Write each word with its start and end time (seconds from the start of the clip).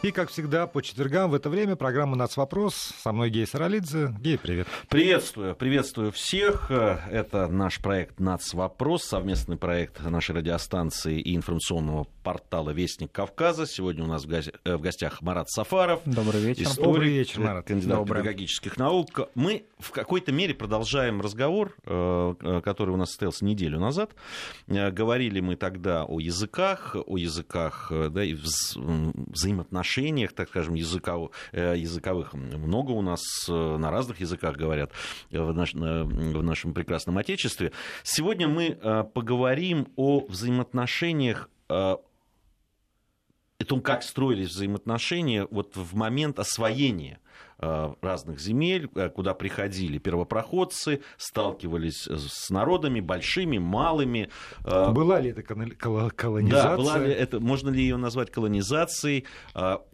И, 0.00 0.12
как 0.12 0.30
всегда, 0.30 0.68
по 0.68 0.80
четвергам 0.80 1.32
в 1.32 1.34
это 1.34 1.50
время 1.50 1.74
программа 1.74 2.14
«Нацвопрос». 2.14 2.94
Со 3.02 3.10
мной 3.10 3.30
Гей 3.30 3.48
Саралидзе. 3.48 4.14
Гей, 4.20 4.38
привет. 4.38 4.68
Приветствую, 4.88 5.56
приветствую 5.56 6.12
всех. 6.12 6.70
Это 6.70 7.48
наш 7.48 7.80
проект 7.80 8.20
«Нацвопрос», 8.20 9.02
совместный 9.02 9.56
проект 9.56 10.00
нашей 10.04 10.36
радиостанции 10.36 11.18
и 11.18 11.34
информационного 11.34 12.06
портала 12.22 12.70
«Вестник 12.70 13.10
Кавказа». 13.10 13.66
Сегодня 13.66 14.04
у 14.04 14.06
нас 14.06 14.24
в 14.24 14.32
э, 14.32 14.78
гостях 14.78 15.20
Марат 15.20 15.50
Сафаров. 15.50 16.00
Добрый 16.04 16.42
вечер. 16.42 16.62
Историк, 16.62 16.84
Добрый 16.84 17.08
вечер, 17.08 17.40
Марат. 17.40 17.66
Кандидат 17.66 17.98
Добрый. 17.98 18.22
педагогических 18.22 18.76
наук. 18.76 19.28
Мы 19.34 19.64
в 19.80 19.90
какой-то 19.90 20.30
мере 20.30 20.54
продолжаем 20.54 21.20
разговор, 21.20 21.74
э, 21.84 22.34
э, 22.40 22.60
который 22.64 22.90
у 22.90 22.96
нас 22.96 23.08
состоялся 23.08 23.44
неделю 23.44 23.80
назад. 23.80 24.12
Говорили 24.68 25.40
мы 25.40 25.56
тогда 25.56 26.04
о 26.04 26.20
языках, 26.20 26.94
о 26.94 27.16
языках 27.16 27.90
да, 27.90 28.22
и 28.22 28.34
взаимоотношениях, 28.34 29.87
так 30.32 30.48
скажем, 30.48 30.74
языков, 30.74 31.30
языковых. 31.52 32.34
Много 32.34 32.92
у 32.92 33.02
нас 33.02 33.20
на 33.48 33.90
разных 33.90 34.20
языках 34.20 34.56
говорят 34.56 34.92
в, 35.30 35.52
наш, 35.52 35.74
в 35.74 36.42
нашем 36.42 36.74
прекрасном 36.74 37.18
Отечестве. 37.18 37.72
Сегодня 38.02 38.48
мы 38.48 38.78
поговорим 39.14 39.88
о 39.96 40.26
взаимоотношениях 40.26 41.48
о 41.68 43.64
том, 43.64 43.80
как 43.80 44.02
строились 44.02 44.48
взаимоотношения 44.48 45.46
вот 45.50 45.76
в 45.76 45.94
момент 45.94 46.38
освоения 46.38 47.18
э, 47.18 47.27
разных 47.58 48.40
земель, 48.40 48.88
э, 48.94 49.08
куда 49.08 49.34
приходили 49.34 49.98
первопроходцы, 49.98 51.00
сталкивались 51.16 52.06
с 52.06 52.50
народами 52.50 53.00
большими, 53.00 53.58
малыми. 53.58 54.30
Э, 54.64 54.92
была 54.92 55.20
ли 55.20 55.30
это 55.30 55.42
колонизация? 55.42 56.70
Да, 56.70 56.76
была 56.76 56.98
ли 56.98 57.12
это, 57.12 57.40
можно 57.40 57.70
ли 57.70 57.82
ее 57.82 57.96
назвать 57.96 58.30
колонизацией? 58.30 59.26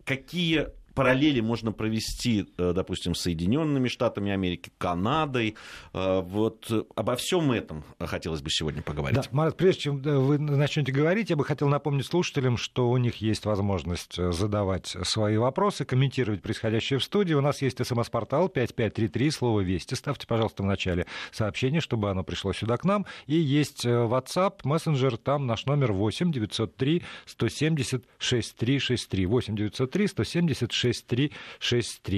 Какие 0.05 0.69
параллели 0.95 1.41
можно 1.41 1.73
провести, 1.73 2.47
э, 2.57 2.73
допустим, 2.75 3.15
с 3.15 3.21
Соединенными 3.23 3.89
Штатами 3.89 4.33
Америки, 4.33 4.71
Канадой. 4.79 5.57
Э, 5.93 6.21
вот 6.21 6.71
обо 6.95 7.17
всем 7.17 7.53
этом 7.53 7.85
хотелось 7.99 8.43
бы 8.43 8.51
сегодня 8.51 8.83
поговорить. 8.83 9.17
Да, 9.17 9.25
Марат, 9.33 9.57
прежде 9.57 9.83
чем 9.83 10.03
э, 10.03 10.17
вы 10.17 10.39
начнете 10.39 10.93
говорить, 10.93 11.31
я 11.31 11.37
бы 11.37 11.45
хотел 11.45 11.69
напомнить 11.69 12.07
слушателям, 12.07 12.57
что 12.57 12.91
у 12.91 12.97
них 12.97 13.17
есть 13.17 13.45
возможность 13.45 14.17
задавать 14.17 14.87
свои 14.87 15.37
вопросы, 15.37 15.85
комментировать 15.85 16.43
происходящее 16.43 16.99
в 16.99 17.05
студии. 17.05 17.35
У 17.35 17.41
нас 17.41 17.61
есть 17.63 17.85
смс-портал 17.85 18.49
5533, 18.49 19.31
слово 19.31 19.61
«Вести». 19.61 19.95
Ставьте, 19.95 20.27
пожалуйста, 20.27 20.63
в 20.63 20.67
начале 20.67 21.07
сообщение, 21.33 21.81
чтобы 21.81 22.11
оно 22.11 22.23
пришло 22.23 22.53
сюда 22.53 22.77
к 22.77 22.85
нам. 22.85 23.07
И 23.27 23.37
есть 23.37 23.85
WhatsApp, 23.85 24.61
мессенджер, 24.65 25.17
там 25.17 25.47
наш 25.47 25.67
номер 25.67 25.93
8 25.93 26.33
903 26.33 27.03
170 27.27 28.05
6363. 28.19 29.27
8 29.27 29.57
903 29.57 30.09
170 30.09 30.73
6363. 30.73 30.84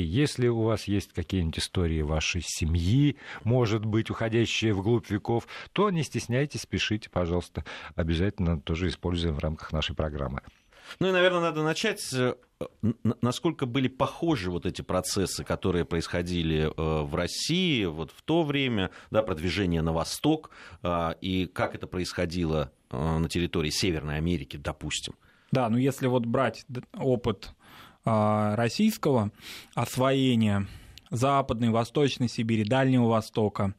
Если 0.03 0.49
у 0.49 0.63
вас 0.63 0.85
есть 0.85 1.13
какие-нибудь 1.13 1.59
истории 1.59 2.03
вашей 2.03 2.43
семьи, 2.45 3.17
может 3.45 3.85
быть, 3.85 4.11
уходящие 4.11 4.75
вглубь 4.75 5.11
веков, 5.11 5.47
то 5.73 5.91
не 5.91 6.03
стесняйтесь, 6.03 6.67
пишите, 6.67 7.11
пожалуйста. 7.11 7.65
Обязательно 7.95 8.61
тоже 8.61 8.89
используем 8.89 9.37
в 9.37 9.39
рамках 9.39 9.73
нашей 9.73 9.95
программы. 9.95 10.41
Ну 11.01 11.09
и, 11.09 11.13
наверное, 11.13 11.41
надо 11.41 11.63
начать 11.63 12.13
э, 12.13 12.35
насколько 13.21 13.67
были 13.67 13.89
похожи 13.89 14.51
вот 14.51 14.67
эти 14.67 14.83
процессы, 14.83 15.45
которые 15.45 15.85
происходили 15.85 16.67
э, 16.67 17.03
в 17.03 17.15
России 17.15 17.85
вот 17.85 18.13
в 18.13 18.23
то 18.23 18.43
время, 18.43 18.91
да, 19.11 19.23
продвижение 19.23 19.83
на 19.83 19.93
восток, 19.93 20.51
э, 20.83 21.15
и 21.21 21.47
как 21.47 21.75
это 21.75 21.87
происходило 21.87 22.71
на 22.93 23.29
территории 23.29 23.71
Северной 23.71 24.17
Америки, 24.17 24.57
допустим. 24.57 25.15
Да, 25.51 25.69
ну 25.69 25.77
если 25.77 26.07
вот 26.07 26.25
брать 26.27 26.65
опыт 26.95 27.49
а, 27.49 27.56
российского 28.07 29.33
освоения 29.75 30.67
Западной, 31.11 31.71
Восточной 31.71 32.29
Сибири, 32.29 32.65
Дальнего 32.65 33.09
Востока. 33.09 33.75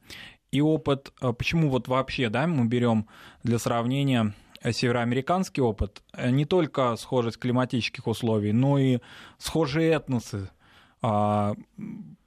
И 0.50 0.60
опыт, 0.60 1.12
а, 1.20 1.32
почему 1.32 1.68
вот 1.68 1.88
вообще, 1.88 2.28
да, 2.28 2.46
мы 2.46 2.66
берем 2.66 3.06
для 3.42 3.58
сравнения 3.58 4.34
североамериканский 4.64 5.62
опыт, 5.62 6.02
э, 6.12 6.30
не 6.30 6.44
только 6.44 6.96
схожесть 6.96 7.38
климатических 7.38 8.06
условий, 8.06 8.52
но 8.52 8.78
и 8.78 8.98
схожие 9.38 9.92
этносы, 9.92 10.50
а, 10.50 10.57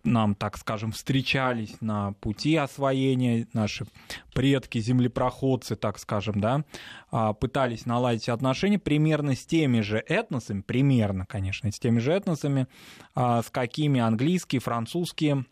нам, 0.04 0.36
так 0.36 0.58
скажем, 0.58 0.92
встречались 0.92 1.76
на 1.82 2.14
пути 2.14 2.56
освоения, 2.56 3.48
наши 3.54 3.86
предки, 4.34 4.80
землепроходцы, 4.80 5.76
так 5.76 6.00
скажем, 6.00 6.40
да, 6.40 6.64
а, 7.12 7.34
пытались 7.34 7.86
наладить 7.86 8.30
отношения 8.30 8.80
примерно 8.80 9.36
с 9.36 9.46
теми 9.46 9.82
же 9.82 10.04
этносами, 10.08 10.62
примерно, 10.62 11.26
конечно, 11.26 11.72
с 11.72 11.80
теми 11.80 12.00
же 12.00 12.14
этносами, 12.14 12.68
а, 13.16 13.42
с 13.42 13.50
какими 13.50 14.00
английские, 14.00 14.62
французские 14.62 15.34
а, 15.34 15.46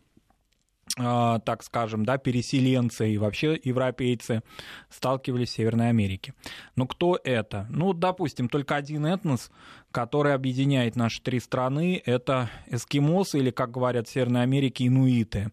так 0.98 1.64
скажем, 1.64 2.04
да, 2.04 2.18
переселенцы 2.18 3.12
и 3.12 3.18
вообще 3.18 3.60
европейцы 3.64 4.42
сталкивались 4.90 5.50
в 5.50 5.54
Северной 5.54 5.90
Америке. 5.90 6.34
Но 6.76 6.88
кто 6.88 7.20
это? 7.24 7.68
Ну, 7.70 7.94
допустим, 7.94 8.50
только 8.50 8.76
один 8.76 9.06
этнос, 9.06 9.52
который 9.92 10.34
объединяет 10.34 10.96
наши 10.96 11.22
три 11.22 11.40
страны, 11.40 12.02
это 12.06 12.50
эскимосы 12.68 13.40
или, 13.40 13.52
как 13.52 13.72
говорят 13.72 14.08
в 14.08 14.12
Северной 14.12 14.44
Америке, 14.44 14.88
инуиты. 14.88 15.52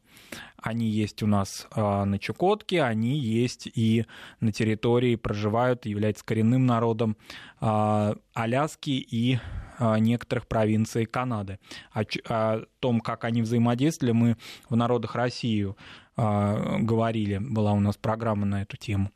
Они 0.66 0.88
есть 0.88 1.22
у 1.22 1.26
нас 1.26 1.68
а, 1.70 2.04
на 2.04 2.18
Чукотке, 2.18 2.82
они 2.82 3.16
есть 3.18 3.68
и 3.72 4.06
на 4.40 4.52
территории 4.52 5.14
проживают, 5.14 5.86
являются 5.86 6.24
коренным 6.24 6.66
народом 6.66 7.16
а, 7.60 8.16
Аляски 8.34 8.90
и 8.90 9.36
а, 9.36 9.65
некоторых 9.78 10.46
провинций 10.46 11.06
Канады. 11.06 11.58
О, 11.92 12.02
о 12.28 12.62
том, 12.80 13.00
как 13.00 13.24
они 13.24 13.42
взаимодействовали, 13.42 14.12
мы 14.12 14.36
в 14.68 14.76
«Народах 14.76 15.14
России» 15.14 15.74
говорили, 16.16 17.36
была 17.38 17.72
у 17.72 17.80
нас 17.80 17.96
программа 17.98 18.46
на 18.46 18.62
эту 18.62 18.78
тему. 18.78 19.10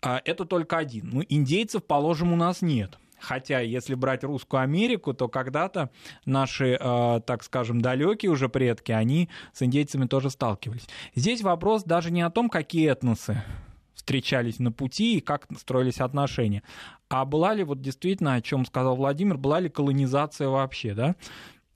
Это 0.00 0.44
только 0.44 0.78
один. 0.78 1.10
Ну, 1.12 1.24
индейцев, 1.28 1.84
положим, 1.84 2.32
у 2.32 2.36
нас 2.36 2.62
нет– 2.62 2.96
Хотя, 3.20 3.60
если 3.60 3.94
брать 3.94 4.24
русскую 4.24 4.62
Америку, 4.62 5.12
то 5.12 5.28
когда-то 5.28 5.90
наши, 6.24 6.78
э, 6.80 7.20
так 7.26 7.42
скажем, 7.42 7.80
далекие 7.80 8.30
уже 8.30 8.48
предки, 8.48 8.92
они 8.92 9.28
с 9.52 9.62
индейцами 9.62 10.06
тоже 10.06 10.30
сталкивались. 10.30 10.88
Здесь 11.14 11.42
вопрос 11.42 11.82
даже 11.84 12.10
не 12.10 12.22
о 12.22 12.30
том, 12.30 12.48
какие 12.48 12.90
этносы 12.90 13.42
встречались 13.98 14.58
на 14.58 14.72
пути 14.72 15.18
и 15.18 15.20
как 15.20 15.46
строились 15.58 16.00
отношения. 16.00 16.62
А 17.10 17.24
была 17.24 17.52
ли 17.52 17.64
вот 17.64 17.80
действительно, 17.80 18.34
о 18.34 18.40
чем 18.40 18.64
сказал 18.64 18.96
Владимир, 18.96 19.36
была 19.36 19.60
ли 19.60 19.68
колонизация 19.68 20.48
вообще, 20.48 20.94
да? 20.94 21.16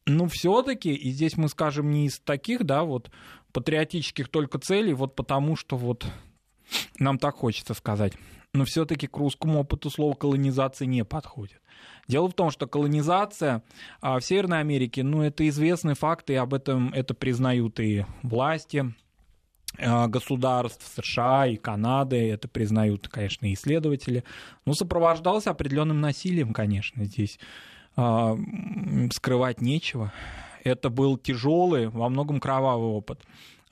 Ну, 0.07 0.29
все-таки, 0.29 0.95
и 0.95 1.11
здесь 1.11 1.37
мы 1.37 1.49
скажем 1.49 1.91
не 1.91 2.07
из 2.07 2.19
таких, 2.21 2.65
да, 2.65 2.85
вот 2.85 3.11
патриотических 3.53 4.29
только 4.29 4.59
целей, 4.59 4.95
вот 4.95 5.15
потому 5.15 5.57
что 5.57 5.77
вот 5.77 6.07
нам 6.99 7.19
так 7.19 7.37
хочется 7.37 7.75
сказать 7.75 8.15
но 8.55 8.65
все-таки 8.65 9.07
к 9.07 9.17
русскому 9.17 9.61
опыту 9.61 9.91
слово 9.91 10.15
колонизация 10.15 10.87
не 10.87 11.05
подходит. 11.05 11.61
Дело 12.07 12.29
в 12.29 12.35
том, 12.35 12.51
что 12.51 12.67
колонизация 12.67 13.63
а, 14.01 14.19
в 14.19 14.25
Северной 14.25 14.61
Америке, 14.61 15.03
ну, 15.03 15.23
это 15.23 15.49
известный 15.49 15.95
факт, 15.95 16.29
и 16.31 16.35
об 16.35 16.53
этом 16.53 16.93
это 16.93 17.15
признают 17.15 17.81
и 17.81 18.05
власти 18.23 18.95
государств 19.79 20.87
США 20.97 21.47
и 21.47 21.57
Канады, 21.57 22.31
это 22.31 22.49
признают, 22.49 23.09
конечно, 23.09 23.53
исследователи, 23.53 24.25
но 24.67 24.75
сопровождался 24.75 25.51
определенным 25.51 26.01
насилием, 26.01 26.53
конечно, 26.53 27.05
здесь 27.05 27.39
а, 27.97 28.37
скрывать 29.13 29.61
нечего. 29.61 30.13
Это 30.65 30.91
был 30.91 31.19
тяжелый, 31.19 31.89
во 31.89 32.09
многом 32.09 32.41
кровавый 32.41 32.89
опыт. 32.89 33.21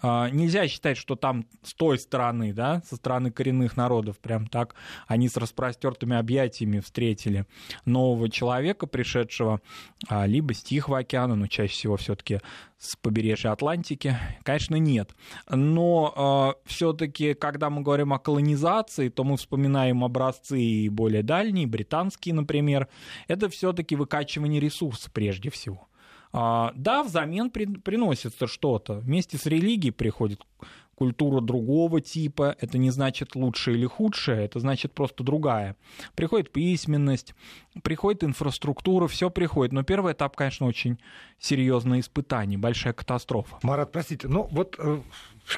А, 0.03 0.31
нельзя 0.31 0.67
считать, 0.69 0.97
что 0.97 1.17
там 1.17 1.47
с 1.63 1.75
той 1.75 1.99
стороны, 1.99 2.53
да, 2.53 2.83
со 2.85 2.97
стороны 2.97 3.31
коренных 3.31 3.77
народов, 3.77 4.19
прям 4.19 4.47
так 4.47 4.75
они 5.07 5.29
с 5.29 5.37
распростертыми 5.37 6.17
объятиями 6.17 6.81
встретили 6.81 7.47
нового 7.85 8.29
человека, 8.29 8.87
пришедшего 8.87 9.61
а, 10.09 10.27
либо 10.27 10.55
с 10.55 10.63
Тихого 10.63 10.99
океана, 10.99 11.35
но 11.35 11.47
чаще 11.47 11.73
всего 11.73 11.97
все-таки 11.97 12.41
с 12.79 12.97
побережья 12.97 13.53
Атлантики, 13.53 14.17
конечно, 14.43 14.77
нет. 14.77 15.15
Но 15.51 16.09
э, 16.09 16.13
а, 16.17 16.55
все-таки, 16.65 17.35
когда 17.35 17.69
мы 17.69 17.83
говорим 17.83 18.15
о 18.15 18.19
колонизации, 18.19 19.11
то 19.11 19.23
мы 19.23 19.37
вспоминаем 19.37 20.03
образцы 20.03 20.59
и 20.59 20.89
более 20.89 21.23
дальние, 21.23 21.67
британские, 21.67 22.35
например. 22.35 22.89
Это 23.29 23.51
все-таки 23.51 23.97
выкачивание 23.97 24.61
ресурсов 24.61 25.13
прежде 25.13 25.51
всего. 25.51 25.90
А, 26.33 26.73
да, 26.77 27.03
взамен 27.03 27.51
при, 27.51 27.67
приносится 27.67 28.47
что-то. 28.47 28.95
Вместе 28.95 29.37
с 29.37 29.47
религией 29.47 29.91
приходит 29.91 30.41
культура 31.01 31.41
другого 31.41 32.03
типа. 32.03 32.57
Это 32.61 32.77
не 32.77 32.91
значит 32.91 33.35
лучше 33.35 33.73
или 33.73 33.87
худшее, 33.87 34.45
это 34.45 34.61
значит 34.61 34.93
просто 34.93 35.25
другая. 35.25 35.77
Приходит 36.15 36.53
письменность, 36.53 37.35
приходит 37.83 38.23
инфраструктура, 38.23 39.09
все 39.09 39.31
приходит. 39.31 39.73
Но 39.73 39.83
первый 39.83 40.13
этап, 40.13 40.37
конечно, 40.37 40.67
очень 40.67 41.01
серьезное 41.39 42.01
испытание, 42.01 42.59
большая 42.59 42.93
катастрофа. 42.93 43.59
Марат, 43.63 43.93
простите, 43.93 44.29
ну 44.29 44.47
вот 44.51 44.77
э, 44.79 45.01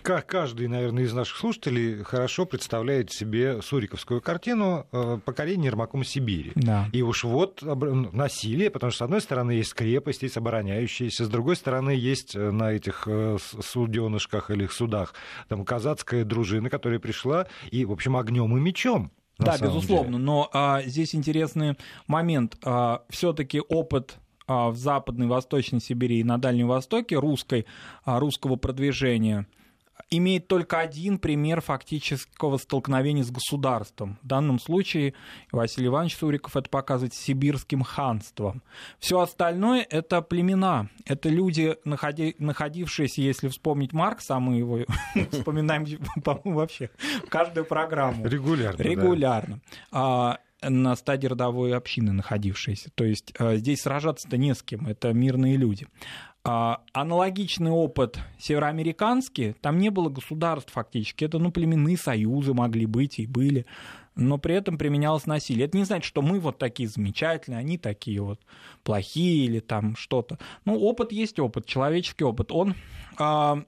Каждый, 0.01 0.69
наверное, 0.69 1.05
из 1.05 1.13
наших 1.13 1.37
слушателей 1.37 2.03
хорошо 2.03 2.47
представляет 2.47 3.13
себе 3.13 3.61
суриковскую 3.63 4.21
картину 4.21 4.87
э, 4.93 5.19
покорения 5.25 5.67
Ермаком 5.67 6.05
Сибири. 6.05 6.53
Да. 6.55 6.89
И 6.93 7.03
уж 7.03 7.25
вот 7.25 7.63
насилие, 7.63 8.71
потому 8.71 8.91
что, 8.91 8.99
с 8.99 9.03
одной 9.03 9.21
стороны, 9.21 9.53
есть 9.53 9.75
крепость, 9.75 10.23
есть 10.23 10.37
обороняющиеся, 10.37 11.25
с 11.25 11.29
другой 11.29 11.57
стороны, 11.57 11.91
есть 11.91 12.35
э, 12.35 12.51
на 12.51 12.73
этих 12.73 13.05
э, 13.07 13.39
суденышках 13.41 14.51
или 14.51 14.67
судах 14.67 15.15
там 15.49 15.65
казацкая 15.65 16.25
дружина, 16.25 16.71
которая 16.71 16.99
пришла 16.99 17.47
и, 17.71 17.85
в 17.85 17.93
общем, 17.93 18.17
огнем 18.17 18.57
и 18.57 18.61
мечом 18.61 19.11
да, 19.39 19.59
безусловно. 19.59 20.13
Деле. 20.13 20.25
Но 20.25 20.51
а, 20.53 20.83
здесь 20.83 21.15
интересный 21.15 21.77
момент. 22.07 22.57
А, 22.65 23.03
все-таки 23.09 23.61
опыт 23.61 24.17
а, 24.47 24.71
в 24.71 24.77
Западной, 24.77 25.27
Восточной 25.27 25.81
Сибири 25.81 26.21
и 26.21 26.25
на 26.25 26.39
Дальнем 26.39 26.69
Востоке 26.69 27.19
русской, 27.19 27.67
а, 28.05 28.21
русского 28.21 28.57
продвижения– 28.57 29.47
имеет 30.17 30.47
только 30.47 30.79
один 30.79 31.19
пример 31.19 31.61
фактического 31.61 32.59
столкновения 32.59 33.25
с 33.25 33.31
государством. 33.31 34.19
В 34.23 34.27
данном 34.27 34.59
случае 34.59 35.15
Василий 35.51 35.87
Иванович 35.87 36.17
Суриков 36.17 36.57
это 36.57 36.69
показывает 36.69 37.15
сибирским 37.15 37.83
ханством. 37.83 38.63
Все 38.99 39.21
остальное 39.21 39.87
это 39.89 40.21
племена, 40.21 40.89
это 41.07 41.31
люди, 41.31 41.77
находи, 41.85 42.37
находившиеся, 42.39 43.23
если 43.23 43.49
вспомнить 43.49 43.93
Маркса, 43.93 44.37
а 44.37 44.41
мы 44.41 44.57
его 44.57 44.81
вспоминаем, 45.33 45.87
по-моему, 46.23 46.55
вообще 46.61 46.91
каждую 47.29 47.65
программу. 47.65 48.27
Регулярно. 48.27 48.83
Регулярно. 48.83 49.61
А, 49.91 50.39
на 50.63 50.97
стадии 50.97 51.27
родовой 51.27 51.75
общины 51.75 52.13
находившиеся. 52.13 52.91
То 52.95 53.05
есть 53.05 53.33
а, 53.39 53.57
здесь 53.57 53.83
сражаться-то 53.83 54.37
не 54.37 54.55
с 54.55 54.63
кем, 54.63 54.87
это 54.87 55.13
мирные 55.13 55.57
люди. 55.57 55.87
А, 56.45 56.81
аналогичный 56.93 57.71
опыт 57.71 58.19
североамериканский, 58.39 59.53
там 59.53 59.79
не 59.79 59.91
было 59.91 60.09
государств 60.09 60.73
фактически, 60.73 61.25
это 61.25 61.39
ну, 61.39 61.53
племенные 61.53 61.97
союзы 61.97 62.53
могли 62.53 62.87
быть 62.87 63.21
и 63.21 63.27
были, 63.27 63.65
но 64.17 64.39
при 64.39 64.57
этом 64.57 64.77
применялось 64.77 65.27
насилие. 65.27 65.67
Это 65.67 65.77
не 65.77 65.85
значит, 65.85 66.05
что 66.05 66.21
мы 66.21 66.41
вот 66.41 66.59
такие 66.59 66.89
замечательные, 66.89 67.61
они 67.61 67.79
такие 67.79 68.21
вот 68.21 68.41
плохие 68.83 69.47
или 69.47 69.61
там 69.61 69.95
что-то. 69.95 70.39
Ну, 70.65 70.79
опыт 70.79 71.13
есть 71.13 71.39
опыт, 71.39 71.67
человеческий 71.67 72.25
опыт. 72.25 72.51
Он 72.51 72.75
а, 73.19 73.63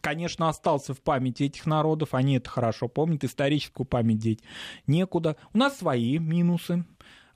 конечно, 0.00 0.48
остался 0.48 0.94
в 0.94 1.00
памяти 1.00 1.44
этих 1.44 1.66
народов, 1.66 2.14
они 2.14 2.36
это 2.36 2.48
хорошо 2.48 2.88
помнят, 2.88 3.24
историческую 3.24 3.86
память 3.86 4.18
деть 4.18 4.42
некуда. 4.86 5.36
У 5.52 5.58
нас 5.58 5.78
свои 5.78 6.18
минусы, 6.18 6.84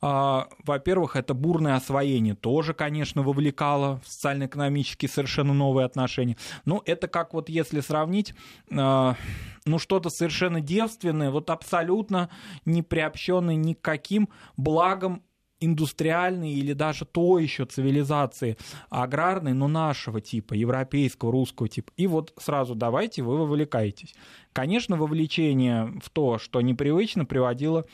а, 0.06 0.48
во-первых, 0.64 1.16
это 1.16 1.32
бурное 1.32 1.76
освоение 1.76 2.34
тоже, 2.34 2.74
конечно, 2.74 3.22
вовлекало 3.22 4.00
в 4.04 4.08
социально-экономические 4.08 5.08
совершенно 5.08 5.54
новые 5.54 5.86
отношения. 5.86 6.36
Ну, 6.66 6.82
это 6.84 7.08
как 7.08 7.32
вот 7.32 7.48
если 7.48 7.80
сравнить, 7.80 8.34
а, 8.70 9.16
ну, 9.64 9.78
что-то 9.78 10.10
совершенно 10.10 10.60
девственное, 10.60 11.30
вот 11.30 11.48
абсолютно 11.48 12.28
не 12.66 12.82
приобщенное 12.82 13.54
ни 13.54 13.72
к 13.72 13.80
каким 13.80 14.28
благам 14.58 15.22
индустриальной 15.64 16.52
или 16.52 16.72
даже 16.72 17.04
то 17.04 17.38
еще 17.38 17.64
цивилизации 17.64 18.56
аграрной, 18.90 19.52
но 19.52 19.68
нашего 19.68 20.20
типа, 20.20 20.54
европейского, 20.54 21.32
русского 21.32 21.68
типа. 21.68 21.92
И 21.96 22.06
вот 22.06 22.32
сразу 22.38 22.74
давайте 22.74 23.22
вы 23.22 23.38
вовлекаетесь. 23.38 24.14
Конечно, 24.54 24.96
вовлечение 24.96 25.92
в 26.00 26.10
то, 26.10 26.38
что 26.38 26.60
непривычно, 26.60 27.24
приводило 27.24 27.86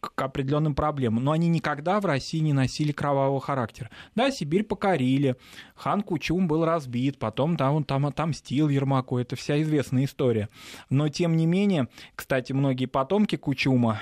к 0.00 0.22
определенным 0.22 0.74
проблемам, 0.74 1.22
но 1.22 1.32
они 1.32 1.48
никогда 1.48 2.00
в 2.00 2.06
России 2.06 2.38
не 2.38 2.54
носили 2.54 2.90
кровавого 2.90 3.38
характера. 3.38 3.90
Да, 4.14 4.30
Сибирь 4.30 4.62
покорили, 4.62 5.36
хан 5.74 6.00
Кучум 6.00 6.48
был 6.48 6.64
разбит, 6.64 7.18
потом 7.18 7.58
там 7.58 7.74
он 7.74 7.84
там 7.84 8.06
отомстил 8.06 8.70
Ермаку, 8.70 9.18
это 9.18 9.36
вся 9.36 9.60
известная 9.60 10.06
история. 10.06 10.48
Но, 10.88 11.10
тем 11.10 11.36
не 11.36 11.44
менее, 11.44 11.88
кстати, 12.14 12.54
многие 12.54 12.86
потомки 12.86 13.36
Кучума 13.36 14.00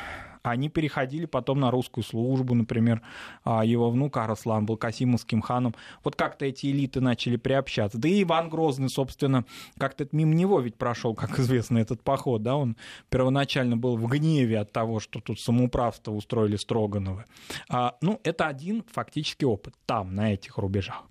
они 0.51 0.69
переходили 0.69 1.27
потом 1.27 1.61
на 1.61 1.71
русскую 1.71 2.05
службу, 2.05 2.55
например, 2.55 3.03
а, 3.45 3.65
его 3.65 3.91
внук 3.91 4.17
Араслан 4.17 4.67
был 4.67 4.77
Касимовским 4.77 5.41
ханом. 5.41 5.75
Вот 6.03 6.17
как-то 6.17 6.45
эти 6.45 6.67
элиты 6.67 7.01
начали 7.01 7.37
приобщаться. 7.37 7.99
Да 7.99 8.09
и 8.09 8.23
Иван 8.23 8.49
Грозный, 8.49 8.89
собственно, 8.89 9.45
как-то 9.79 10.07
мимо 10.13 10.35
него 10.35 10.61
ведь 10.61 10.77
прошел, 10.77 11.15
как 11.15 11.39
известно, 11.39 11.79
этот 11.79 12.03
поход, 12.03 12.43
да, 12.43 12.57
он 12.57 12.77
первоначально 13.09 13.77
был 13.77 13.97
в 13.97 14.07
гневе 14.07 14.61
от 14.61 14.73
того, 14.73 15.01
что 15.01 15.21
тут 15.21 15.41
самоуправство 15.41 16.13
устроили 16.13 16.57
Строгановы. 16.57 17.25
А, 17.69 17.97
ну, 18.01 18.21
это 18.23 18.47
один 18.47 18.85
фактический 18.93 19.47
опыт 19.47 19.75
там, 19.87 20.15
на 20.15 20.35
этих 20.35 20.59
рубежах. 20.59 21.05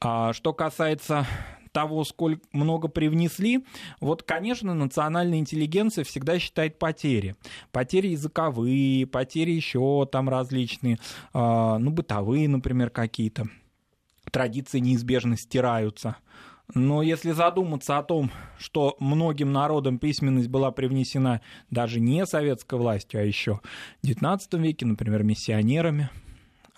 А, 0.00 0.32
что 0.32 0.52
касается 0.52 1.26
того, 1.76 2.04
сколько 2.04 2.40
много 2.52 2.88
привнесли, 2.88 3.62
вот, 4.00 4.22
конечно, 4.22 4.72
национальная 4.72 5.40
интеллигенция 5.40 6.04
всегда 6.04 6.38
считает 6.38 6.78
потери. 6.78 7.36
Потери 7.70 8.08
языковые, 8.08 9.06
потери 9.06 9.50
еще 9.50 10.08
там 10.10 10.30
различные, 10.30 10.98
а, 11.34 11.76
ну, 11.76 11.90
бытовые, 11.90 12.48
например, 12.48 12.88
какие-то. 12.88 13.48
Традиции 14.32 14.78
неизбежно 14.78 15.36
стираются. 15.36 16.16
Но 16.74 17.02
если 17.02 17.32
задуматься 17.32 17.98
о 17.98 18.02
том, 18.02 18.30
что 18.58 18.96
многим 18.98 19.52
народам 19.52 19.98
письменность 19.98 20.48
была 20.48 20.70
привнесена 20.70 21.42
даже 21.70 22.00
не 22.00 22.24
советской 22.24 22.78
властью, 22.78 23.20
а 23.20 23.22
еще 23.22 23.60
в 24.02 24.06
XIX 24.06 24.40
веке, 24.62 24.86
например, 24.86 25.24
миссионерами, 25.24 26.08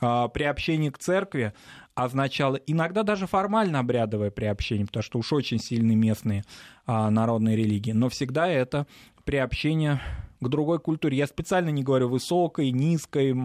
приобщение 0.00 0.90
к 0.90 0.98
церкви 0.98 1.52
означало 1.94 2.56
иногда 2.66 3.02
даже 3.02 3.26
формально 3.26 3.80
обрядовое 3.80 4.30
приобщение, 4.30 4.86
потому 4.86 5.02
что 5.02 5.18
уж 5.18 5.32
очень 5.32 5.58
сильные 5.58 5.96
местные 5.96 6.44
а, 6.86 7.10
народные 7.10 7.56
религии, 7.56 7.92
но 7.92 8.08
всегда 8.08 8.46
это 8.46 8.86
приобщение 9.24 10.00
к 10.40 10.48
другой 10.48 10.78
культуре. 10.78 11.18
Я 11.18 11.26
специально 11.26 11.70
не 11.70 11.82
говорю 11.82 12.08
высокой, 12.08 12.70
низкой, 12.70 13.36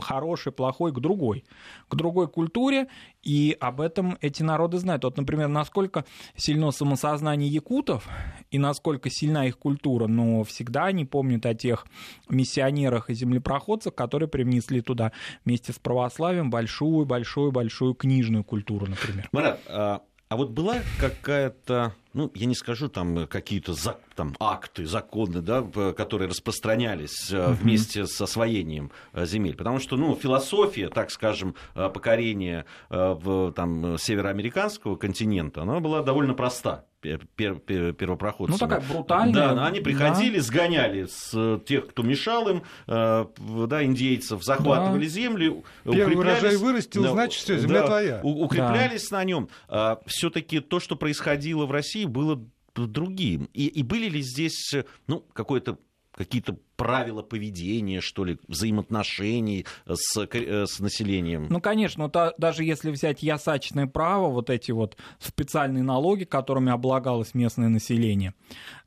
хорошей, 0.00 0.52
плохой, 0.52 0.92
к 0.92 0.98
другой. 1.00 1.44
К 1.88 1.94
другой 1.94 2.28
культуре, 2.28 2.88
и 3.22 3.56
об 3.60 3.80
этом 3.80 4.16
эти 4.20 4.42
народы 4.42 4.78
знают. 4.78 5.04
Вот, 5.04 5.16
например, 5.16 5.48
насколько 5.48 6.04
сильно 6.36 6.70
самосознание 6.70 7.48
якутов 7.48 8.08
и 8.50 8.58
насколько 8.58 9.10
сильна 9.10 9.46
их 9.46 9.58
культура, 9.58 10.06
но 10.06 10.44
всегда 10.44 10.86
они 10.86 11.04
помнят 11.04 11.44
о 11.46 11.54
тех 11.54 11.86
миссионерах 12.28 13.10
и 13.10 13.14
землепроходцах, 13.14 13.94
которые 13.94 14.28
привнесли 14.28 14.80
туда 14.80 15.12
вместе 15.44 15.72
с 15.72 15.78
православием 15.78 16.50
большую-большую-большую 16.50 17.94
книжную 17.94 18.44
культуру, 18.44 18.86
например. 18.86 19.28
Марат, 19.32 20.02
а, 20.28 20.36
вот 20.36 20.50
была 20.50 20.76
какая-то 21.00 21.94
ну, 22.14 22.32
я 22.34 22.46
не 22.46 22.54
скажу 22.56 22.88
там 22.88 23.28
какие-то 23.28 23.74
там, 24.16 24.34
акты, 24.40 24.86
законы, 24.86 25.40
да, 25.40 25.62
которые 25.92 26.28
распространялись 26.28 27.30
uh-huh. 27.30 27.52
вместе 27.52 28.06
с 28.06 28.20
освоением 28.20 28.90
э, 29.12 29.24
земель. 29.24 29.54
Потому 29.54 29.78
что, 29.78 29.96
ну, 29.96 30.16
философия, 30.16 30.88
так 30.88 31.12
скажем, 31.12 31.54
э, 31.76 31.88
покорения 31.88 32.64
в, 32.88 33.52
там, 33.52 33.98
североамериканского 33.98 34.96
континента, 34.96 35.62
она 35.62 35.78
была 35.78 36.02
довольно 36.02 36.34
проста 36.34 36.87
первопроходцев. 37.00 38.60
Ну, 38.60 38.66
такая 38.66 38.82
брутальная. 38.88 39.54
Да, 39.54 39.66
они 39.66 39.80
приходили, 39.80 40.36
да. 40.36 40.42
сгоняли 40.42 41.06
с 41.06 41.60
тех, 41.66 41.88
кто 41.88 42.02
мешал 42.02 42.48
им, 42.48 42.62
да, 42.86 43.84
индейцев, 43.84 44.42
захватывали 44.42 45.04
да. 45.04 45.10
земли, 45.10 45.62
Первый 45.84 46.16
урожай 46.16 46.56
вырастил, 46.56 47.02
да, 47.02 47.10
значит, 47.10 47.42
все, 47.42 47.58
земля 47.58 47.82
да, 47.82 47.86
твоя. 47.86 48.20
Укреплялись 48.22 49.08
да. 49.08 49.18
на 49.18 49.24
нем. 49.24 49.48
А, 49.68 50.00
Все-таки 50.06 50.60
то, 50.60 50.80
что 50.80 50.96
происходило 50.96 51.66
в 51.66 51.70
России, 51.70 52.04
было 52.04 52.42
другим. 52.74 53.48
И, 53.54 53.66
и 53.66 53.82
были 53.82 54.08
ли 54.08 54.22
здесь 54.22 54.74
ну, 55.06 55.24
какое-то 55.32 55.78
какие-то 56.18 56.56
правила 56.74 57.22
поведения, 57.22 58.00
что 58.00 58.24
ли, 58.24 58.38
взаимоотношений 58.48 59.66
с, 59.86 60.18
э, 60.18 60.66
с 60.66 60.80
населением? 60.80 61.46
Ну, 61.48 61.60
конечно, 61.60 62.10
то, 62.10 62.34
даже 62.38 62.64
если 62.64 62.90
взять 62.90 63.22
ясачное 63.22 63.86
право, 63.86 64.28
вот 64.28 64.50
эти 64.50 64.72
вот 64.72 64.96
специальные 65.20 65.84
налоги, 65.84 66.24
которыми 66.24 66.72
облагалось 66.72 67.34
местное 67.34 67.68
население, 67.68 68.34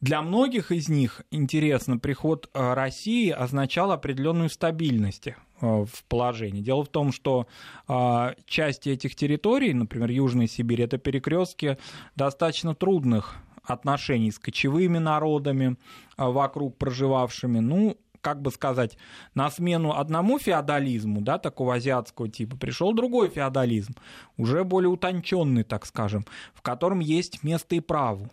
для 0.01 0.21
многих 0.21 0.73
из 0.73 0.89
них, 0.89 1.21
интересно, 1.31 1.97
приход 1.97 2.49
э, 2.53 2.73
России 2.73 3.29
означал 3.29 3.93
определенную 3.93 4.49
стабильность 4.49 5.27
э, 5.27 5.33
в 5.61 6.03
положении. 6.09 6.61
Дело 6.61 6.83
в 6.83 6.89
том, 6.89 7.13
что 7.13 7.47
э, 7.87 8.33
части 8.45 8.89
этих 8.89 9.15
территорий, 9.15 9.73
например, 9.73 10.09
Южная 10.09 10.47
Сибирь, 10.47 10.81
это 10.81 10.97
перекрестки 10.97 11.77
достаточно 12.15 12.75
трудных 12.75 13.37
отношений 13.63 14.31
с 14.31 14.39
кочевыми 14.39 14.97
народами, 14.97 15.77
а, 16.17 16.29
вокруг 16.29 16.77
проживавшими, 16.77 17.59
ну, 17.59 17.97
как 18.21 18.41
бы 18.41 18.51
сказать, 18.51 18.97
на 19.33 19.49
смену 19.49 19.97
одному 19.97 20.39
феодализму, 20.39 21.21
да, 21.21 21.37
такого 21.37 21.75
азиатского 21.75 22.29
типа, 22.29 22.55
пришел 22.55 22.93
другой 22.93 23.29
феодализм, 23.29 23.95
уже 24.37 24.63
более 24.63 24.89
утонченный, 24.89 25.63
так 25.63 25.85
скажем, 25.85 26.25
в 26.53 26.61
котором 26.61 26.99
есть 26.99 27.43
место 27.43 27.75
и 27.75 27.79
праву. 27.79 28.29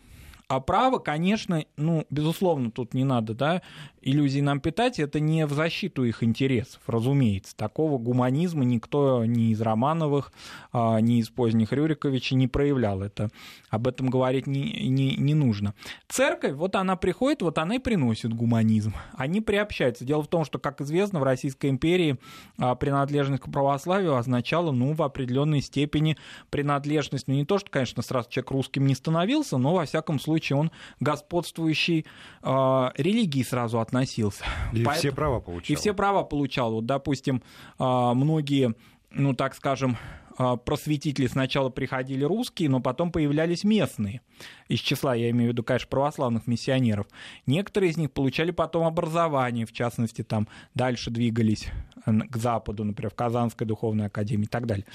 А 0.49 0.61
право, 0.61 0.99
конечно, 0.99 1.63
ну, 1.77 2.07
безусловно, 2.09 2.71
тут 2.71 2.95
не 2.95 3.05
надо, 3.05 3.35
да, 3.35 3.63
иллюзий 4.01 4.41
нам 4.41 4.61
питать, 4.61 4.99
это 4.99 5.21
не 5.21 5.45
в 5.47 5.53
защиту 5.53 6.05
их 6.05 6.23
интересов, 6.23 6.81
разумеется. 6.87 7.55
Такого 7.55 7.99
гуманизма 7.99 8.65
никто 8.65 9.27
ни 9.27 9.51
из 9.51 9.61
Романовых, 9.61 10.33
а, 10.73 11.01
ни 11.01 11.19
из 11.19 11.29
поздних 11.29 11.73
Рюриковича 11.73 12.35
не 12.35 12.49
проявлял. 12.49 13.03
Это, 13.03 13.29
об 13.69 13.87
этом 13.87 14.09
говорить 14.09 14.47
не, 14.47 14.89
не, 14.89 15.17
не 15.17 15.35
нужно. 15.35 15.75
Церковь, 16.09 16.55
вот 16.55 16.77
она 16.77 16.97
приходит, 16.97 17.43
вот 17.43 17.59
она 17.59 17.75
и 17.75 17.79
приносит 17.79 18.33
гуманизм. 18.33 18.95
Они 19.15 19.43
приобщаются. 19.43 20.07
Дело 20.07 20.23
в 20.23 20.29
том, 20.29 20.47
что, 20.47 20.59
как 20.59 20.81
известно, 20.81 21.21
в 21.21 21.25
Российской 21.25 21.69
империи 21.69 22.19
а, 22.59 22.75
принадлежность 22.75 23.43
к 23.43 23.51
православию 23.51 24.17
означала, 24.17 24.73
ну, 24.73 24.95
в 24.95 25.03
определенной 25.03 25.61
степени 25.61 26.17
принадлежность, 26.51 27.29
ну, 27.29 27.35
не 27.35 27.45
то, 27.45 27.59
что, 27.59 27.71
конечно, 27.71 28.03
сразу 28.03 28.31
человек 28.31 28.51
русским 28.53 28.87
не 28.87 28.95
становился, 28.95 29.59
но, 29.59 29.75
во 29.75 29.85
всяком 29.85 30.19
случае, 30.19 30.38
он 30.53 30.71
господствующей 31.01 32.07
э, 32.43 32.91
религии 32.97 33.43
сразу 33.43 33.81
относился. 33.81 34.45
И 34.73 34.85
Поэтому... 34.85 34.97
все 34.97 35.13
права 35.13 35.41
получал. 35.41 35.73
И 35.73 35.77
все 35.77 35.95
права 35.95 36.23
получал. 36.25 36.73
Вот, 36.73 36.87
допустим, 36.87 37.43
э, 37.79 37.85
многие, 38.15 38.75
ну, 39.11 39.35
так 39.35 39.55
скажем, 39.55 39.97
а, 40.28 40.28
просветители 40.65 41.27
сначала 41.27 41.69
приходили 41.69 42.25
русские, 42.25 42.69
но 42.69 42.81
потом 42.81 43.11
появлялись 43.11 43.65
местные. 43.65 44.21
Из 44.69 44.79
числа, 44.81 45.15
я 45.15 45.31
имею 45.31 45.51
в 45.51 45.53
виду, 45.53 45.65
конечно, 45.65 45.89
православных 45.89 46.47
миссионеров. 46.47 47.07
Некоторые 47.47 47.91
из 47.91 47.97
них 47.97 48.13
получали 48.13 48.51
потом 48.53 48.87
образование, 48.87 49.67
в 49.67 49.73
частности, 49.73 50.23
там 50.23 50.49
дальше 50.75 51.11
двигались 51.11 51.69
э, 52.07 52.13
к 52.13 52.37
западу, 52.37 52.85
например, 52.85 53.11
в 53.11 53.15
Казанской 53.15 53.67
духовной 53.67 54.07
академии 54.07 54.45
и 54.45 54.49
так 54.49 54.67
далее. 54.67 54.87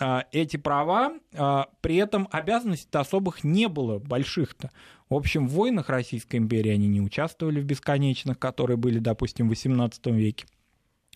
А, 0.00 0.26
эти 0.32 0.56
права, 0.56 1.12
а, 1.34 1.68
при 1.80 1.96
этом 1.96 2.28
обязанностей 2.30 2.88
особых 2.92 3.42
не 3.44 3.68
было 3.68 3.98
больших-то. 3.98 4.70
В 5.08 5.14
общем, 5.14 5.48
в 5.48 5.52
войнах 5.52 5.88
Российской 5.88 6.36
империи 6.36 6.70
они 6.70 6.88
не 6.88 7.00
участвовали 7.00 7.60
в 7.60 7.64
бесконечных, 7.64 8.38
которые 8.38 8.76
были, 8.76 8.98
допустим, 8.98 9.48
в 9.48 9.52
XVIII 9.52 10.12
веке, 10.12 10.46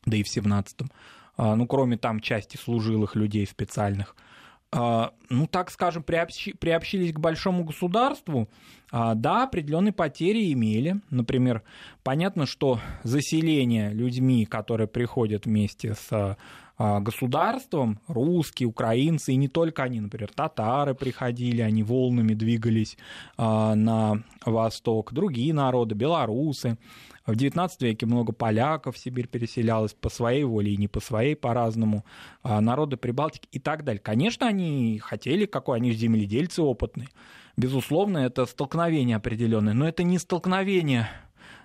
да 0.05 0.17
и 0.17 0.23
в 0.23 0.27
XVII. 0.27 0.91
А, 1.37 1.57
ну, 1.57 1.67
кроме 1.67 1.97
там 1.97 2.21
части 2.21 2.57
служилых 2.57 3.17
людей 3.17 3.47
специальных, 3.47 4.15
а, 4.77 5.13
ну, 5.31 5.47
так 5.47 5.71
скажем, 5.71 6.03
приобщи, 6.03 6.53
приобщились 6.53 7.13
к 7.13 7.19
большому 7.21 7.65
государству, 7.65 8.49
а, 8.91 9.15
да, 9.15 9.45
определенные 9.45 9.93
потери 9.93 10.53
имели. 10.53 11.01
Например, 11.11 11.63
понятно, 12.03 12.45
что 12.47 12.81
заселение 13.05 13.91
людьми, 13.91 14.47
которые 14.47 14.89
приходят 14.89 15.47
вместе 15.47 15.95
с 15.95 16.37
государством, 16.79 18.01
русские, 18.09 18.69
украинцы, 18.69 19.33
и 19.33 19.37
не 19.37 19.49
только 19.49 19.83
они, 19.85 20.01
например, 20.01 20.31
татары 20.35 20.95
приходили, 20.95 21.61
они 21.61 21.83
волнами 21.83 22.35
двигались 22.35 22.97
на 23.39 24.23
восток, 24.45 25.13
другие 25.13 25.55
народы, 25.55 25.95
белорусы, 25.95 26.77
в 27.27 27.33
XIX 27.33 27.71
веке 27.81 28.05
много 28.05 28.33
поляков 28.33 28.97
в 28.97 28.99
Сибирь 28.99 29.29
переселялось 29.29 29.95
по 29.95 30.11
своей 30.11 30.45
воле 30.45 30.75
и 30.75 30.77
не 30.77 30.89
по 30.89 31.01
своей, 31.01 31.35
по-разному. 31.35 32.05
А 32.43 32.61
народы 32.61 32.99
Прибалтики 32.99 33.49
и 33.51 33.59
так 33.59 33.83
далее. 33.83 34.01
Конечно, 34.01 34.47
они 34.47 34.99
хотели, 34.99 35.47
какой 35.47 35.79
они 35.79 35.93
земледельцы 35.93 36.61
опытные. 36.61 37.09
Безусловно, 37.57 38.19
это 38.19 38.45
столкновение 38.45 39.17
определенное, 39.17 39.73
но 39.73 39.89
это 39.89 40.03
не 40.03 40.19
столкновение 40.19 41.09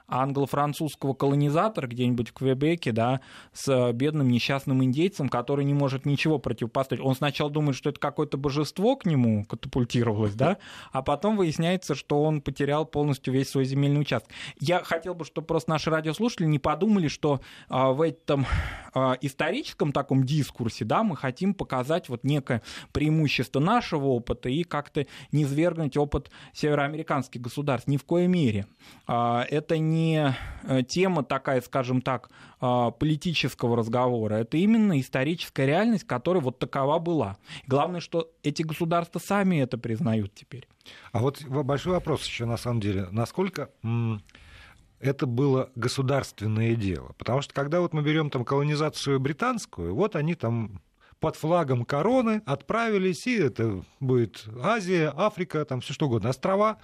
англо-французского 0.09 1.13
колонизатора 1.13 1.87
где-нибудь 1.87 2.29
в 2.29 2.33
Квебеке, 2.33 2.91
да, 2.91 3.21
с 3.53 3.91
бедным 3.93 4.29
несчастным 4.29 4.83
индейцем, 4.83 5.29
который 5.29 5.65
не 5.65 5.73
может 5.73 6.05
ничего 6.05 6.39
противопоставить. 6.39 7.03
Он 7.03 7.15
сначала 7.15 7.49
думает, 7.49 7.75
что 7.75 7.89
это 7.89 7.99
какое-то 7.99 8.37
божество 8.37 8.95
к 8.95 9.05
нему 9.05 9.45
катапультировалось, 9.45 10.35
да, 10.35 10.57
а 10.91 11.01
потом 11.01 11.37
выясняется, 11.37 11.95
что 11.95 12.23
он 12.23 12.41
потерял 12.41 12.85
полностью 12.85 13.33
весь 13.33 13.49
свой 13.49 13.65
земельный 13.65 14.01
участок. 14.01 14.31
Я 14.59 14.83
хотел 14.83 15.13
бы, 15.13 15.25
чтобы 15.25 15.47
просто 15.47 15.69
наши 15.69 15.89
радиослушатели 15.89 16.47
не 16.47 16.59
подумали, 16.59 17.07
что 17.07 17.41
а, 17.67 17.91
в 17.91 18.01
этом 18.01 18.45
а, 18.93 19.17
историческом 19.21 19.91
таком 19.91 20.23
дискурсе, 20.23 20.85
да, 20.85 21.03
мы 21.03 21.15
хотим 21.15 21.53
показать 21.53 22.09
вот 22.09 22.23
некое 22.23 22.61
преимущество 22.91 23.59
нашего 23.59 24.07
опыта 24.07 24.49
и 24.49 24.63
как-то 24.63 25.05
не 25.31 25.45
свергнуть 25.45 25.97
опыт 25.97 26.31
североамериканских 26.53 27.41
государств. 27.41 27.87
Ни 27.87 27.97
в 27.97 28.03
коей 28.03 28.27
мере. 28.27 28.65
А, 29.07 29.45
это 29.49 29.77
не 29.77 29.98
э, 30.07 30.83
тема 30.83 31.23
такая, 31.23 31.61
скажем 31.61 32.01
так, 32.01 32.29
а, 32.61 32.91
политического 32.91 33.77
разговора. 33.77 34.35
Это 34.35 34.57
именно 34.57 34.99
историческая 34.99 35.65
реальность, 35.65 36.05
которая 36.05 36.43
вот 36.43 36.59
такова 36.59 36.99
была. 36.99 37.37
Главное, 37.67 38.01
что 38.01 38.31
эти 38.43 38.63
государства 38.63 39.19
сами 39.19 39.57
это 39.57 39.77
признают 39.77 40.33
теперь. 40.35 40.67
А 41.11 41.19
вот 41.19 41.43
большой 41.45 41.93
вопрос 41.93 42.25
еще 42.25 42.45
на 42.45 42.57
самом 42.57 42.81
деле. 42.81 43.07
Насколько 43.11 43.69
это 44.99 45.25
было 45.25 45.69
государственное 45.75 46.75
дело. 46.75 47.13
Потому 47.17 47.41
что 47.41 47.53
когда 47.53 47.79
вот 47.79 47.93
мы 47.93 48.01
берем 48.01 48.29
там 48.29 48.43
колонизацию 48.43 49.19
британскую, 49.19 49.95
вот 49.95 50.15
они 50.15 50.35
там 50.35 50.81
под 51.19 51.35
флагом 51.35 51.85
короны 51.85 52.41
отправились, 52.45 53.27
и 53.27 53.37
это 53.37 53.83
будет 53.99 54.45
Азия, 54.61 55.13
Африка, 55.15 55.65
там 55.65 55.81
все 55.81 55.93
что 55.93 56.07
угодно, 56.07 56.29
острова. 56.29 56.77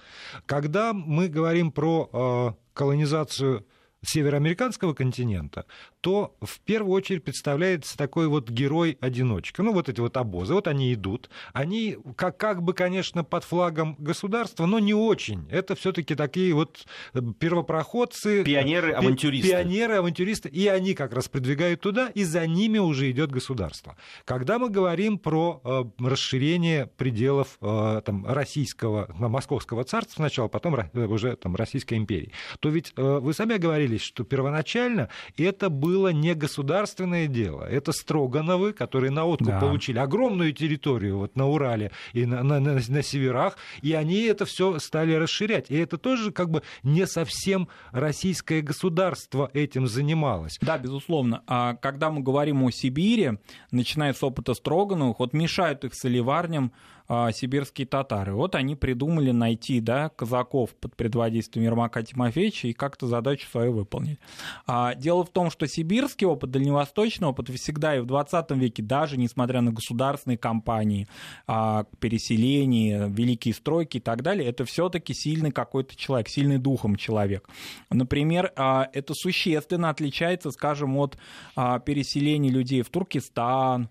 Когда 0.46 0.92
мы 0.92 1.28
говорим 1.28 1.72
про 1.72 2.10
э, 2.12 2.74
колонизацию 2.74 3.66
североамериканского 4.08 4.94
континента, 4.94 5.66
то 6.00 6.36
в 6.40 6.60
первую 6.60 6.94
очередь 6.94 7.24
представляется 7.24 7.96
такой 7.96 8.28
вот 8.28 8.48
герой-одиночка. 8.48 9.62
Ну, 9.62 9.72
вот 9.72 9.88
эти 9.88 10.00
вот 10.00 10.16
обозы, 10.16 10.54
вот 10.54 10.68
они 10.68 10.92
идут. 10.94 11.30
Они 11.52 11.96
как, 12.16 12.36
как 12.36 12.62
бы, 12.62 12.72
конечно, 12.72 13.24
под 13.24 13.44
флагом 13.44 13.96
государства, 13.98 14.66
но 14.66 14.78
не 14.78 14.94
очень. 14.94 15.48
Это 15.50 15.74
все 15.74 15.92
таки 15.92 16.14
такие 16.14 16.54
вот 16.54 16.86
э, 17.14 17.20
первопроходцы. 17.38 18.44
Пионеры-авантюристы. 18.44 19.50
Пионеры-авантюристы. 19.50 20.48
И 20.48 20.66
они 20.68 20.94
как 20.94 21.12
раз 21.12 21.28
продвигают 21.28 21.80
туда, 21.80 22.08
и 22.14 22.24
за 22.24 22.46
ними 22.46 22.78
уже 22.78 23.10
идет 23.10 23.30
государство. 23.30 23.96
Когда 24.24 24.58
мы 24.58 24.70
говорим 24.70 25.18
про 25.18 25.60
э, 25.64 25.84
расширение 25.98 26.86
пределов 26.86 27.58
э, 27.60 28.02
там, 28.04 28.26
российского, 28.26 29.12
московского 29.18 29.84
царства 29.84 30.16
сначала, 30.16 30.48
потом 30.48 30.76
э, 30.76 31.06
уже 31.06 31.36
там, 31.36 31.56
Российской 31.56 31.94
империи, 31.94 32.32
то 32.60 32.68
ведь 32.68 32.92
э, 32.96 33.18
вы 33.20 33.32
сами 33.34 33.56
говорили, 33.56 33.95
что 34.02 34.24
первоначально 34.24 35.08
это 35.36 35.68
было 35.70 35.96
было 35.96 36.12
не 36.12 36.34
государственное 36.34 37.26
дело. 37.26 37.62
Это 37.62 37.92
Строгановы, 37.92 38.72
которые 38.72 39.10
на 39.10 39.24
откуп 39.24 39.48
да. 39.48 39.60
получили 39.60 39.98
огромную 39.98 40.52
территорию 40.52 41.18
вот 41.18 41.36
на 41.36 41.48
Урале 41.48 41.90
и 42.12 42.26
на, 42.26 42.42
на, 42.42 42.60
на, 42.60 42.74
на 42.74 43.02
северах, 43.02 43.56
и 43.82 43.92
они 43.92 44.22
это 44.22 44.44
все 44.44 44.78
стали 44.78 45.14
расширять. 45.14 45.70
И 45.70 45.76
это 45.76 45.96
тоже 45.96 46.32
как 46.32 46.50
бы 46.50 46.62
не 46.82 47.06
совсем 47.06 47.68
российское 47.92 48.62
государство 48.62 49.50
этим 49.54 49.86
занималось. 49.86 50.58
Да, 50.60 50.76
безусловно. 50.76 51.42
А 51.46 51.74
когда 51.74 52.10
мы 52.10 52.20
говорим 52.20 52.62
о 52.62 52.70
Сибири, 52.70 53.38
начиная 53.70 54.12
с 54.12 54.22
опыта 54.22 54.54
Строгановых, 54.54 55.18
вот 55.18 55.32
мешают 55.32 55.84
их 55.84 55.94
соливарням 55.94 56.72
а, 57.08 57.32
сибирские 57.32 57.86
татары. 57.86 58.34
Вот 58.34 58.54
они 58.54 58.76
придумали 58.76 59.30
найти 59.30 59.80
да, 59.80 60.08
казаков 60.08 60.74
под 60.74 60.96
предводительством 60.96 61.62
Ермака 61.62 62.02
Тимофеевича 62.02 62.68
и 62.68 62.72
как-то 62.72 63.06
задачу 63.06 63.48
свою 63.48 63.72
выполнить. 63.72 64.18
А, 64.66 64.94
дело 64.94 65.24
в 65.24 65.30
том, 65.30 65.50
что 65.50 65.66
сибирский 65.66 66.26
опыт, 66.26 66.50
дальневосточный 66.50 67.28
опыт 67.28 67.48
всегда 67.50 67.96
и 67.96 68.00
в 68.00 68.06
20 68.06 68.50
веке, 68.52 68.82
даже 68.82 69.16
несмотря 69.16 69.60
на 69.60 69.72
государственные 69.72 70.38
кампании, 70.38 71.08
а, 71.46 71.84
переселение, 72.00 73.08
великие 73.08 73.54
стройки 73.54 73.98
и 73.98 74.00
так 74.00 74.22
далее, 74.22 74.48
это 74.48 74.64
все-таки 74.64 75.14
сильный 75.14 75.52
какой-то 75.52 75.96
человек, 75.96 76.28
сильный 76.28 76.58
духом 76.58 76.96
человек. 76.96 77.48
Например, 77.90 78.52
а, 78.56 78.88
это 78.92 79.14
существенно 79.14 79.90
отличается, 79.90 80.50
скажем, 80.50 80.96
от 80.96 81.18
а, 81.54 81.78
переселения 81.78 82.50
людей 82.50 82.82
в 82.82 82.90
Туркестан, 82.90 83.88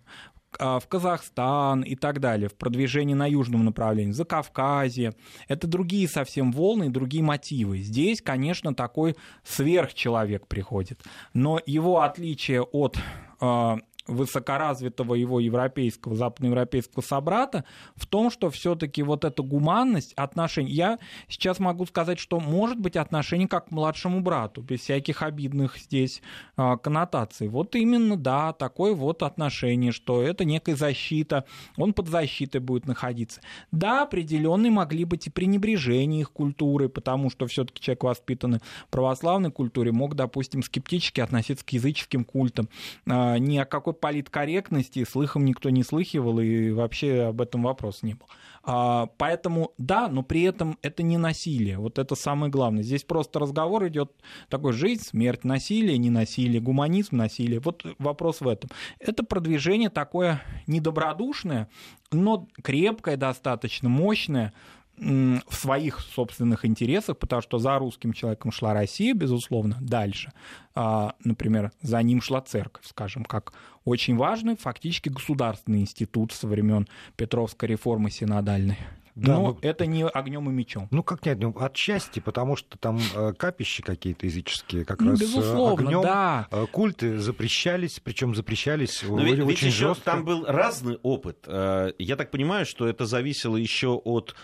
в 0.59 0.83
Казахстан 0.87 1.81
и 1.81 1.95
так 1.95 2.19
далее, 2.19 2.49
в 2.49 2.55
продвижении 2.55 3.13
на 3.13 3.27
южном 3.27 3.65
направлении, 3.65 4.11
за 4.11 4.25
Кавказе. 4.25 5.13
Это 5.47 5.67
другие 5.67 6.07
совсем 6.07 6.51
волны, 6.51 6.89
другие 6.89 7.23
мотивы. 7.23 7.79
Здесь, 7.79 8.21
конечно, 8.21 8.73
такой 8.73 9.15
сверхчеловек 9.43 10.47
приходит. 10.47 11.01
Но 11.33 11.59
его 11.65 12.01
отличие 12.01 12.61
от 12.61 12.97
а, 13.39 13.79
высокоразвитого 14.07 15.15
его 15.15 15.39
европейского, 15.39 16.15
западноевропейского 16.15 17.01
собрата 17.01 17.65
в 17.95 18.05
том, 18.05 18.29
что 18.29 18.49
все-таки 18.49 19.01
вот 19.03 19.25
эта 19.25 19.41
гуманность 19.41 20.13
отношений, 20.13 20.71
я 20.71 20.99
сейчас 21.27 21.59
могу 21.59 21.85
сказать, 21.85 22.19
что 22.19 22.39
может 22.39 22.79
быть 22.79 22.95
отношение 22.95 23.47
как 23.47 23.69
к 23.69 23.71
младшему 23.71 24.21
брату, 24.21 24.61
без 24.61 24.81
всяких 24.81 25.23
обидных 25.23 25.77
здесь 25.77 26.21
а, 26.55 26.77
коннотаций. 26.77 27.47
Вот 27.47 27.75
именно, 27.75 28.15
да, 28.15 28.53
такое 28.53 28.93
вот 28.93 29.23
отношение, 29.23 29.91
что 29.91 30.21
это 30.21 30.45
некая 30.45 30.75
защита, 30.75 31.45
он 31.77 31.93
под 31.93 32.07
защитой 32.07 32.59
будет 32.59 32.85
находиться. 32.85 33.41
Да, 33.71 34.03
определенные 34.03 34.71
могли 34.71 35.05
быть 35.05 35.27
и 35.27 35.29
пренебрежение 35.29 36.21
их 36.21 36.31
культуры, 36.31 36.89
потому 36.89 37.29
что 37.29 37.47
все-таки 37.47 37.81
человек, 37.81 38.03
воспитанный 38.03 38.59
в 38.59 38.91
православной 38.91 39.51
культуре, 39.51 39.91
мог, 39.91 40.15
допустим, 40.15 40.61
скептически 40.61 41.21
относиться 41.21 41.65
к 41.65 41.69
языческим 41.69 42.23
культам, 42.23 42.69
а, 43.07 43.37
ни 43.37 43.57
о 43.57 43.65
какой 43.65 43.94
политкорректности 43.99 45.03
слыхом 45.03 45.45
никто 45.45 45.69
не 45.69 45.83
слыхивал, 45.83 46.39
и 46.39 46.71
вообще 46.71 47.23
об 47.23 47.41
этом 47.41 47.63
вопрос 47.63 48.03
не 48.03 48.13
был. 48.13 48.27
А, 48.67 49.07
поэтому 49.17 49.73
да, 49.77 50.07
но 50.07 50.23
при 50.23 50.41
этом 50.41 50.77
это 50.81 51.03
не 51.03 51.17
насилие. 51.17 51.77
Вот 51.77 51.99
это 51.99 52.15
самое 52.15 52.51
главное. 52.51 52.81
Здесь 52.81 53.03
просто 53.03 53.39
разговор 53.39 53.87
идет 53.87 54.11
такой 54.49 54.73
жизнь, 54.73 55.03
смерть, 55.03 55.43
насилие, 55.43 55.97
не 55.97 56.09
насилие, 56.09 56.59
гуманизм, 56.59 57.15
насилие. 57.17 57.59
Вот 57.59 57.85
вопрос 57.99 58.41
в 58.41 58.47
этом. 58.47 58.71
Это 58.99 59.23
продвижение 59.23 59.89
такое 59.89 60.41
недобродушное, 60.65 61.69
но 62.11 62.47
крепкое 62.63 63.17
достаточно, 63.17 63.87
мощное, 63.87 64.51
в 64.97 65.53
своих 65.53 65.99
собственных 65.99 66.65
интересах, 66.65 67.17
потому 67.17 67.41
что 67.41 67.59
за 67.59 67.77
русским 67.77 68.13
человеком 68.13 68.51
шла 68.51 68.73
Россия, 68.73 69.13
безусловно, 69.13 69.77
дальше. 69.81 70.31
А, 70.73 71.15
например, 71.23 71.71
за 71.81 72.01
ним 72.01 72.21
шла 72.21 72.41
церковь, 72.41 72.85
скажем, 72.85 73.25
как 73.25 73.53
очень 73.83 74.15
важный 74.15 74.55
фактически 74.55 75.09
государственный 75.09 75.81
институт 75.81 76.31
со 76.31 76.47
времен 76.47 76.87
Петровской 77.17 77.69
реформы 77.69 78.09
синодальной. 78.09 78.77
Да, 79.15 79.35
но 79.35 79.41
ну, 79.47 79.59
это 79.61 79.85
не 79.85 80.05
огнем 80.05 80.49
и 80.49 80.53
мечом. 80.53 80.89
Ну, 80.91 81.01
как 81.01 81.25
не 81.25 81.31
огнем? 81.31 81.55
Отчасти, 81.57 82.19
потому 82.19 82.57
что 82.57 82.77
там 82.77 82.99
э, 83.15 83.31
капищи 83.33 83.81
какие-то 83.81 84.25
языческие, 84.25 84.83
как 84.83 84.99
ну, 84.99 85.11
раз 85.11 85.21
э, 85.21 85.23
безусловно, 85.23 85.87
огнем. 85.87 86.01
Да. 86.01 86.47
Э, 86.51 86.65
культы 86.69 87.17
запрещались, 87.19 88.01
причем 88.03 88.35
запрещались 88.35 89.03
но 89.03 89.21
ведь, 89.21 89.39
очень 89.39 89.67
ведь 89.67 89.75
жестко. 89.75 90.03
Там 90.03 90.25
был 90.25 90.45
разный 90.45 90.99
опыт. 91.01 91.47
Я 91.47 92.15
так 92.17 92.29
понимаю, 92.29 92.65
что 92.65 92.87
это 92.87 93.05
зависело 93.05 93.55
еще 93.55 93.89
от 93.89 94.35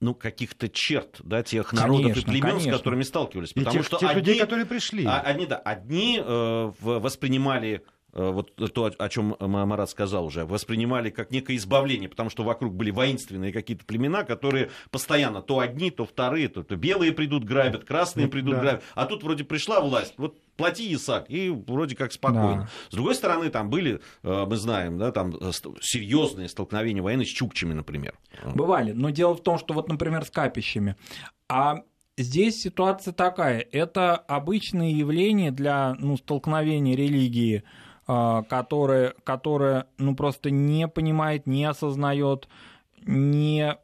ну, 0.00 0.14
каких-то 0.14 0.68
черт, 0.68 1.20
да, 1.22 1.42
тех 1.42 1.72
народов 1.72 2.12
конечно, 2.12 2.20
и 2.20 2.24
племен, 2.24 2.50
конечно. 2.56 2.72
с 2.72 2.76
которыми 2.78 3.02
сталкивались. 3.02 3.52
Потому 3.52 3.70
и 3.70 3.78
тех, 3.78 3.86
что 3.86 3.98
тех 3.98 4.10
одни, 4.10 4.20
людей, 4.20 4.40
которые 4.40 4.64
пришли. 4.64 5.04
А, 5.04 5.20
они, 5.20 5.46
да, 5.46 5.56
одни 5.56 6.18
э, 6.24 6.72
воспринимали 6.80 7.84
вот 8.12 8.54
то, 8.56 8.92
о 8.98 9.08
чем 9.08 9.36
Марат 9.38 9.90
сказал 9.90 10.26
уже, 10.26 10.44
воспринимали 10.44 11.10
как 11.10 11.30
некое 11.30 11.56
избавление, 11.56 12.08
потому 12.08 12.30
что 12.30 12.42
вокруг 12.42 12.74
были 12.74 12.90
воинственные 12.90 13.52
какие-то 13.52 13.84
племена, 13.84 14.24
которые 14.24 14.70
постоянно 14.90 15.42
то 15.42 15.60
одни, 15.60 15.90
то 15.90 16.04
вторые, 16.04 16.48
то, 16.48 16.62
то 16.62 16.76
белые 16.76 17.12
придут 17.12 17.44
грабят, 17.44 17.84
красные 17.84 18.28
придут 18.28 18.54
да. 18.54 18.60
грабят, 18.60 18.82
а 18.94 19.06
тут 19.06 19.22
вроде 19.22 19.44
пришла 19.44 19.80
власть, 19.80 20.14
вот 20.16 20.36
плати, 20.56 20.92
Исаак, 20.94 21.30
и 21.30 21.48
вроде 21.48 21.96
как 21.96 22.12
спокойно. 22.12 22.62
Да. 22.62 22.68
С 22.90 22.94
другой 22.94 23.14
стороны, 23.14 23.48
там 23.48 23.70
были, 23.70 24.00
э, 24.22 24.44
мы 24.46 24.56
знаем, 24.56 24.98
да, 24.98 25.10
там 25.10 25.34
э, 25.40 25.52
серьезные 25.80 26.48
столкновения 26.48 27.02
военные 27.02 27.26
с 27.26 27.30
чукчами, 27.30 27.72
например. 27.72 28.18
Бывали, 28.54 28.92
но 28.92 29.10
дело 29.10 29.34
в 29.34 29.42
том, 29.42 29.58
что 29.58 29.72
вот, 29.72 29.88
например, 29.88 30.24
с 30.24 30.30
капищами, 30.30 30.96
а 31.48 31.82
Здесь 32.18 32.60
ситуация 32.60 33.14
такая. 33.14 33.60
Это 33.72 34.14
обычное 34.14 34.90
явление 34.90 35.52
для 35.52 35.94
ну, 35.98 36.18
столкновения 36.18 36.94
религии 36.94 37.64
которая, 38.10 39.14
которая 39.24 39.86
ну, 39.98 40.16
просто 40.16 40.50
не 40.50 40.88
понимает, 40.88 41.46
не 41.46 41.64
осознает, 41.64 42.48
не 43.06 43.76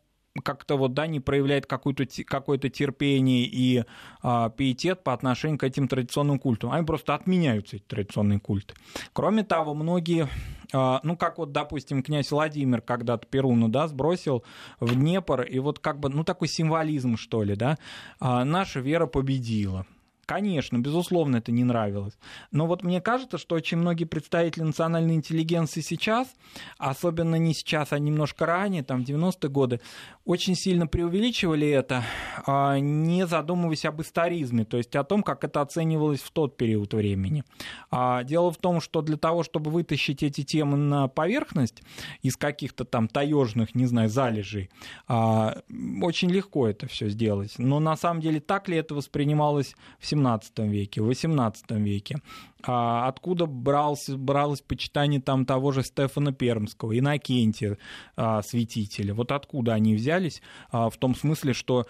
как-то 0.43 0.77
вот, 0.77 0.95
да, 0.95 1.07
не 1.07 1.21
проявляет 1.21 1.67
какое-то 1.67 2.05
какое 2.25 2.59
терпение 2.59 3.45
и 3.45 3.85
а, 4.23 4.51
пиетет 4.51 5.03
по 5.03 5.13
отношению 5.13 5.59
к 5.59 5.65
этим 5.65 5.89
традиционным 5.89 6.39
культам. 6.39 6.73
Они 6.73 6.85
просто 6.85 7.15
отменяются, 7.15 7.77
эти 7.77 7.85
традиционные 7.85 8.41
культы. 8.41 8.75
Кроме 9.13 9.45
того, 9.45 9.75
многие, 9.75 10.29
а, 10.73 11.01
ну, 11.03 11.17
как 11.17 11.39
вот, 11.39 11.53
допустим, 11.53 12.03
князь 12.03 12.31
Владимир 12.31 12.81
когда-то 12.81 13.27
Перуну, 13.27 13.69
да, 13.69 13.89
сбросил 13.89 14.45
в 14.81 14.95
Днепр, 14.95 15.43
и 15.43 15.59
вот 15.59 15.79
как 15.79 16.01
бы, 16.01 16.09
ну, 16.09 16.25
такой 16.25 16.49
символизм, 16.49 17.17
что 17.17 17.43
ли, 17.43 17.55
да, 17.57 17.79
а, 18.21 18.45
наша 18.45 18.81
вера 18.81 19.07
победила. 19.07 19.87
Конечно, 20.27 20.79
безусловно, 20.79 21.37
это 21.37 21.53
не 21.53 21.63
нравилось. 21.63 22.19
Но 22.51 22.67
вот 22.67 22.83
мне 22.83 23.01
кажется, 23.01 23.39
что 23.39 23.55
очень 23.55 23.79
многие 23.79 24.07
представители 24.07 24.65
национальной 24.65 25.15
интеллигенции 25.15 25.81
сейчас, 25.81 26.35
особенно 26.79 27.37
не 27.37 27.55
сейчас, 27.55 27.93
а 27.93 28.01
немножко 28.01 28.45
ранее, 28.45 28.83
там, 28.83 29.05
в 29.05 29.09
90-е 29.09 29.49
годы, 29.49 29.81
очень 30.25 30.57
сильно 30.57 30.89
преувеличивали 30.89 31.69
это, 31.69 32.03
а, 32.45 32.81
не 32.81 33.25
задумываясь 33.25 33.85
об 33.85 34.03
историзме, 34.03 34.65
то 34.65 34.77
есть 34.77 34.97
о 34.97 35.05
том, 35.05 35.23
как 35.23 35.45
это 35.45 35.61
оценивалось 35.61 36.21
в 36.21 36.33
тот 36.33 36.57
период 36.57 36.93
времени. 36.93 37.45
А, 37.93 38.25
дело 38.25 38.51
в 38.51 38.57
том, 38.57 38.81
что 38.81 39.03
для 39.03 39.17
того, 39.17 39.45
чтобы 39.45 39.71
вытащить 39.71 40.25
эти 40.25 40.43
темы 40.43 40.77
на 40.77 41.07
поверхность 41.07 41.85
из 42.23 42.37
каких-то 42.37 42.85
там 42.85 43.07
таежных, 43.07 43.77
не 43.77 43.87
знаю, 43.87 44.09
залежей, 44.09 44.71
а, 45.07 45.63
очень 46.03 46.31
легко 46.31 46.67
это 46.67 46.89
все 46.89 47.09
сделать. 47.09 47.55
Но 47.59 47.79
на 47.79 47.97
самом 47.97 48.21
деле 48.21 48.41
так 48.41 48.69
ли 48.69 48.77
это 48.77 48.97
воспринималось 48.97 49.77
в 50.01 50.07
17 50.17 50.59
веке, 50.61 51.03
в 51.03 51.07
18 51.07 51.71
веке. 51.73 52.17
А 52.63 53.07
откуда 53.07 53.47
брался, 53.47 54.17
бралось 54.17 54.61
почитание 54.61 55.21
там 55.21 55.45
того 55.45 55.73
же 55.73 55.83
Стефана 55.83 56.33
Пермского, 56.33 56.99
Иннокентия, 56.99 57.79
а, 58.17 58.43
святителя? 58.43 59.15
Вот 59.15 59.31
откуда 59.31 59.75
они 59.75 59.95
взялись? 59.95 60.43
А, 60.71 60.91
в 60.91 60.97
том 60.97 61.15
смысле, 61.15 61.53
что 61.53 61.87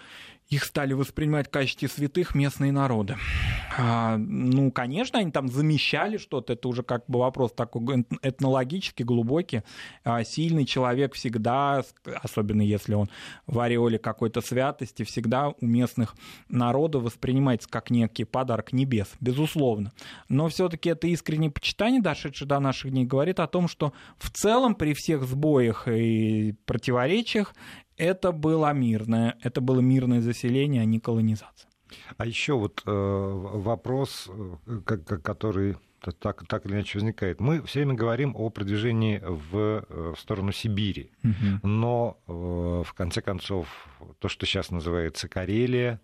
их 0.49 0.63
стали 0.63 0.93
воспринимать 0.93 1.47
в 1.47 1.51
качестве 1.51 1.87
святых 1.87 2.33
местные 2.33 2.71
народы. 2.71 3.17
А, 3.77 4.17
ну, 4.17 4.71
конечно, 4.71 5.19
они 5.19 5.31
там 5.31 5.49
замещали 5.49 6.17
что-то, 6.17 6.53
это 6.53 6.67
уже 6.67 6.83
как 6.83 7.03
бы 7.07 7.19
вопрос 7.19 7.51
такой 7.51 8.05
этнологический, 8.21 9.03
глубокий. 9.03 9.61
А, 10.03 10.23
сильный 10.23 10.65
человек 10.65 11.13
всегда, 11.13 11.83
особенно 12.23 12.61
если 12.61 12.93
он 12.93 13.09
в 13.45 13.59
ореоле 13.59 13.99
какой-то 13.99 14.41
святости, 14.41 15.03
всегда 15.03 15.49
у 15.49 15.65
местных 15.65 16.15
народов 16.49 17.03
воспринимается 17.03 17.69
как 17.69 17.89
некий 17.89 18.23
подарок 18.23 18.71
небес, 18.73 19.09
безусловно. 19.19 19.91
Но 20.29 20.47
все-таки 20.47 20.89
это 20.89 21.07
искреннее 21.07 21.51
почитание, 21.51 22.01
дошедшее 22.01 22.47
до 22.47 22.59
наших 22.59 22.91
дней, 22.91 23.05
говорит 23.05 23.39
о 23.39 23.47
том, 23.47 23.67
что 23.67 23.93
в 24.17 24.31
целом 24.31 24.75
при 24.75 24.93
всех 24.93 25.23
сбоях 25.23 25.87
и 25.87 26.53
противоречиях 26.65 27.53
это 27.97 28.31
было 28.31 28.71
мирное, 28.73 29.35
это 29.41 29.61
было 29.61 29.79
мирное 29.79 30.21
заселение, 30.21 30.81
а 30.81 30.85
не 30.85 30.99
колонизация. 30.99 31.69
А 32.17 32.25
еще 32.25 32.53
вот 32.53 32.83
э, 32.85 32.91
вопрос, 32.91 34.29
э, 34.29 34.81
который 34.87 35.77
так, 36.19 36.45
так 36.47 36.65
или 36.65 36.73
иначе 36.73 36.99
возникает. 36.99 37.39
Мы 37.39 37.61
все 37.63 37.79
время 37.79 37.95
говорим 37.95 38.35
о 38.35 38.49
продвижении 38.49 39.21
в, 39.23 39.85
э, 39.89 40.13
в 40.15 40.19
сторону 40.19 40.51
Сибири, 40.51 41.11
угу. 41.23 41.67
но 41.67 42.17
в 42.27 42.93
конце 42.93 43.21
концов 43.21 43.67
то, 44.19 44.29
что 44.29 44.45
сейчас 44.45 44.69
называется 44.69 45.27
Карелия, 45.27 45.99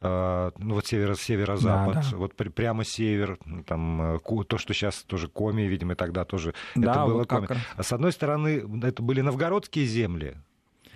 ну 0.00 0.74
вот 0.74 0.86
северо, 0.86 1.14
северо-запад, 1.14 1.94
да, 1.94 2.04
да. 2.10 2.16
вот 2.18 2.34
при, 2.36 2.50
прямо 2.50 2.84
север, 2.84 3.38
там 3.66 4.20
то, 4.46 4.58
что 4.58 4.74
сейчас 4.74 5.02
тоже 5.02 5.28
Коми, 5.28 5.62
видимо, 5.62 5.96
тогда 5.96 6.26
тоже 6.26 6.54
да, 6.74 6.92
это 6.92 7.04
было 7.06 7.18
вот 7.18 7.28
Коми. 7.28 7.48
А 7.76 7.82
с 7.82 7.92
одной 7.92 8.12
стороны, 8.12 8.62
это 8.84 9.02
были 9.02 9.22
новгородские 9.22 9.86
земли, 9.86 10.36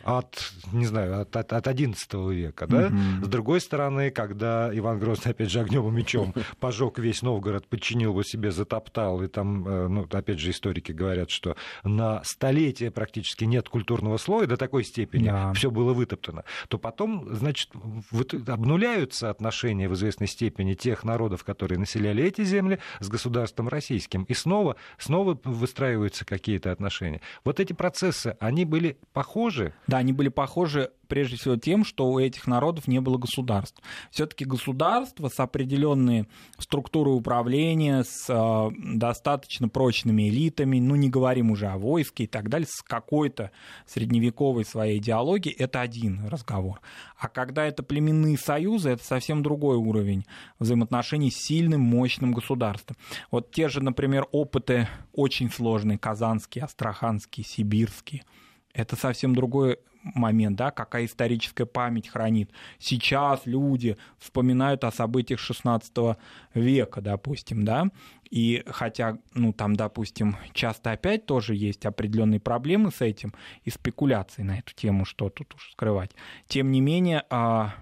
от, 0.04 0.52
не 0.72 0.86
знаю, 0.86 1.20
от, 1.20 1.36
от, 1.36 1.52
от 1.52 1.68
11 1.68 2.14
века, 2.30 2.66
да? 2.66 2.86
Угу. 2.86 3.26
С 3.26 3.28
другой 3.28 3.60
стороны, 3.60 4.10
когда 4.10 4.70
Иван 4.72 4.98
Грозный, 4.98 5.32
опять 5.32 5.50
же, 5.50 5.60
огнем 5.60 5.86
и 5.88 5.90
мечом 5.90 6.34
пожег 6.60 6.98
весь 6.98 7.22
Новгород, 7.22 7.66
подчинил 7.66 8.10
его 8.10 8.22
себе, 8.22 8.50
затоптал, 8.50 9.22
и 9.22 9.28
там, 9.28 9.66
э, 9.66 9.88
ну, 9.88 10.06
опять 10.10 10.38
же, 10.38 10.50
историки 10.50 10.92
говорят, 10.92 11.30
что 11.30 11.56
на 11.84 12.22
столетие 12.24 12.90
практически 12.90 13.44
нет 13.44 13.68
культурного 13.68 14.16
слоя 14.16 14.46
до 14.46 14.56
такой 14.56 14.84
степени, 14.84 15.28
да. 15.28 15.52
все 15.52 15.70
было 15.70 15.92
вытоптано, 15.92 16.44
то 16.68 16.78
потом, 16.78 17.34
значит, 17.34 17.70
вот 18.10 18.34
обнуляются 18.48 19.30
отношения 19.30 19.88
в 19.88 19.94
известной 19.94 20.26
степени 20.26 20.74
тех 20.74 21.04
народов, 21.04 21.44
которые 21.44 21.78
населяли 21.78 22.24
эти 22.24 22.44
земли, 22.44 22.78
с 23.00 23.08
государством 23.08 23.68
российским, 23.68 24.24
и 24.24 24.34
снова, 24.34 24.76
снова 24.98 25.38
выстраиваются 25.44 26.24
какие-то 26.24 26.72
отношения. 26.72 27.20
Вот 27.44 27.60
эти 27.60 27.72
процессы, 27.72 28.36
они 28.40 28.64
были 28.64 28.98
похожи 29.12 29.74
да, 29.90 29.98
они 29.98 30.12
были 30.12 30.28
похожи 30.28 30.92
прежде 31.08 31.36
всего 31.36 31.56
тем, 31.56 31.84
что 31.84 32.08
у 32.08 32.20
этих 32.20 32.46
народов 32.46 32.86
не 32.86 33.00
было 33.00 33.18
государств. 33.18 33.82
Все-таки 34.12 34.44
государство 34.44 35.28
с 35.28 35.40
определенной 35.40 36.28
структурой 36.58 37.16
управления, 37.16 38.04
с 38.04 38.26
э, 38.28 38.70
достаточно 38.94 39.68
прочными 39.68 40.28
элитами, 40.28 40.78
ну 40.78 40.94
не 40.94 41.10
говорим 41.10 41.50
уже 41.50 41.66
о 41.66 41.76
войске 41.76 42.24
и 42.24 42.26
так 42.28 42.48
далее, 42.48 42.68
с 42.70 42.82
какой-то 42.82 43.50
средневековой 43.84 44.64
своей 44.64 44.98
идеологией, 44.98 45.56
это 45.56 45.80
один 45.80 46.24
разговор. 46.28 46.80
А 47.18 47.28
когда 47.28 47.66
это 47.66 47.82
племенные 47.82 48.38
союзы, 48.38 48.90
это 48.90 49.02
совсем 49.02 49.42
другой 49.42 49.76
уровень 49.76 50.24
взаимоотношений 50.60 51.32
с 51.32 51.36
сильным, 51.48 51.80
мощным 51.80 52.30
государством. 52.30 52.96
Вот 53.32 53.50
те 53.50 53.68
же, 53.68 53.82
например, 53.82 54.28
опыты 54.30 54.86
очень 55.12 55.50
сложные, 55.50 55.98
казанские, 55.98 56.62
астраханские, 56.62 57.44
сибирские– 57.44 58.22
это 58.72 58.96
совсем 58.96 59.34
другой 59.34 59.78
момент, 60.02 60.56
да, 60.56 60.70
какая 60.70 61.04
историческая 61.04 61.66
память 61.66 62.08
хранит. 62.08 62.50
Сейчас 62.78 63.42
люди 63.44 63.96
вспоминают 64.18 64.84
о 64.84 64.92
событиях 64.92 65.40
XVI 65.40 66.16
века, 66.54 67.00
допустим, 67.00 67.64
да, 67.64 67.90
и 68.30 68.62
хотя, 68.66 69.18
ну, 69.34 69.52
там, 69.52 69.74
допустим, 69.76 70.36
часто 70.52 70.92
опять 70.92 71.26
тоже 71.26 71.54
есть 71.54 71.84
определенные 71.84 72.40
проблемы 72.40 72.90
с 72.90 73.00
этим 73.00 73.34
и 73.64 73.70
спекуляции 73.70 74.42
на 74.42 74.58
эту 74.58 74.72
тему, 74.74 75.04
что 75.04 75.28
тут 75.28 75.54
уж 75.54 75.72
скрывать. 75.72 76.12
Тем 76.46 76.70
не 76.70 76.80
менее, 76.80 77.24
а, 77.28 77.74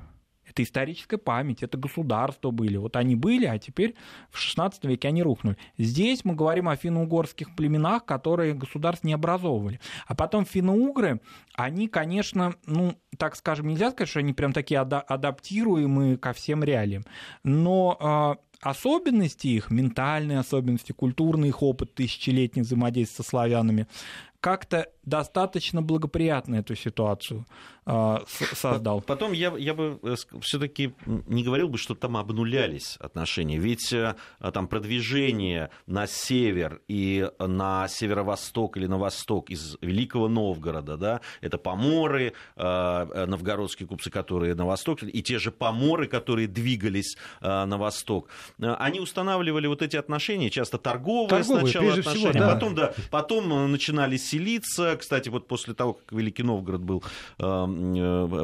Это 0.59 0.65
историческая 0.65 1.19
память, 1.19 1.63
это 1.63 1.79
государства 1.79 2.51
были. 2.51 2.77
Вот 2.79 2.97
они 2.97 3.15
были, 3.15 3.47
а 3.47 3.61
теперь 3.61 3.95
в 4.29 4.39
XVI 4.39 4.73
веке 4.83 5.07
они 5.07 5.23
рухнули. 5.23 5.57
Здесь 5.79 6.25
мы 6.25 6.35
говорим 6.35 6.69
о 6.69 6.75
финно-угорских 6.75 7.55
племенах, 7.55 8.05
которые 8.05 8.55
государств 8.55 9.05
не 9.05 9.13
образовывали. 9.13 9.79
А 10.09 10.17
потом 10.17 10.45
финно-угры, 10.45 11.21
они, 11.55 11.87
конечно, 11.87 12.57
ну, 12.67 12.99
так 13.19 13.37
скажем, 13.37 13.69
нельзя 13.69 13.93
сказать, 13.93 14.09
что 14.09 14.19
они 14.19 14.33
прям 14.33 14.53
такие 14.53 14.81
адаптируемые 14.81 16.17
ко 16.19 16.33
всем 16.33 16.65
реалиям. 16.65 17.05
Но 17.45 17.97
а, 18.01 18.39
особенности 18.61 19.47
их, 19.47 19.71
ментальные 19.71 20.41
особенности, 20.41 20.91
культурный 20.91 21.49
их 21.49 21.63
опыт 21.63 21.95
тысячелетний 21.95 22.63
взаимодействия 22.63 23.23
со 23.23 23.29
славянами, 23.29 23.87
как-то 24.41 24.89
достаточно 25.05 25.83
благоприятно 25.83 26.57
эту 26.57 26.77
ситуацию 26.77 27.47
создал. 28.55 29.01
Потом 29.01 29.33
я, 29.33 29.55
я 29.57 29.75
бы 29.75 29.99
э, 30.03 30.15
все-таки 30.41 30.95
не 31.07 31.43
говорил 31.43 31.69
бы, 31.69 31.79
что 31.79 31.95
там 31.95 32.17
обнулялись 32.17 32.97
отношения. 33.01 33.59
Ведь 33.59 33.93
э, 33.93 34.15
там 34.53 34.69
продвижение 34.69 35.71
на 35.87 36.07
север 36.07 36.81
и 36.89 37.31
на 37.39 37.89
северо-восток 37.89 38.77
или 38.77 38.87
на 38.87 38.99
восток 38.99 39.51
из 39.51 39.77
Великого 39.81 40.29
Новгорода, 40.29 40.97
да, 40.97 41.21
это 41.41 41.59
поморы, 41.59 42.35
э, 42.57 43.25
новгородские 43.27 43.89
купцы, 43.89 44.11
которые 44.11 44.55
на 44.55 44.67
восток, 44.67 45.03
и 45.03 45.23
те 45.23 45.39
же 45.39 45.51
поморы, 45.51 46.07
которые 46.07 46.47
двигались 46.47 47.17
э, 47.41 47.65
на 47.65 47.79
восток, 47.79 48.29
э, 48.59 48.75
они 48.79 49.01
устанавливали 49.01 49.67
вот 49.67 49.83
эти 49.83 49.97
отношения, 49.97 50.51
часто 50.51 50.79
торговые, 50.79 51.29
торговые 51.29 51.67
сначала 51.67 51.93
отношения, 51.93 52.31
всего, 52.31 52.33
да. 52.33 52.55
потом, 52.55 52.75
да, 52.75 52.95
потом 53.11 53.73
начинались 53.73 54.29
селиться. 54.29 54.97
Кстати, 54.97 55.29
вот 55.29 55.49
после 55.49 55.75
того, 55.75 55.95
как 55.95 56.13
Великий 56.13 56.43
Новгород 56.43 56.83
был 56.83 57.03
э, 57.39 57.67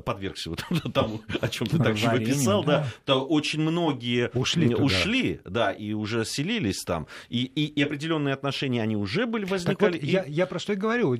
подвергся 0.05 0.51
вот 0.51 0.65
тому, 0.95 1.21
о 1.41 1.49
чем 1.49 1.67
ты 1.67 1.79
так 1.79 1.97
живописал, 1.97 2.65
да, 2.65 2.87
то 3.05 3.25
очень 3.25 3.61
многие 3.61 4.31
ушли, 4.35 4.75
ушли 4.75 5.41
да, 5.45 5.73
и 5.73 5.93
уже 5.93 6.25
селились 6.25 6.83
там. 6.85 7.07
И, 7.29 7.45
и, 7.45 7.67
и 7.67 7.83
определенные 7.83 8.35
отношения, 8.35 8.83
они 8.83 8.97
уже 8.97 9.27
были, 9.27 9.45
возникали. 9.45 9.93
вот, 9.93 10.03
и... 10.03 10.07
я, 10.07 10.25
я 10.25 10.47
про 10.47 10.59
что 10.59 10.73
и 10.73 10.77
говорю. 10.77 11.17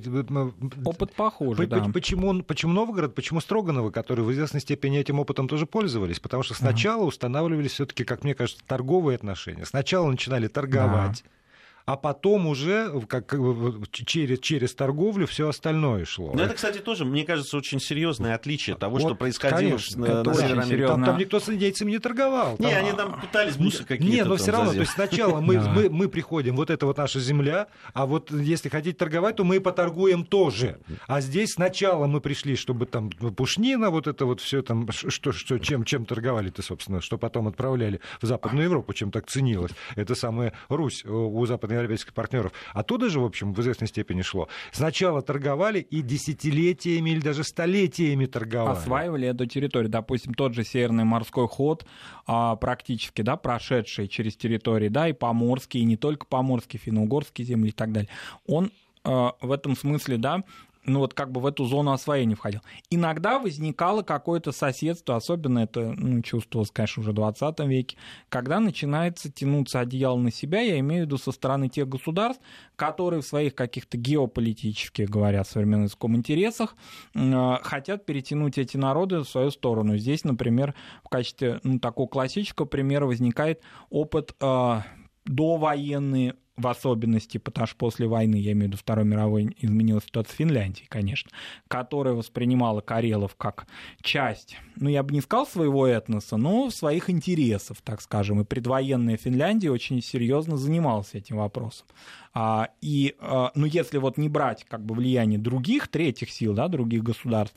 Опыт 0.83 1.13
похожий, 1.13 1.67
да. 1.67 1.85
Почему, 1.93 2.43
почему 2.43 2.73
Новгород, 2.73 3.15
почему 3.15 3.41
Строгановы, 3.41 3.91
которые 3.91 4.25
в 4.25 4.31
известной 4.31 4.61
степени 4.61 4.99
этим 4.99 5.19
опытом 5.19 5.47
тоже 5.47 5.65
пользовались? 5.65 6.19
Потому 6.19 6.43
что 6.43 6.53
сначала 6.53 7.03
uh-huh. 7.03 7.07
устанавливались 7.07 7.71
все-таки, 7.71 8.03
как 8.03 8.23
мне 8.23 8.35
кажется, 8.35 8.63
торговые 8.65 9.15
отношения. 9.15 9.65
Сначала 9.65 10.09
начинали 10.09 10.47
торговать. 10.47 11.21
Uh-huh 11.21 11.29
а 11.85 11.97
потом 11.97 12.47
уже 12.47 12.91
как, 13.07 13.35
через, 13.91 14.39
через 14.39 14.73
торговлю 14.73 15.27
все 15.27 15.47
остальное 15.47 16.05
шло. 16.05 16.31
Ну, 16.33 16.41
это, 16.41 16.55
кстати, 16.55 16.79
тоже, 16.79 17.05
мне 17.05 17.23
кажется, 17.23 17.57
очень 17.57 17.79
серьезное 17.79 18.35
отличие 18.35 18.75
того, 18.75 18.97
вот, 18.97 19.01
что 19.01 19.15
происходило 19.15 19.77
конечно, 19.77 20.23
на 20.23 20.33
Севере 20.33 20.87
там, 20.87 21.03
там 21.03 21.17
никто 21.17 21.39
с 21.39 21.47
индейцами 21.49 21.91
не 21.91 21.99
торговал. 21.99 22.55
Не, 22.59 22.73
они 22.73 22.91
там 22.91 23.19
пытались 23.21 23.55
бусы 23.55 23.83
какие-то. 23.83 24.15
Не, 24.15 24.23
но 24.23 24.35
все 24.37 24.51
равно, 24.51 24.71
то 24.71 24.79
есть 24.79 24.93
сначала 24.93 25.41
мы, 25.41 25.59
мы, 25.59 25.89
мы 25.89 26.09
приходим, 26.09 26.55
вот 26.55 26.69
это 26.69 26.85
вот 26.85 26.97
наша 26.97 27.19
земля, 27.19 27.67
а 27.93 28.05
вот 28.05 28.31
если 28.31 28.69
хотите 28.69 28.95
торговать, 28.95 29.35
то 29.35 29.43
мы 29.43 29.57
и 29.57 29.59
поторгуем 29.59 30.25
тоже. 30.25 30.79
А 31.07 31.21
здесь 31.21 31.53
сначала 31.53 32.07
мы 32.07 32.19
пришли, 32.19 32.55
чтобы 32.55 32.85
там 32.87 33.11
пушнина, 33.11 33.89
вот 33.89 34.07
это 34.07 34.25
вот 34.25 34.41
все 34.41 34.61
там, 34.63 34.89
что, 34.91 35.31
что, 35.31 35.59
чем, 35.59 35.83
чем 35.83 36.05
торговали-то, 36.05 36.61
собственно, 36.61 37.01
что 37.01 37.17
потом 37.17 37.47
отправляли 37.47 38.01
в 38.21 38.25
Западную 38.25 38.65
Европу, 38.65 38.93
чем 38.93 39.11
так 39.11 39.27
ценилось. 39.27 39.71
Это 39.95 40.15
самая 40.15 40.53
Русь 40.69 41.05
у 41.05 41.45
Западной 41.45 41.74
европейских 41.75 42.13
партнеров. 42.13 42.51
Оттуда 42.73 43.09
же, 43.09 43.19
в 43.19 43.25
общем, 43.25 43.53
в 43.53 43.61
известной 43.61 43.87
степени 43.87 44.21
шло. 44.21 44.47
Сначала 44.71 45.21
торговали 45.21 45.79
и 45.79 46.01
десятилетиями 46.01 47.11
или 47.11 47.19
даже 47.19 47.43
столетиями 47.43 48.25
торговали. 48.25 48.77
Осваивали 48.77 49.27
эту 49.27 49.45
территорию. 49.45 49.89
Допустим, 49.89 50.33
тот 50.33 50.53
же 50.53 50.63
Северный 50.63 51.03
морской 51.03 51.47
ход, 51.47 51.85
а, 52.27 52.55
практически, 52.55 53.21
да, 53.21 53.35
прошедший 53.35 54.07
через 54.07 54.35
территории, 54.35 54.89
да, 54.89 55.07
и 55.07 55.13
поморские, 55.13 55.83
и 55.83 55.85
не 55.85 55.97
только 55.97 56.25
поморские, 56.25 56.79
финно-угорские 56.79 57.45
земли 57.45 57.69
и 57.69 57.73
так 57.73 57.91
далее. 57.91 58.09
Он 58.47 58.71
а, 59.03 59.33
в 59.39 59.51
этом 59.51 59.75
смысле, 59.75 60.17
да, 60.17 60.43
ну 60.85 60.99
вот 60.99 61.13
как 61.13 61.31
бы 61.31 61.41
в 61.41 61.45
эту 61.45 61.65
зону 61.65 61.91
освоения 61.91 62.35
входил. 62.35 62.61
Иногда 62.89 63.39
возникало 63.39 64.03
какое-то 64.03 64.51
соседство, 64.51 65.15
особенно 65.15 65.59
это 65.59 65.93
ну, 65.97 66.21
чувствовалось, 66.21 66.71
конечно, 66.71 67.01
уже 67.01 67.11
в 67.11 67.15
20 67.15 67.59
веке, 67.61 67.97
когда 68.29 68.59
начинается 68.59 69.31
тянуться 69.31 69.79
одеяло 69.79 70.17
на 70.17 70.31
себя, 70.31 70.61
я 70.61 70.79
имею 70.79 71.03
в 71.03 71.05
виду 71.07 71.17
со 71.17 71.31
стороны 71.31 71.69
тех 71.69 71.87
государств, 71.87 72.41
которые 72.75 73.21
в 73.21 73.25
своих 73.25 73.55
каких-то 73.55 73.97
геополитических, 73.97 75.09
говоря 75.09 75.43
современным 75.43 75.85
языком, 75.85 76.15
интересах 76.15 76.75
э, 77.13 77.57
хотят 77.61 78.05
перетянуть 78.05 78.57
эти 78.57 78.77
народы 78.77 79.19
в 79.19 79.25
свою 79.25 79.51
сторону. 79.51 79.97
Здесь, 79.97 80.23
например, 80.23 80.73
в 81.03 81.09
качестве 81.09 81.59
ну, 81.63 81.79
такого 81.79 82.07
классического 82.07 82.65
примера 82.65 83.05
возникает 83.05 83.61
опыт 83.89 84.35
э, 84.39 84.81
довоенный 85.25 86.33
в 86.57 86.67
особенности, 86.67 87.37
потому 87.37 87.67
что 87.67 87.75
после 87.75 88.07
войны, 88.07 88.35
я 88.35 88.53
имею 88.53 88.65
в 88.65 88.67
виду 88.69 88.77
Второй 88.77 89.05
мировой, 89.05 89.55
изменилась 89.59 90.05
ситуация 90.05 90.33
в 90.33 90.37
Финляндии, 90.37 90.85
конечно, 90.87 91.29
которая 91.67 92.13
воспринимала 92.13 92.81
карелов 92.81 93.35
как 93.35 93.67
часть, 94.01 94.57
ну, 94.77 94.89
я 94.89 95.03
бы 95.03 95.13
не 95.13 95.21
сказал 95.21 95.45
своего 95.45 95.85
этноса, 95.85 96.37
но 96.37 96.69
своих 96.69 97.09
интересов, 97.09 97.81
так 97.83 98.01
скажем, 98.01 98.39
и 98.39 98.45
предвоенная 98.45 99.17
Финляндия 99.17 99.71
очень 99.71 100.01
серьезно 100.01 100.57
занималась 100.57 101.13
этим 101.13 101.37
вопросом. 101.37 101.87
А, 102.33 102.69
и, 102.81 103.15
а, 103.19 103.51
ну, 103.55 103.65
если 103.65 103.97
вот 103.97 104.17
не 104.17 104.27
брать 104.27 104.65
как 104.65 104.85
бы 104.85 104.95
влияние 104.95 105.39
других, 105.39 105.87
третьих 105.87 106.29
сил, 106.29 106.53
да, 106.53 106.67
других 106.67 107.03
государств, 107.03 107.55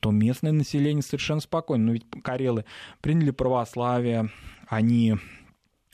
то 0.00 0.10
местное 0.10 0.52
население 0.52 1.02
совершенно 1.02 1.40
спокойно. 1.40 1.86
Но 1.86 1.92
ведь 1.92 2.04
карелы 2.22 2.66
приняли 3.00 3.30
православие, 3.30 4.30
они 4.68 5.16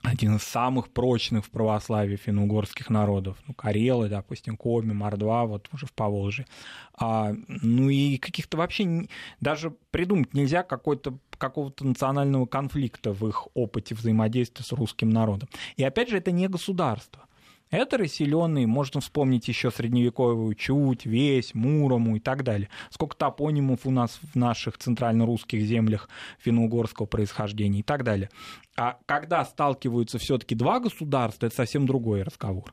один 0.07 0.37
из 0.37 0.43
самых 0.43 0.89
прочных 0.89 1.45
в 1.45 1.51
православии 1.51 2.17
финно-угорских 2.17 2.91
народов. 2.91 3.37
Ну, 3.47 3.55
Карелы, 3.55 4.09
допустим, 4.09 4.57
Коми, 4.57 4.93
Мордва, 4.93 5.45
вот 5.45 5.69
уже 5.73 5.87
в 5.87 5.93
Поволжье. 5.93 6.47
А, 6.95 7.35
ну 7.49 7.91
и 7.91 8.17
каких-то 8.17 8.57
вообще 8.57 9.09
даже 9.41 9.75
придумать 9.91 10.33
нельзя 10.33 10.63
какой-то 10.63 11.19
какого-то 11.39 11.85
национального 11.85 12.47
конфликта 12.47 13.13
в 13.13 13.29
их 13.29 13.49
опыте 13.55 13.95
взаимодействия 13.95 14.65
с 14.65 14.73
русским 14.73 15.11
народом. 15.11 15.49
И 15.77 15.85
опять 15.85 16.09
же, 16.09 16.17
это 16.17 16.31
не 16.31 16.49
государство. 16.49 17.26
Это 17.71 17.99
расселенные, 17.99 18.67
можно 18.67 19.01
вспомнить 19.01 19.49
еще 19.49 19.71
средневековую 19.71 20.55
Чуть, 20.55 21.05
Весь, 21.05 21.53
Мурому 21.55 22.17
и 22.17 22.21
так 22.21 22.45
далее. 22.45 22.69
Сколько 22.91 23.17
топонимов 23.17 23.87
у 23.87 23.91
нас 23.91 24.21
в 24.33 24.37
наших 24.37 24.79
центрально-русских 24.79 25.63
землях 25.63 26.09
финно-угорского 26.39 27.07
происхождения 27.07 27.81
и 27.81 27.83
так 27.83 28.05
далее. 28.05 28.31
А 28.77 28.99
когда 29.07 29.45
сталкиваются 29.45 30.19
все-таки 30.19 30.55
два 30.55 30.79
государства, 30.79 31.47
это 31.47 31.57
совсем 31.57 31.87
другой 31.87 32.23
разговор. 32.23 32.73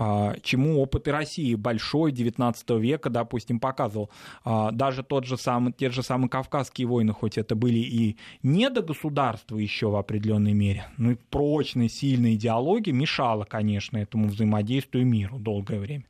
А, 0.00 0.36
чему 0.42 0.80
опыт 0.80 1.08
и 1.08 1.10
России 1.10 1.56
большой 1.56 2.12
XIX 2.12 2.54
века, 2.78 3.10
допустим, 3.10 3.58
показывал. 3.58 4.10
А, 4.44 4.70
даже 4.70 5.02
тот 5.02 5.24
же 5.26 5.36
самый, 5.36 5.72
те 5.72 5.90
же 5.90 6.04
самые 6.04 6.28
Кавказские 6.30 6.86
войны, 6.86 7.12
хоть 7.12 7.36
это 7.36 7.56
были 7.56 7.80
и 7.80 8.16
не 8.44 8.70
до 8.70 8.80
государства 8.80 9.56
еще 9.56 9.88
в 9.88 9.96
определенной 9.96 10.52
мере, 10.52 10.86
но 10.96 11.10
и 11.10 11.16
прочная, 11.30 11.88
сильная 11.88 12.34
идеология 12.34 12.92
мешала, 12.92 13.44
конечно, 13.44 13.98
этому 13.98 14.28
взаимодействию 14.28 15.04
миру 15.04 15.38
долгое 15.38 15.80
время. 15.80 16.04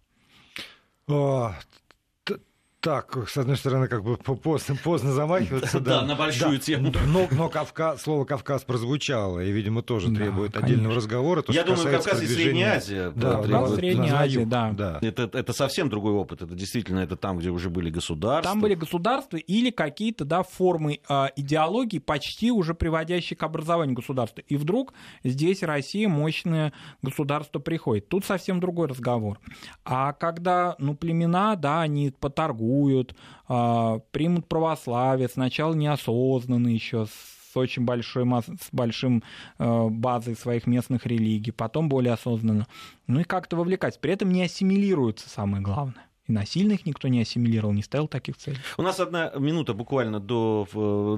Так, 2.81 3.29
с 3.29 3.37
одной 3.37 3.57
стороны, 3.57 3.89
как 3.89 4.05
бы 4.05 4.17
поздно, 4.17 4.77
поздно 4.77 5.13
замахиваться. 5.13 5.81
Да, 5.81 6.03
на 6.03 6.15
большую 6.15 6.61
тему. 6.61 6.93
Но, 7.09 7.27
но 7.33 7.49
Кавказ, 7.49 8.03
слово 8.03 8.25
Кавказ 8.25 8.63
прозвучало, 8.63 9.41
и, 9.41 9.51
видимо, 9.51 9.83
тоже 9.83 10.15
требует 10.15 10.57
отдельного 10.57 10.95
разговора. 10.95 11.43
Я 11.49 11.65
думаю, 11.65 11.91
Кавказ 11.91 12.23
и 12.23 12.27
Средняя 12.27 12.77
Азия. 12.77 13.13
Да, 13.17 13.67
Средняя 13.69 14.15
Азия, 14.15 14.45
да. 14.47 14.99
Это 15.01 15.53
совсем 15.53 15.89
другой 15.89 16.13
опыт. 16.13 16.43
Это 16.43 16.55
действительно 16.55 17.01
это 17.01 17.17
там, 17.17 17.39
где 17.39 17.51
уже 17.51 17.69
были 17.69 17.91
государства. 17.91 18.53
Там 18.53 18.61
были 18.61 18.75
государства 18.75 19.37
или 19.37 19.71
какие-то 19.71 20.25
да, 20.25 20.45
формы 20.45 21.01
а, 21.09 21.31
идеологии, 21.35 21.99
почти 21.99 22.53
уже 22.53 22.75
приводящие 22.75 23.37
к 23.37 23.43
образованию 23.43 23.97
государства. 23.97 24.43
И 24.47 24.57
вдруг 24.57 24.93
здесь 25.25 25.63
Россия, 25.63 26.09
мощное 26.09 26.73
государство 27.03 27.59
приходит. 27.59 28.09
Тут 28.09 28.25
совсем 28.25 28.61
другой 28.61 28.87
разговор. 28.87 29.41
А 29.85 30.13
когда 30.13 30.77
ну, 30.79 30.95
племена, 30.95 31.57
да, 31.57 31.83
они 31.83 32.13
по 32.19 32.31
торгу 32.31 32.68
критикуют, 32.69 33.15
а, 33.49 34.01
примут 34.13 34.47
православие, 34.47 35.29
сначала 35.29 35.75
неосознанно 35.75 36.69
еще, 36.69 37.07
с 37.07 37.57
очень 37.57 37.85
большой, 37.85 38.25
с 38.25 38.69
большим 38.73 39.23
а, 39.59 39.89
базой 39.89 40.37
своих 40.37 40.67
местных 40.67 41.07
религий, 41.07 41.51
потом 41.51 41.89
более 41.89 42.13
осознанно. 42.13 42.67
Ну 43.07 43.21
и 43.21 43.25
как-то 43.25 43.57
вовлекать. 43.57 44.01
При 44.01 44.13
этом 44.13 44.31
не 44.31 44.43
ассимилируются, 44.43 45.29
самое 45.29 45.63
главное. 45.63 46.08
И 46.29 46.33
насильно 46.33 46.73
их 46.73 46.85
никто 46.85 47.09
не 47.09 47.23
ассимилировал, 47.23 47.73
не 47.73 47.83
ставил 47.83 48.07
таких 48.07 48.37
целей. 48.37 48.59
У 48.77 48.83
нас 48.83 49.01
одна 49.01 49.33
минута 49.37 49.73
буквально 49.73 50.21
до 50.21 50.69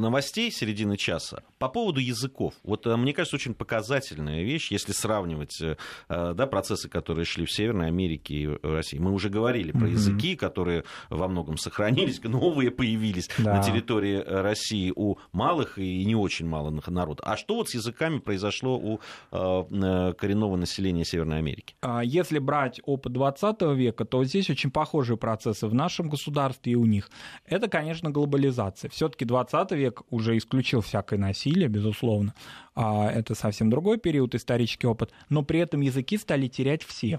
новостей 0.00 0.50
середины 0.52 0.96
часа. 0.96 1.42
По 1.58 1.68
поводу 1.68 2.00
языков. 2.00 2.54
Вот 2.62 2.86
э, 2.86 2.96
мне 2.96 3.12
кажется, 3.12 3.36
очень 3.36 3.54
показательная 3.54 4.42
вещь, 4.42 4.70
если 4.70 4.92
сравнивать 4.92 5.60
э, 5.60 5.76
э, 6.08 6.34
да, 6.34 6.46
процессы, 6.46 6.88
которые 6.88 7.24
шли 7.24 7.44
в 7.44 7.52
Северной 7.52 7.88
Америке 7.88 8.34
и 8.34 8.46
России. 8.62 8.98
Мы 8.98 9.12
уже 9.12 9.28
говорили 9.28 9.72
про 9.72 9.88
языки, 9.88 10.36
которые 10.36 10.84
во 11.08 11.26
многом 11.28 11.58
сохранились, 11.58 12.22
новые 12.24 12.70
появились 12.70 13.28
да. 13.38 13.56
на 13.56 13.62
территории 13.62 14.16
России 14.16 14.92
у 14.94 15.16
малых 15.32 15.78
и 15.78 16.04
не 16.04 16.14
очень 16.14 16.46
малых 16.46 16.86
народов. 16.88 17.26
А 17.26 17.36
что 17.36 17.56
вот 17.56 17.68
с 17.68 17.74
языками 17.74 18.18
произошло 18.18 18.78
у 18.78 19.00
коренного 19.30 20.56
населения 20.56 21.04
Северной 21.04 21.38
Америки? 21.38 21.74
А 21.80 22.02
если 22.04 22.38
брать 22.38 22.80
опыт 22.84 23.12
20 23.12 23.62
века, 23.74 24.04
то 24.04 24.24
здесь 24.24 24.48
очень 24.50 24.70
похоже 24.70 24.99
похожие 25.00 25.16
процессы 25.16 25.66
в 25.66 25.72
нашем 25.72 26.10
государстве 26.10 26.72
и 26.72 26.74
у 26.76 26.84
них. 26.84 27.08
Это, 27.46 27.68
конечно, 27.68 28.10
глобализация. 28.10 28.90
Все-таки 28.90 29.24
20 29.24 29.72
век 29.72 30.02
уже 30.10 30.36
исключил 30.36 30.82
всякое 30.82 31.18
насилие, 31.18 31.68
безусловно. 31.68 32.34
А 32.74 33.10
это 33.10 33.34
совсем 33.34 33.70
другой 33.70 33.96
период, 33.96 34.34
исторический 34.34 34.86
опыт. 34.86 35.10
Но 35.30 35.42
при 35.42 35.60
этом 35.60 35.80
языки 35.80 36.18
стали 36.18 36.48
терять 36.48 36.82
все. 36.82 37.18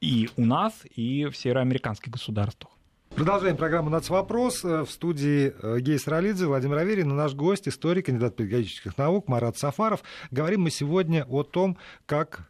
И 0.00 0.30
у 0.36 0.44
нас, 0.44 0.72
и 0.94 1.24
в 1.26 1.36
североамериканских 1.36 2.12
государствах. 2.12 2.70
Продолжаем 3.16 3.56
программу 3.56 3.90
«Нацвопрос». 3.90 4.62
В 4.62 4.86
студии 4.86 5.52
э, 5.60 5.80
Гейс 5.80 6.06
Ролидзе, 6.06 6.46
Владимир 6.46 6.78
Аверин 6.78 7.10
и 7.10 7.14
наш 7.14 7.34
гость, 7.34 7.66
историк, 7.66 8.06
кандидат 8.06 8.36
педагогических 8.36 8.96
наук 8.96 9.26
Марат 9.26 9.58
Сафаров. 9.58 10.04
Говорим 10.30 10.62
мы 10.62 10.70
сегодня 10.70 11.24
о 11.24 11.42
том, 11.42 11.76
как 12.06 12.48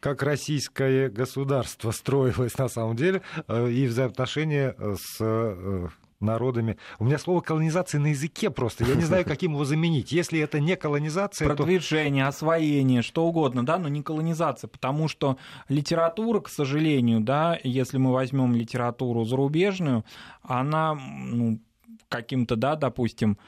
как 0.00 0.22
российское 0.22 1.08
государство 1.08 1.90
строилось 1.90 2.58
на 2.58 2.68
самом 2.68 2.96
деле, 2.96 3.22
э, 3.48 3.70
и 3.70 3.86
взаимоотношения 3.86 4.74
с 4.78 5.16
э, 5.20 5.88
народами. 6.20 6.76
У 6.98 7.04
меня 7.04 7.18
слово 7.18 7.40
колонизация 7.40 8.00
на 8.00 8.08
языке 8.08 8.50
просто. 8.50 8.84
Я 8.84 8.94
не 8.94 9.02
знаю, 9.02 9.24
каким 9.26 9.52
его 9.52 9.64
заменить. 9.64 10.12
Если 10.12 10.40
это 10.40 10.60
не 10.60 10.76
колонизация, 10.76 11.48
Продвижение, 11.48 12.24
то... 12.24 12.28
освоение, 12.28 13.02
что 13.02 13.26
угодно, 13.26 13.64
да, 13.64 13.78
но 13.78 13.88
не 13.88 14.02
колонизация, 14.02 14.68
потому 14.68 15.08
что 15.08 15.38
литература, 15.68 16.40
к 16.40 16.48
сожалению, 16.48 17.20
да, 17.20 17.58
если 17.62 17.98
мы 17.98 18.12
возьмем 18.12 18.54
литературу 18.54 19.24
зарубежную, 19.24 20.04
она 20.42 20.94
ну, 20.94 21.60
каким-то, 22.08 22.56
да, 22.56 22.76
допустим, 22.76 23.38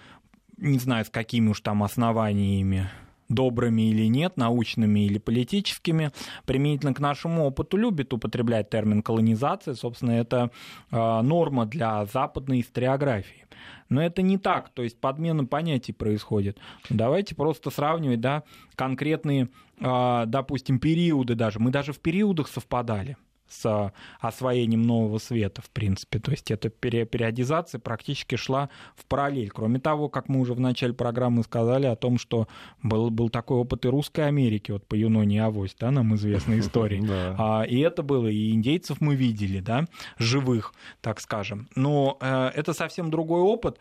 не 0.57 0.79
знаю, 0.79 1.05
с 1.05 1.11
какими 1.11 1.49
уж 1.49 1.61
там 1.61 1.83
основаниями, 1.83 2.91
добрыми 3.29 3.83
или 3.91 4.07
нет, 4.07 4.37
научными 4.37 5.01
или 5.01 5.19
политическими, 5.19 6.13
применительно 6.47 6.95
к 6.95 7.01
нашему 7.01 7.45
опыту 7.47 7.77
любит 7.77 8.13
употреблять 8.13 8.71
термин 8.71 9.03
колонизация. 9.03 9.75
Собственно, 9.75 10.13
это 10.13 10.51
э, 10.91 11.21
норма 11.23 11.67
для 11.67 12.05
западной 12.07 12.61
историографии. 12.61 13.47
Но 13.89 14.03
это 14.03 14.23
не 14.23 14.39
так, 14.39 14.69
то 14.71 14.83
есть 14.83 15.01
подмена 15.01 15.45
понятий 15.45 15.93
происходит. 15.93 16.59
Давайте 16.91 17.35
просто 17.35 17.71
сравнивать 17.71 18.21
да, 18.21 18.43
конкретные, 18.75 19.49
э, 19.81 20.25
допустим, 20.27 20.79
периоды 20.79 21.35
даже. 21.35 21.59
Мы 21.59 21.71
даже 21.71 21.93
в 21.93 22.01
периодах 22.01 22.49
совпадали 22.49 23.17
с 23.49 23.93
освоением 24.21 24.83
нового 24.83 25.19
света, 25.19 25.63
в 25.63 25.71
принципе. 25.71 26.19
То 26.19 26.31
есть 26.31 26.51
эта 26.51 26.69
периодизация 26.69 27.79
практически 27.79 28.37
шла 28.37 28.69
в 28.97 29.05
параллель. 29.07 29.51
Кроме 29.51 29.81
того, 29.81 30.09
как 30.09 30.29
мы 30.29 30.41
уже 30.41 30.55
в 30.55 30.61
начале 30.61 30.93
программы 30.93 31.43
сказали 31.43 31.87
о 31.87 31.97
том, 31.97 32.19
что 32.19 32.49
был, 32.83 33.11
был 33.11 33.29
такой 33.29 33.59
опыт 33.59 33.85
и 33.85 33.89
Русской 33.89 34.27
Америки, 34.27 34.73
вот 34.73 34.87
по 34.87 34.95
Юноне 34.95 35.37
и 35.37 35.39
Авось, 35.39 35.75
да, 35.79 35.91
нам 35.91 36.15
известная 36.15 36.59
история. 36.61 37.03
А, 37.39 37.63
и 37.63 37.79
это 37.79 38.03
было, 38.03 38.29
и 38.29 38.53
индейцев 38.53 39.01
мы 39.01 39.15
видели, 39.15 39.61
да, 39.61 39.87
живых, 40.19 40.75
так 41.01 41.21
скажем. 41.21 41.69
Но 41.75 42.19
э, 42.21 42.51
это 42.55 42.73
совсем 42.73 43.11
другой 43.11 43.41
опыт. 43.41 43.79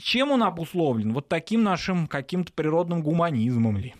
Чем 0.00 0.30
он 0.30 0.42
обусловлен? 0.44 1.12
Вот 1.12 1.28
таким 1.28 1.62
нашим 1.62 2.06
каким-то 2.06 2.52
природным 2.52 3.02
гуманизмом 3.02 3.78
ли? 3.78 3.94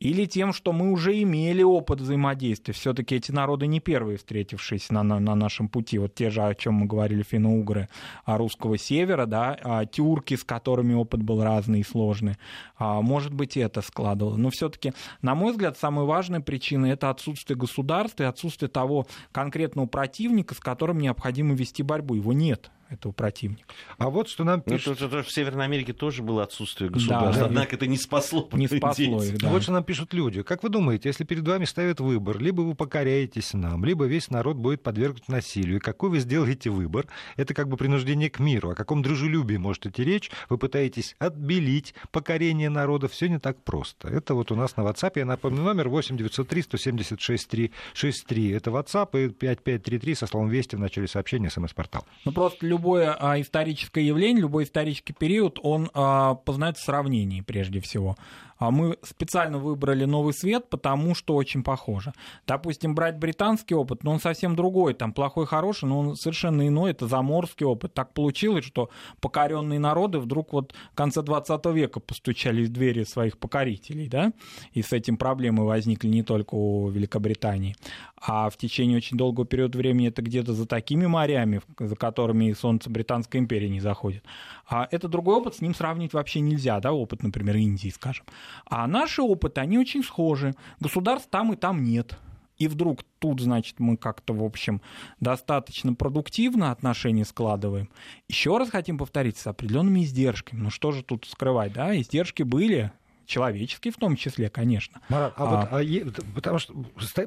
Или 0.00 0.26
тем, 0.26 0.52
что 0.52 0.72
мы 0.72 0.92
уже 0.92 1.20
имели 1.22 1.62
опыт 1.62 2.00
взаимодействия. 2.00 2.72
Все-таки 2.72 3.16
эти 3.16 3.32
народы 3.32 3.66
не 3.66 3.80
первые, 3.80 4.18
встретившиеся 4.18 4.94
на, 4.94 5.02
на, 5.02 5.18
на 5.18 5.34
нашем 5.34 5.68
пути. 5.68 5.98
Вот 5.98 6.14
те 6.14 6.30
же, 6.30 6.42
о 6.42 6.54
чем 6.54 6.74
мы 6.74 6.86
говорили, 6.86 7.22
финно-угры 7.22 7.88
а 8.24 8.38
русского 8.38 8.78
севера, 8.78 9.26
да, 9.26 9.58
а 9.62 9.86
тюрки, 9.86 10.34
с 10.34 10.44
которыми 10.44 10.94
опыт 10.94 11.22
был 11.22 11.42
разный 11.42 11.80
и 11.80 11.84
сложный. 11.84 12.36
А, 12.76 13.00
может 13.00 13.34
быть, 13.34 13.56
это 13.56 13.82
складывало. 13.82 14.36
Но 14.36 14.50
все-таки, 14.50 14.92
на 15.20 15.34
мой 15.34 15.52
взгляд, 15.52 15.76
самая 15.76 16.06
важная 16.06 16.40
причина 16.40 16.86
это 16.86 17.10
отсутствие 17.10 17.56
государства 17.56 18.22
и 18.22 18.26
отсутствие 18.26 18.68
того 18.68 19.06
конкретного 19.32 19.86
противника, 19.86 20.54
с 20.54 20.60
которым 20.60 20.98
необходимо 20.98 21.54
вести 21.54 21.82
борьбу. 21.82 22.14
Его 22.14 22.32
нет 22.32 22.70
этого 22.90 23.12
противника. 23.12 23.64
А 23.98 24.10
вот 24.10 24.28
что 24.28 24.44
нам 24.44 24.62
ну, 24.64 24.72
пишут... 24.72 24.96
Это, 24.96 25.06
это, 25.06 25.22
в 25.22 25.30
Северной 25.30 25.64
Америке 25.64 25.92
тоже 25.92 26.22
было 26.22 26.42
отсутствие 26.42 26.90
государства, 26.90 27.44
да, 27.44 27.46
однако 27.46 27.76
это 27.76 27.86
не 27.86 27.96
спасло. 27.96 28.48
Не 28.52 28.66
спасло 28.66 29.22
их, 29.22 29.38
да. 29.38 29.48
Вот 29.48 29.62
что 29.62 29.72
нам 29.72 29.84
пишут 29.84 30.14
люди. 30.14 30.42
Как 30.42 30.62
вы 30.62 30.68
думаете, 30.68 31.08
если 31.08 31.24
перед 31.24 31.46
вами 31.46 31.64
ставят 31.64 32.00
выбор, 32.00 32.38
либо 32.38 32.62
вы 32.62 32.74
покоряетесь 32.74 33.52
нам, 33.54 33.84
либо 33.84 34.04
весь 34.04 34.30
народ 34.30 34.56
будет 34.56 34.82
подвергнут 34.82 35.28
насилию, 35.28 35.80
какой 35.80 36.10
вы 36.10 36.20
сделаете 36.20 36.70
выбор? 36.70 37.06
Это 37.36 37.54
как 37.54 37.68
бы 37.68 37.76
принуждение 37.76 38.30
к 38.30 38.38
миру. 38.38 38.70
О 38.70 38.74
каком 38.74 39.02
дружелюбии 39.02 39.56
может 39.56 39.86
идти 39.86 40.04
речь? 40.04 40.30
Вы 40.48 40.58
пытаетесь 40.58 41.14
отбелить 41.18 41.94
покорение 42.10 42.70
народа. 42.70 43.08
Все 43.08 43.28
не 43.28 43.38
так 43.38 43.62
просто. 43.62 44.08
Это 44.08 44.34
вот 44.34 44.50
у 44.50 44.54
нас 44.54 44.76
на 44.76 44.82
WhatsApp. 44.82 45.12
Я 45.16 45.24
напомню, 45.24 45.62
номер 45.62 45.88
8 45.88 46.16
903 46.16 46.62
176 46.62 47.48
363. 47.48 48.50
Это 48.50 48.70
WhatsApp 48.70 49.24
и 49.24 49.28
5533 49.28 50.14
со 50.14 50.26
словом 50.26 50.48
«Вести» 50.48 50.76
в 50.76 50.80
начале 50.80 51.08
сообщения 51.08 51.50
СМС-портал. 51.50 52.06
Ну, 52.24 52.32
просто 52.32 52.66
любое 52.78 53.16
а, 53.18 53.40
историческое 53.40 54.06
явление, 54.06 54.42
любой 54.42 54.64
исторический 54.64 55.12
период, 55.12 55.58
он 55.62 55.90
а, 55.94 56.34
познается 56.34 56.82
в 56.82 56.86
сравнении 56.86 57.40
прежде 57.40 57.80
всего. 57.80 58.16
А 58.58 58.72
мы 58.72 58.98
специально 59.02 59.58
выбрали 59.58 60.04
новый 60.04 60.34
свет, 60.34 60.68
потому 60.68 61.14
что 61.14 61.36
очень 61.36 61.62
похоже. 61.62 62.12
Допустим, 62.46 62.94
брать 62.94 63.16
британский 63.16 63.74
опыт, 63.74 64.02
но 64.02 64.12
он 64.12 64.20
совсем 64.20 64.56
другой, 64.56 64.94
там 64.94 65.12
плохой, 65.12 65.46
хороший, 65.46 65.88
но 65.88 66.00
он 66.00 66.16
совершенно 66.16 66.66
иной, 66.66 66.90
это 66.90 67.06
заморский 67.06 67.64
опыт. 67.64 67.94
Так 67.94 68.12
получилось, 68.14 68.64
что 68.64 68.90
покоренные 69.20 69.78
народы 69.78 70.18
вдруг 70.18 70.52
вот 70.52 70.74
в 70.92 70.96
конце 70.96 71.22
20 71.22 71.66
века 71.66 72.00
постучали 72.00 72.64
в 72.64 72.72
двери 72.72 73.04
своих 73.04 73.38
покорителей, 73.38 74.08
да, 74.08 74.32
и 74.72 74.82
с 74.82 74.92
этим 74.92 75.16
проблемы 75.16 75.64
возникли 75.64 76.08
не 76.08 76.24
только 76.24 76.54
у 76.56 76.88
Великобритании, 76.88 77.76
а 78.20 78.50
в 78.50 78.56
течение 78.56 78.96
очень 78.96 79.16
долгого 79.16 79.46
периода 79.46 79.78
времени 79.78 80.08
это 80.08 80.22
где-то 80.22 80.52
за 80.52 80.66
такими 80.66 81.06
морями, 81.06 81.60
за 81.78 81.94
которыми 81.94 82.52
солнце 82.52 82.67
Британской 82.86 83.40
империи 83.40 83.68
не 83.68 83.80
заходит. 83.80 84.24
А 84.68 84.88
это 84.90 85.08
другой 85.08 85.36
опыт, 85.36 85.56
с 85.56 85.60
ним 85.60 85.74
сравнить 85.74 86.12
вообще 86.12 86.40
нельзя, 86.40 86.80
да, 86.80 86.92
опыт, 86.92 87.22
например, 87.22 87.56
Индии, 87.56 87.88
скажем. 87.88 88.26
А 88.66 88.86
наши 88.86 89.22
опыты, 89.22 89.60
они 89.60 89.78
очень 89.78 90.02
схожи. 90.02 90.54
Государств 90.80 91.28
там 91.30 91.52
и 91.52 91.56
там 91.56 91.84
нет. 91.84 92.18
И 92.58 92.66
вдруг 92.66 93.04
тут, 93.20 93.40
значит, 93.40 93.78
мы 93.78 93.96
как-то, 93.96 94.34
в 94.34 94.42
общем, 94.42 94.82
достаточно 95.20 95.94
продуктивно 95.94 96.72
отношения 96.72 97.24
складываем. 97.24 97.88
Еще 98.28 98.56
раз 98.58 98.70
хотим 98.70 98.98
повторить, 98.98 99.38
с 99.38 99.46
определенными 99.46 100.00
издержками. 100.00 100.60
Ну 100.60 100.70
что 100.70 100.90
же 100.90 101.02
тут 101.04 101.24
скрывать, 101.24 101.72
да? 101.72 101.98
Издержки 101.98 102.42
были, 102.42 102.92
человеческий 103.28 103.90
в 103.90 103.96
том 103.96 104.16
числе, 104.16 104.48
конечно. 104.48 105.00
Марат, 105.08 105.34
а, 105.36 105.68
а... 105.70 105.82
Вот, 105.82 106.18
а, 106.18 106.22
потому 106.34 106.58
что, 106.58 106.74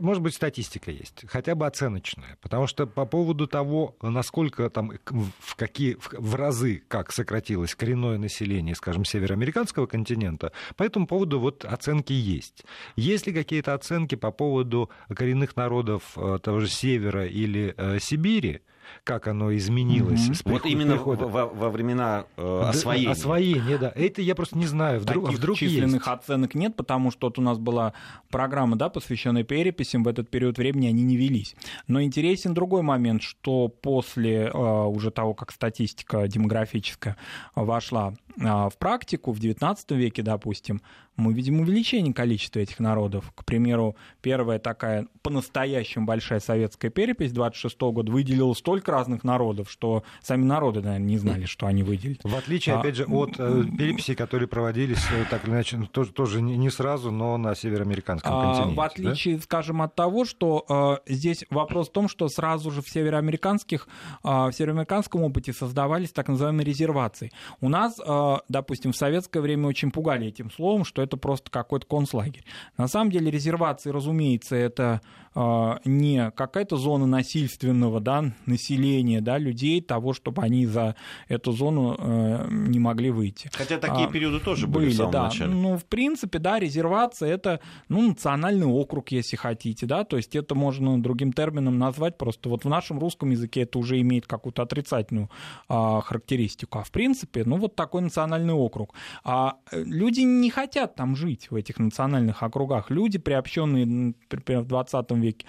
может 0.01 0.23
быть, 0.23 0.33
статистика 0.33 0.91
есть, 0.91 1.23
хотя 1.27 1.55
бы 1.55 1.67
оценочная, 1.67 2.37
потому 2.41 2.67
что 2.67 2.87
по 2.87 3.05
поводу 3.05 3.47
того, 3.47 3.95
насколько 4.01 4.69
там, 4.69 4.91
в 5.39 5.55
какие, 5.55 5.97
в 6.11 6.35
разы, 6.35 6.83
как 6.87 7.11
сократилось 7.11 7.75
коренное 7.75 8.17
население, 8.17 8.75
скажем, 8.75 9.05
североамериканского 9.05 9.85
континента, 9.85 10.51
по 10.75 10.83
этому 10.83 11.05
поводу 11.05 11.39
вот 11.39 11.63
оценки 11.63 12.13
есть. 12.13 12.65
Есть 12.95 13.27
ли 13.27 13.33
какие-то 13.33 13.75
оценки 13.75 14.15
по 14.15 14.31
поводу 14.31 14.89
коренных 15.15 15.55
народов 15.55 16.17
э, 16.17 16.39
того 16.41 16.61
же 16.61 16.67
севера 16.67 17.27
или 17.27 17.75
э, 17.77 17.99
Сибири, 17.99 18.61
как 19.03 19.27
оно 19.27 19.55
изменилось. 19.55 20.29
Mm-hmm. 20.29 20.33
С 20.33 20.43
приход, 20.43 20.63
вот 20.63 20.69
именно 20.69 20.93
прихода. 20.93 21.27
во, 21.27 21.47
во 21.47 21.69
времена 21.69 22.25
э, 22.37 22.61
освоения. 22.67 23.11
Освоения, 23.11 23.77
да. 23.77 23.91
Это 23.95 24.21
я 24.21 24.35
просто 24.35 24.57
не 24.57 24.67
знаю. 24.67 24.99
Вдруг, 24.99 25.25
Таких 25.25 25.39
вдруг 25.39 25.57
численных 25.57 26.07
есть. 26.07 26.07
оценок 26.07 26.55
нет, 26.55 26.75
потому 26.75 27.11
что 27.11 27.27
вот 27.27 27.39
у 27.39 27.41
нас 27.41 27.57
была 27.57 27.93
программа, 28.29 28.75
да, 28.75 28.89
посвященная 28.89 29.43
переписям. 29.43 30.03
В 30.03 30.07
этот 30.07 30.29
период 30.29 30.57
времени 30.57 30.87
они 30.87 31.03
не 31.03 31.17
велись. 31.17 31.55
Но 31.87 32.01
интересен 32.01 32.53
другой 32.53 32.81
момент, 32.81 33.21
что 33.21 33.67
после 33.67 34.47
э, 34.47 34.57
уже 34.57 35.11
того, 35.11 35.33
как 35.33 35.51
статистика 35.51 36.27
демографическая 36.27 37.17
вошла 37.55 38.13
э, 38.37 38.43
в 38.43 38.73
практику 38.77 39.31
в 39.31 39.39
XIX 39.39 39.77
веке, 39.89 40.21
допустим, 40.21 40.81
мы 41.17 41.33
видим 41.33 41.59
увеличение 41.59 42.13
количества 42.13 42.59
этих 42.59 42.79
народов. 42.79 43.31
К 43.35 43.45
примеру, 43.45 43.95
первая 44.21 44.59
такая 44.59 45.07
по-настоящему 45.21 46.05
большая 46.05 46.39
советская 46.39 46.89
перепись 46.89 47.31
26 47.31 47.79
года 47.79 48.11
выделила 48.11 48.53
столько 48.53 48.91
разных 48.91 49.23
народов, 49.23 49.69
что 49.69 50.03
сами 50.21 50.43
народы, 50.43 50.81
наверное, 50.81 51.07
не 51.07 51.17
знали, 51.17 51.45
что 51.45 51.67
они 51.67 51.83
выделили. 51.83 52.19
В 52.23 52.35
отличие, 52.35 52.75
а, 52.75 52.79
опять 52.79 52.95
же, 52.95 53.05
от 53.05 53.35
э, 53.37 53.63
переписей, 53.77 54.15
которые 54.15 54.47
проводились 54.47 55.05
э, 55.11 55.25
так 55.29 55.43
или 55.43 55.51
иначе, 55.51 55.77
ну, 55.77 55.85
тоже, 55.85 56.11
тоже 56.11 56.41
не 56.41 56.69
сразу, 56.69 57.11
но 57.11 57.37
на 57.37 57.55
североамериканском 57.55 58.33
а, 58.33 58.43
континенте. 58.43 58.75
В 58.75 58.81
отличие, 58.81 59.35
да? 59.35 59.41
скажем, 59.41 59.81
от 59.81 59.95
того, 59.95 60.25
что 60.25 60.65
э, 61.05 61.11
здесь 61.13 61.45
вопрос 61.49 61.89
в 61.89 61.91
том, 61.91 62.07
что 62.07 62.27
сразу 62.29 62.71
же 62.71 62.81
в 62.81 62.89
североамериканских, 62.89 63.87
э, 64.23 64.27
в 64.27 64.51
североамериканском 64.51 65.23
опыте 65.23 65.53
создавались 65.53 66.11
так 66.11 66.27
называемые 66.27 66.65
резервации. 66.65 67.31
У 67.59 67.69
нас, 67.69 67.99
э, 67.99 68.37
допустим, 68.49 68.91
в 68.91 68.97
советское 68.97 69.41
время 69.41 69.67
очень 69.67 69.91
пугали 69.91 70.27
этим 70.27 70.49
словом, 70.51 70.85
что 70.85 71.00
это 71.01 71.17
просто 71.17 71.51
какой-то 71.51 71.85
концлагерь. 71.85 72.43
На 72.77 72.87
самом 72.87 73.11
деле 73.11 73.31
резервации, 73.31 73.89
разумеется, 73.89 74.55
это 74.55 75.01
э, 75.35 75.77
не 75.85 76.31
какая-то 76.31 76.77
зона 76.77 77.05
насильственного 77.05 77.99
да, 77.99 78.31
населения, 78.45 79.21
да, 79.21 79.37
людей, 79.37 79.81
того, 79.81 80.13
чтобы 80.13 80.41
они 80.41 80.65
за 80.65 80.95
эту 81.27 81.51
зону 81.51 81.95
э, 81.97 82.47
не 82.49 82.79
могли 82.79 83.11
выйти. 83.11 83.49
Хотя 83.53 83.77
такие 83.77 84.07
а, 84.07 84.11
периоды 84.11 84.39
тоже 84.39 84.67
были, 84.67 84.85
были 84.85 84.93
в 84.93 84.97
самом 84.97 85.11
да. 85.11 85.23
начале. 85.25 85.51
Ну, 85.51 85.77
в 85.77 85.85
принципе, 85.85 86.39
да, 86.39 86.59
резервация 86.59 87.29
это 87.29 87.59
ну, 87.89 88.09
национальный 88.09 88.67
округ, 88.67 89.11
если 89.11 89.35
хотите, 89.35 89.85
да, 89.85 90.03
то 90.03 90.17
есть 90.17 90.35
это 90.35 90.55
можно 90.55 91.01
другим 91.01 91.33
термином 91.33 91.77
назвать, 91.77 92.17
просто 92.17 92.49
вот 92.49 92.65
в 92.65 92.69
нашем 92.69 92.99
русском 92.99 93.29
языке 93.31 93.61
это 93.61 93.79
уже 93.79 93.99
имеет 94.01 94.27
какую-то 94.27 94.61
отрицательную 94.63 95.29
а, 95.67 96.01
характеристику. 96.01 96.79
А 96.79 96.83
в 96.83 96.91
принципе, 96.91 97.43
ну, 97.45 97.57
вот 97.57 97.75
такой 97.75 98.01
национальный 98.01 98.53
округ. 98.53 98.93
А 99.23 99.57
э, 99.71 99.83
люди 99.83 100.21
не 100.21 100.49
хотят 100.49 100.90
там 100.95 101.15
жить, 101.15 101.49
в 101.51 101.55
этих 101.55 101.79
национальных 101.79 102.43
округах. 102.43 102.89
Люди, 102.89 103.17
приобщенные, 103.17 104.15
например, 104.31 104.61
в 104.61 104.67
20 104.67 105.11
веке 105.11 105.45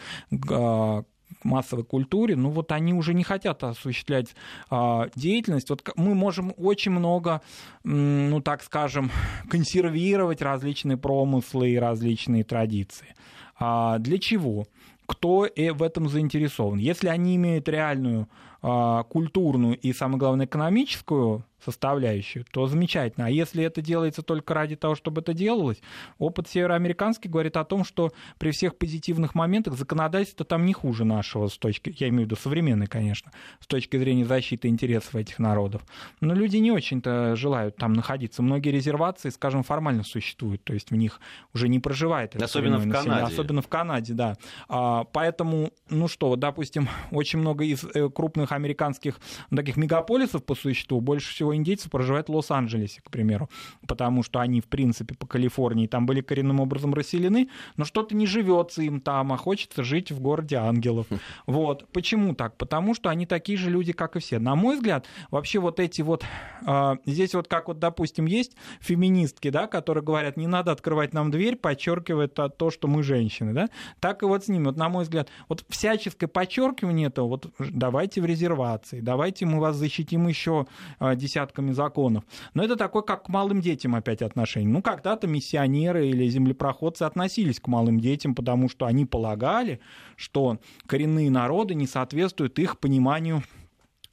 а, 0.50 1.04
массовой 1.44 1.84
культуре, 1.84 2.36
ну 2.36 2.50
вот 2.50 2.72
они 2.72 2.92
уже 2.92 3.14
не 3.14 3.24
хотят 3.24 3.62
осуществлять 3.64 4.34
а, 4.70 5.08
деятельность. 5.14 5.70
Вот 5.70 5.88
мы 5.96 6.14
можем 6.14 6.52
очень 6.56 6.92
много, 6.92 7.40
ну 7.84 8.40
так 8.40 8.62
скажем, 8.62 9.10
консервировать 9.50 10.42
различные 10.42 10.96
промыслы 10.96 11.70
и 11.70 11.76
различные 11.76 12.44
традиции. 12.44 13.14
А, 13.58 13.98
для 13.98 14.18
чего? 14.18 14.66
Кто 15.06 15.48
в 15.54 15.82
этом 15.82 16.08
заинтересован? 16.08 16.78
Если 16.78 17.08
они 17.08 17.36
имеют 17.36 17.68
реальную 17.68 18.28
а, 18.62 19.02
культурную 19.04 19.76
и, 19.78 19.92
самое 19.92 20.18
главное, 20.18 20.46
экономическую 20.46 21.44
составляющую, 21.64 22.44
то 22.50 22.66
замечательно. 22.66 23.26
А 23.26 23.30
если 23.30 23.64
это 23.64 23.80
делается 23.82 24.22
только 24.22 24.54
ради 24.54 24.76
того, 24.76 24.94
чтобы 24.94 25.20
это 25.20 25.32
делалось, 25.32 25.80
опыт 26.18 26.48
североамериканский 26.48 27.30
говорит 27.30 27.56
о 27.56 27.64
том, 27.64 27.84
что 27.84 28.12
при 28.38 28.50
всех 28.50 28.76
позитивных 28.76 29.34
моментах 29.34 29.74
законодательство 29.74 30.44
там 30.44 30.64
не 30.66 30.72
хуже 30.72 31.04
нашего, 31.04 31.48
с 31.48 31.58
точки, 31.58 31.94
я 31.98 32.08
имею 32.08 32.22
в 32.22 32.26
виду 32.26 32.36
современный, 32.36 32.86
конечно, 32.86 33.32
с 33.60 33.66
точки 33.66 33.96
зрения 33.96 34.24
защиты 34.24 34.68
интересов 34.68 35.14
этих 35.14 35.38
народов. 35.38 35.82
Но 36.20 36.34
люди 36.34 36.56
не 36.56 36.70
очень-то 36.70 37.36
желают 37.36 37.76
там 37.76 37.92
находиться. 37.92 38.42
Многие 38.42 38.70
резервации, 38.70 39.30
скажем, 39.30 39.62
формально 39.62 40.04
существуют, 40.04 40.64
то 40.64 40.74
есть 40.74 40.90
в 40.90 40.96
них 40.96 41.20
уже 41.54 41.68
не 41.68 41.80
проживает 41.80 42.36
Особенно 42.36 42.78
в 42.78 42.88
Канаде. 42.90 43.32
Особенно 43.32 43.62
в 43.62 43.68
Канаде, 43.68 44.12
да. 44.14 44.36
А, 44.68 45.04
поэтому, 45.04 45.72
ну 45.88 46.08
что, 46.08 46.36
допустим, 46.36 46.88
очень 47.10 47.38
много 47.38 47.64
из 47.64 47.84
э, 47.84 48.08
крупных 48.08 48.52
американских 48.52 49.18
таких 49.54 49.76
мегаполисов 49.76 50.44
по 50.44 50.54
существу 50.54 51.00
больше 51.00 51.30
всего 51.30 51.51
индейцев 51.56 51.90
проживает 51.90 52.28
в 52.28 52.34
Лос-Анджелесе, 52.34 53.00
к 53.02 53.10
примеру, 53.10 53.48
потому 53.86 54.22
что 54.22 54.40
они, 54.40 54.60
в 54.60 54.66
принципе, 54.66 55.14
по 55.14 55.26
Калифорнии 55.26 55.86
там 55.86 56.06
были 56.06 56.20
коренным 56.20 56.60
образом 56.60 56.94
расселены, 56.94 57.48
но 57.76 57.84
что-то 57.84 58.14
не 58.14 58.26
живется 58.26 58.82
им 58.82 59.00
там, 59.00 59.32
а 59.32 59.36
хочется 59.36 59.82
жить 59.82 60.10
в 60.10 60.20
городе 60.20 60.56
ангелов. 60.56 61.06
Вот. 61.46 61.88
Почему 61.92 62.34
так? 62.34 62.56
Потому 62.56 62.94
что 62.94 63.10
они 63.10 63.26
такие 63.26 63.58
же 63.58 63.70
люди, 63.70 63.92
как 63.92 64.16
и 64.16 64.20
все. 64.20 64.38
На 64.38 64.54
мой 64.54 64.76
взгляд, 64.76 65.06
вообще 65.30 65.58
вот 65.58 65.80
эти 65.80 66.02
вот... 66.02 66.24
Э, 66.66 66.96
здесь 67.06 67.34
вот 67.34 67.48
как 67.48 67.68
вот, 67.68 67.78
допустим, 67.78 68.26
есть 68.26 68.56
феминистки, 68.80 69.50
да, 69.50 69.66
которые 69.66 70.02
говорят, 70.02 70.36
не 70.36 70.46
надо 70.46 70.72
открывать 70.72 71.12
нам 71.12 71.30
дверь, 71.30 71.56
подчеркивает 71.56 72.34
то, 72.34 72.70
что 72.70 72.88
мы 72.88 73.02
женщины, 73.02 73.52
да, 73.52 73.68
так 74.00 74.22
и 74.22 74.26
вот 74.26 74.44
с 74.44 74.48
ними. 74.48 74.64
Вот, 74.66 74.76
на 74.76 74.88
мой 74.88 75.04
взгляд, 75.04 75.28
вот 75.48 75.64
всяческое 75.68 76.28
подчеркивание 76.28 77.08
этого, 77.08 77.28
вот 77.28 77.46
давайте 77.58 78.20
в 78.20 78.26
резервации, 78.26 79.00
давайте 79.00 79.46
мы 79.46 79.60
вас 79.60 79.76
защитим 79.76 80.28
еще 80.28 80.66
э, 81.00 81.16
десяток 81.16 81.41
десятками 81.42 81.72
законов. 81.72 82.24
Но 82.54 82.64
это 82.64 82.76
такое, 82.76 83.02
как 83.02 83.24
к 83.24 83.28
малым 83.28 83.60
детям 83.60 83.94
опять 83.94 84.22
отношение. 84.22 84.70
Ну, 84.70 84.82
когда-то 84.82 85.26
миссионеры 85.26 86.08
или 86.08 86.28
землепроходцы 86.28 87.02
относились 87.02 87.60
к 87.60 87.68
малым 87.68 88.00
детям, 88.00 88.34
потому 88.34 88.68
что 88.68 88.86
они 88.86 89.04
полагали, 89.04 89.80
что 90.16 90.58
коренные 90.86 91.30
народы 91.30 91.74
не 91.74 91.86
соответствуют 91.86 92.58
их 92.58 92.78
пониманию 92.78 93.42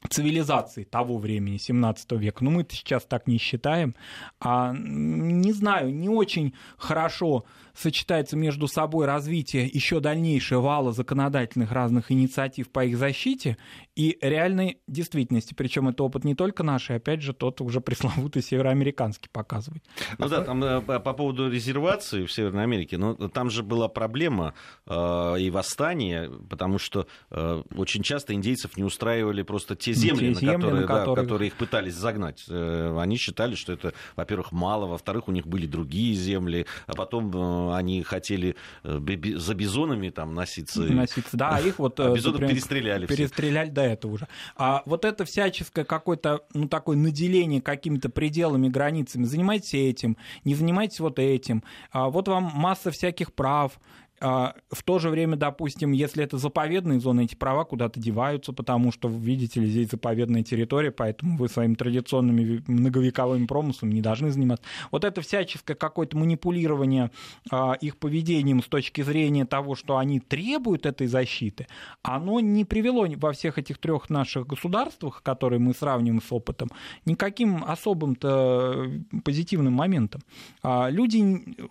цивилизации 0.07 0.83
того 0.83 1.17
времени, 1.17 1.57
17 1.57 2.11
века. 2.13 2.43
Но 2.43 2.51
мы 2.51 2.65
сейчас 2.69 3.03
так 3.03 3.27
не 3.27 3.37
считаем. 3.37 3.95
А, 4.39 4.73
не 4.73 5.51
знаю, 5.51 5.93
не 5.93 6.09
очень 6.09 6.53
хорошо 6.77 7.45
сочетается 7.73 8.35
между 8.35 8.67
собой 8.67 9.05
развитие 9.05 9.65
еще 9.65 9.99
дальнейшего 9.99 10.61
вала 10.61 10.91
законодательных 10.91 11.71
разных 11.71 12.11
инициатив 12.11 12.69
по 12.69 12.83
их 12.83 12.97
защите 12.97 13.57
и 13.95 14.17
реальной 14.21 14.79
действительности. 14.87 15.53
Причем 15.53 15.89
это 15.89 16.03
опыт 16.03 16.23
не 16.23 16.35
только 16.35 16.63
наш, 16.63 16.89
и 16.89 16.93
опять 16.93 17.21
же 17.21 17.33
тот 17.33 17.61
уже 17.61 17.81
пресловутый 17.81 18.41
североамериканский 18.41 19.29
показывает. 19.31 19.83
Ну 20.17 20.25
а 20.25 20.29
да, 20.29 20.43
там 20.43 20.63
э, 20.63 20.81
по 20.81 21.13
поводу 21.13 21.49
резервации 21.49 22.25
в 22.25 22.31
Северной 22.31 22.63
Америке, 22.63 22.97
но 22.97 23.15
ну, 23.17 23.29
там 23.29 23.49
же 23.49 23.63
была 23.63 23.87
проблема 23.87 24.53
э, 24.85 25.35
и 25.39 25.49
восстание, 25.49 26.29
потому 26.49 26.79
что 26.79 27.07
э, 27.31 27.63
очень 27.75 28.03
часто 28.03 28.33
индейцев 28.33 28.77
не 28.77 28.83
устраивали 28.83 29.41
просто 29.41 29.75
те 29.75 29.88
земли, 29.93 30.33
те 30.33 30.45
на, 30.45 30.51
земли 30.51 30.55
которые, 30.55 30.81
на 30.81 30.87
которые... 30.87 31.15
Да, 31.15 31.21
которые 31.23 31.47
их 31.47 31.53
пытались 31.55 31.93
загнать. 31.93 32.45
Э, 32.49 32.97
они 32.99 33.17
считали, 33.17 33.55
что 33.55 33.73
это, 33.73 33.93
во-первых, 34.15 34.51
мало, 34.51 34.87
во-вторых, 34.87 35.27
у 35.27 35.31
них 35.31 35.47
были 35.47 35.65
другие 35.67 36.13
земли, 36.15 36.65
а 36.87 36.93
потом 36.93 37.31
э, 37.35 37.75
они 37.75 38.03
хотели 38.03 38.55
э, 38.83 38.99
за 39.35 39.53
бизонами 39.53 40.09
там 40.09 40.33
носиться. 40.33 40.81
Носиться, 40.81 41.37
да, 41.37 41.49
а 41.55 41.61
их 41.61 41.79
вот... 41.79 41.99
А 42.09 42.13
бизонов 42.13 42.39
например, 42.39 42.55
перестреляли. 42.55 43.05
Перестреляли 43.07 43.69
до 43.69 43.81
этого 43.81 44.13
уже. 44.13 44.27
А 44.55 44.83
вот 44.85 45.05
это 45.05 45.25
всяческое 45.25 45.85
какое-то, 45.85 46.41
ну, 46.53 46.67
такое 46.67 46.97
наделение 46.97 47.61
какими-то 47.61 48.09
пределами, 48.09 48.69
границами, 48.69 49.25
занимайтесь 49.25 49.73
этим, 49.73 50.17
не 50.43 50.55
занимайтесь 50.55 50.99
вот 50.99 51.19
этим, 51.19 51.63
а 51.91 52.09
вот 52.09 52.27
вам 52.27 52.51
масса 52.55 52.91
всяких 52.91 53.33
прав, 53.33 53.79
в 54.21 54.83
то 54.83 54.99
же 54.99 55.09
время, 55.09 55.37
допустим, 55.37 55.93
если 55.93 56.23
это 56.23 56.37
заповедные 56.37 56.99
зоны, 56.99 57.23
эти 57.23 57.35
права 57.35 57.63
куда-то 57.63 57.99
деваются, 57.99 58.51
потому 58.51 58.91
что, 58.91 59.07
видите 59.07 59.61
ли, 59.61 59.67
здесь 59.67 59.91
заповедная 59.91 60.43
территория, 60.43 60.91
поэтому 60.91 61.37
вы 61.37 61.47
своими 61.47 61.75
традиционными 61.75 62.63
многовековыми 62.67 63.45
промыслами 63.45 63.93
не 63.93 64.01
должны 64.01 64.31
заниматься. 64.31 64.65
Вот 64.91 65.05
это 65.05 65.21
всяческое 65.21 65.75
какое-то 65.75 66.17
манипулирование 66.17 67.11
а, 67.49 67.73
их 67.73 67.97
поведением 67.97 68.61
с 68.61 68.67
точки 68.67 69.01
зрения 69.01 69.45
того, 69.45 69.75
что 69.75 69.97
они 69.97 70.19
требуют 70.19 70.85
этой 70.85 71.07
защиты, 71.07 71.67
оно 72.01 72.39
не 72.41 72.65
привело 72.65 73.07
во 73.15 73.31
всех 73.31 73.57
этих 73.57 73.77
трех 73.77 74.09
наших 74.09 74.47
государствах, 74.47 75.23
которые 75.23 75.59
мы 75.59 75.73
сравниваем 75.73 76.21
с 76.21 76.31
опытом, 76.33 76.69
никаким 77.05 77.63
особым-то 77.63 78.91
позитивным 79.23 79.73
моментом. 79.73 80.21
А, 80.61 80.89
люди 80.89 81.19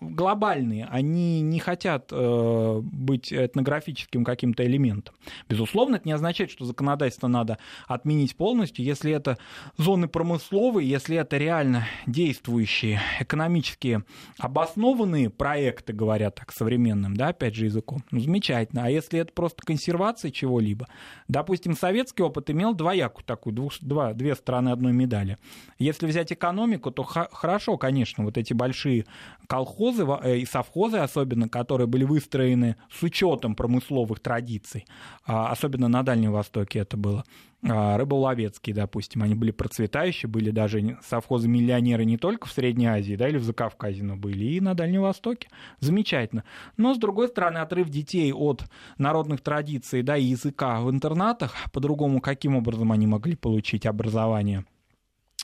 глобальные, 0.01 0.87
они 0.89 1.41
не 1.41 1.59
хотят 1.59 2.11
э, 2.11 2.38
Э, 2.38 2.38
быть 2.81 3.31
этнографическим 3.31 4.23
каким-то 4.23 4.65
элементом. 4.65 5.15
Безусловно, 5.47 5.95
это 5.95 6.07
не 6.07 6.13
означает, 6.13 6.51
что 6.51 6.65
законодательство 6.65 7.27
надо 7.27 7.57
отменить 7.87 8.35
полностью, 8.35 8.85
если 8.85 9.11
это 9.11 9.37
зоны 9.77 10.07
промысловые, 10.07 10.89
если 10.89 11.17
это 11.17 11.37
реально 11.37 11.87
действующие, 12.07 13.01
экономически 13.19 14.03
обоснованные 14.37 15.29
проекты, 15.29 15.93
говоря 15.93 16.31
так 16.31 16.51
современным, 16.51 17.15
да, 17.15 17.29
опять 17.29 17.55
же 17.55 17.65
языком, 17.65 18.03
ну, 18.11 18.19
замечательно. 18.19 18.85
А 18.85 18.89
если 18.89 19.19
это 19.19 19.33
просто 19.33 19.63
консервация 19.65 20.31
чего-либо, 20.31 20.87
допустим, 21.27 21.75
советский 21.75 22.23
опыт 22.23 22.49
имел 22.49 22.73
двоякую 22.73 23.25
такую, 23.25 23.53
двух, 23.53 23.73
два, 23.81 24.13
две 24.13 24.35
стороны 24.35 24.69
одной 24.69 24.93
медали. 24.93 25.37
Если 25.77 26.05
взять 26.05 26.31
экономику, 26.31 26.91
то 26.91 27.03
хорошо, 27.03 27.77
конечно, 27.77 28.23
вот 28.23 28.37
эти 28.37 28.53
большие 28.53 29.05
колхозы 29.47 30.05
э, 30.23 30.37
и 30.37 30.45
совхозы 30.45 30.97
особенно, 30.97 31.49
которые 31.49 31.87
были 31.87 32.03
выстроены 32.03 32.28
выстроены 32.29 32.75
с 32.91 33.01
учетом 33.03 33.55
промысловых 33.55 34.19
традиций, 34.19 34.85
а, 35.25 35.51
особенно 35.51 35.87
на 35.87 36.03
Дальнем 36.03 36.31
Востоке 36.31 36.79
это 36.79 36.95
было. 36.95 37.23
А, 37.67 37.97
рыболовецкие, 37.97 38.75
допустим, 38.75 39.23
они 39.23 39.35
были 39.35 39.51
процветающие, 39.51 40.29
были 40.29 40.51
даже 40.51 40.97
совхозы-миллионеры 41.09 42.05
не 42.05 42.17
только 42.17 42.47
в 42.47 42.51
Средней 42.51 42.85
Азии, 42.85 43.15
да, 43.15 43.27
или 43.27 43.37
в 43.37 43.43
Закавказье, 43.43 44.03
но 44.03 44.15
были 44.15 44.45
и 44.45 44.61
на 44.61 44.75
Дальнем 44.75 45.01
Востоке. 45.01 45.49
Замечательно. 45.79 46.43
Но, 46.77 46.93
с 46.93 46.97
другой 46.97 47.27
стороны, 47.27 47.57
отрыв 47.57 47.89
детей 47.89 48.31
от 48.31 48.63
народных 48.97 49.41
традиций, 49.41 50.03
да, 50.03 50.15
и 50.15 50.25
языка 50.25 50.81
в 50.81 50.89
интернатах, 50.91 51.55
по-другому, 51.73 52.21
каким 52.21 52.55
образом 52.55 52.91
они 52.91 53.07
могли 53.07 53.35
получить 53.35 53.85
образование 53.85 54.65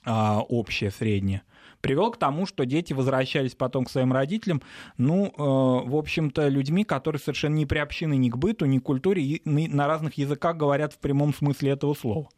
а, 0.05 0.41
общее, 0.41 0.91
среднее– 0.91 1.41
привел 1.85 2.09
к 2.09 2.17
тому, 2.17 2.47
что 2.47 2.65
дети 2.65 2.93
возвращались 2.93 3.53
потом 3.53 3.85
к 3.85 3.91
своим 3.91 4.11
родителям, 4.11 4.63
ну, 4.97 5.27
э, 5.27 5.31
в 5.37 5.95
общем-то, 5.95 6.47
людьми, 6.47 6.83
которые 6.83 7.19
совершенно 7.19 7.53
не 7.53 7.67
приобщены 7.67 8.17
ни 8.17 8.31
к 8.31 8.37
быту, 8.37 8.65
ни 8.65 8.79
к 8.79 8.83
культуре, 8.83 9.21
и 9.21 9.41
на 9.45 9.85
разных 9.85 10.15
языках 10.15 10.57
говорят 10.57 10.93
в 10.93 10.97
прямом 10.97 11.31
смысле 11.31 11.69
этого 11.73 11.93
слова. 11.93 12.29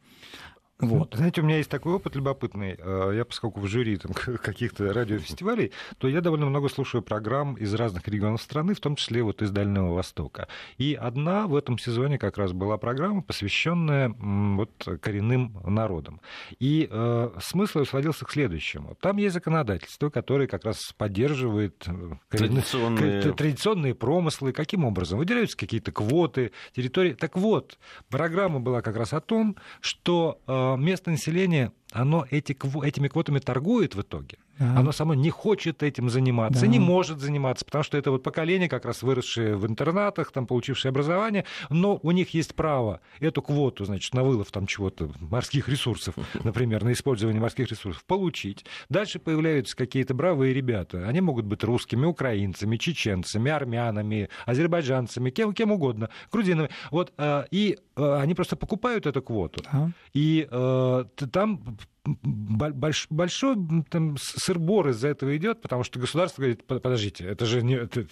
Вот. 0.80 1.16
Знаете, 1.16 1.42
у 1.42 1.44
меня 1.44 1.58
есть 1.58 1.72
такой 1.72 1.94
опыт 1.94 2.16
любопытный. 2.16 2.76
Э, 2.78 3.12
я, 3.16 3.26
поскольку 3.26 3.60
в 3.60 3.68
жюри 3.68 3.98
там, 3.98 4.12
каких-то 4.44 4.94
радиофестивалей, 4.94 5.72
то 5.98 6.08
я 6.08 6.22
довольно 6.22 6.46
много 6.46 6.70
слушаю 6.70 7.02
программ 7.02 7.56
из 7.56 7.74
разных 7.74 8.08
регионов 8.08 8.44
страны, 8.44 8.76
в 8.76 8.80
том 8.80 8.96
числе 8.96 9.24
вот 9.24 9.42
из 9.42 9.50
Дальнего 9.50 9.94
Востока. 9.94 10.48
И 10.78 10.94
одна 10.94 11.48
в 11.48 11.56
этом 11.56 11.80
сезоне 11.80 12.20
как 12.20 12.38
раз 12.38 12.52
была 12.54 12.78
программа, 12.78 13.24
посвященная 13.24 14.10
вот, 14.10 14.88
коренным 15.02 15.60
народам. 15.66 16.22
И 16.60 16.88
э, 16.90 17.30
смысл 17.42 17.84
сводился 17.84 18.26
к 18.26 18.32
следующему. 18.32 18.96
Там 19.02 19.18
есть 19.18 19.34
законодательство, 19.34 20.12
которое 20.12 20.48
как 20.48 20.64
раз 20.64 20.94
поддерживает 20.96 21.86
э, 21.88 22.12
коренные, 22.30 22.62
традиционные... 22.62 23.34
традиционные 23.34 23.96
промыслы. 23.96 24.52
Каким 24.52 24.86
образом? 24.86 25.18
Выделяются 25.18 25.58
какие-то 25.58 25.92
квоты, 25.92 26.52
территории. 26.76 27.14
Так 27.14 27.36
вот, 27.36 27.80
программа 28.10 28.60
была 28.60 28.84
как 28.84 28.96
раз 28.96 29.14
о 29.14 29.22
том, 29.22 29.56
что 29.82 30.40
э, 30.46 30.67
место 30.76 31.12
населения 31.12 31.72
оно 31.92 32.26
эти, 32.30 32.58
этими 32.84 33.08
квотами 33.08 33.40
торгует 33.40 33.96
в 33.96 34.02
итоге. 34.02 34.38
Ага. 34.60 34.80
Оно 34.80 34.92
само 34.92 35.14
не 35.14 35.30
хочет 35.30 35.84
этим 35.84 36.10
заниматься, 36.10 36.62
да. 36.62 36.68
не 36.68 36.80
может 36.80 37.20
заниматься, 37.20 37.66
потому 37.66 37.84
что 37.84 37.98
это 37.98 38.12
вот 38.12 38.24
поколение, 38.24 38.70
как 38.70 38.86
раз 38.86 39.04
выросшее 39.04 39.56
в 39.56 39.68
интернатах, 39.68 40.32
там, 40.32 40.48
получившее 40.48 40.90
образование, 40.90 41.46
но 41.70 42.00
у 42.02 42.12
них 42.12 42.34
есть 42.34 42.56
право 42.56 43.02
эту 43.20 43.42
квоту, 43.42 43.86
значит, 43.86 44.14
на 44.14 44.24
вылов 44.24 44.52
там 44.52 44.68
чего-то, 44.68 45.12
морских 45.20 45.70
ресурсов, 45.70 46.16
например, 46.44 46.84
на 46.84 46.92
использование 46.94 47.42
морских 47.42 47.70
ресурсов, 47.70 48.04
получить. 48.06 48.66
Дальше 48.90 49.20
появляются 49.20 49.76
какие-то 49.76 50.14
бравые 50.14 50.54
ребята. 50.54 51.08
Они 51.08 51.22
могут 51.22 51.46
быть 51.46 51.64
русскими, 51.64 52.06
украинцами, 52.06 52.78
чеченцами, 52.78 53.52
армянами, 53.52 54.30
азербайджанцами, 54.46 55.30
кем, 55.30 55.54
кем 55.54 55.72
угодно, 55.72 56.10
грузинами. 56.32 56.70
Вот, 56.92 57.14
э, 57.18 57.46
и 57.52 57.78
э, 57.96 58.20
они 58.20 58.34
просто 58.34 58.56
покупают 58.56 59.06
эту 59.06 59.22
квоту. 59.22 59.62
Да. 59.72 59.92
И 60.14 60.48
э, 60.50 61.06
там 61.32 61.78
больш, 62.24 63.08
большой 63.10 63.56
там, 63.90 64.16
сыр-бор 64.18 64.90
из-за 64.90 65.10
этого 65.10 65.36
идет, 65.36 65.62
потому 65.62 65.84
что 65.84 66.00
государство 66.00 66.42
говорит, 66.42 66.66
подождите, 66.66 67.26
это 67.26 67.46
же 67.46 67.62
не... 67.62 67.76
Это, 67.76 68.06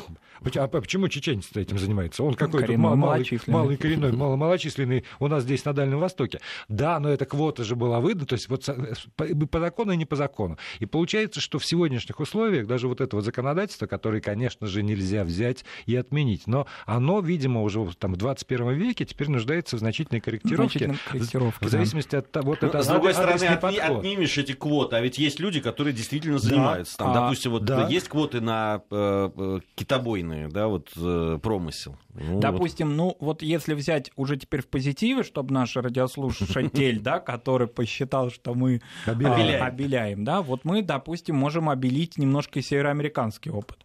а 0.55 0.67
почему 0.67 1.07
чеченец 1.07 1.49
этим 1.55 1.77
занимается? 1.77 2.23
Он 2.23 2.33
какой-то 2.33 2.77
мал, 2.77 2.95
малый, 2.95 3.27
малый 3.47 3.77
коренной, 3.77 4.11
мало, 4.11 4.35
малочисленный 4.35 5.05
у 5.19 5.27
нас 5.27 5.43
здесь 5.43 5.65
на 5.65 5.73
Дальнем 5.73 5.99
Востоке. 5.99 6.39
Да, 6.67 6.99
но 6.99 7.09
эта 7.09 7.25
квота 7.25 7.63
же 7.63 7.75
была 7.75 7.99
выдана, 7.99 8.25
то 8.25 8.33
есть 8.33 8.49
вот 8.49 8.67
по, 9.15 9.25
по 9.25 9.59
закону 9.59 9.93
и 9.93 9.97
не 9.97 10.05
по 10.05 10.15
закону. 10.15 10.57
И 10.79 10.85
получается, 10.85 11.39
что 11.39 11.59
в 11.59 11.65
сегодняшних 11.65 12.19
условиях 12.19 12.67
даже 12.67 12.87
вот 12.87 13.01
этого 13.01 13.21
законодательства, 13.21 13.87
которое, 13.87 14.21
конечно 14.21 14.67
же, 14.67 14.83
нельзя 14.83 15.23
взять 15.23 15.65
и 15.85 15.95
отменить, 15.95 16.47
но 16.47 16.67
оно, 16.85 17.19
видимо, 17.19 17.61
уже 17.61 17.85
там, 17.97 18.13
в 18.13 18.17
21 18.17 18.71
веке 18.73 19.05
теперь 19.05 19.29
нуждается 19.29 19.77
в 19.77 19.79
значительной 19.79 20.21
корректировке. 20.21 20.79
Значительной 20.79 20.99
корректировке 21.09 21.65
в 21.65 21.69
зависимости 21.69 22.11
да. 22.11 22.17
от 22.19 22.31
того, 22.31 22.55
вот 22.55 22.61
ну, 22.61 22.67
это, 22.69 22.83
с 22.83 22.87
другой 22.87 23.13
стороны, 23.13 23.57
отнимешь 23.87 24.37
эти 24.37 24.53
квоты, 24.53 24.95
а 24.95 25.01
ведь 25.01 25.17
есть 25.17 25.39
люди, 25.39 25.59
которые 25.59 25.93
действительно 25.93 26.37
занимаются. 26.37 26.97
Да. 26.97 27.05
Там, 27.05 27.11
а, 27.11 27.21
допустим, 27.21 27.51
вот 27.51 27.65
да. 27.65 27.87
есть 27.87 28.07
квоты 28.07 28.41
на 28.41 28.81
э, 28.89 29.29
э, 29.35 29.59
китобойные, 29.75 30.47
да, 30.47 30.67
вот 30.67 30.91
э, 30.95 31.39
промысел. 31.41 31.97
Ну, 32.13 32.39
допустим, 32.39 32.89
вот. 32.89 32.95
ну 32.95 33.17
вот 33.19 33.41
если 33.41 33.73
взять 33.73 34.11
уже 34.15 34.37
теперь 34.37 34.61
в 34.61 34.67
позитиве, 34.67 35.23
чтобы 35.23 35.53
наш 35.53 35.75
радиослушатель, 35.75 36.99
да, 36.99 37.19
который 37.19 37.67
посчитал, 37.67 38.31
что 38.31 38.53
мы 38.53 38.81
обеляем. 39.05 39.63
обеляем, 39.63 40.23
да, 40.23 40.41
вот 40.41 40.65
мы, 40.65 40.81
допустим, 40.81 41.35
можем 41.35 41.69
обелить 41.69 42.17
немножко 42.17 42.61
североамериканский 42.61 43.51
опыт. 43.51 43.77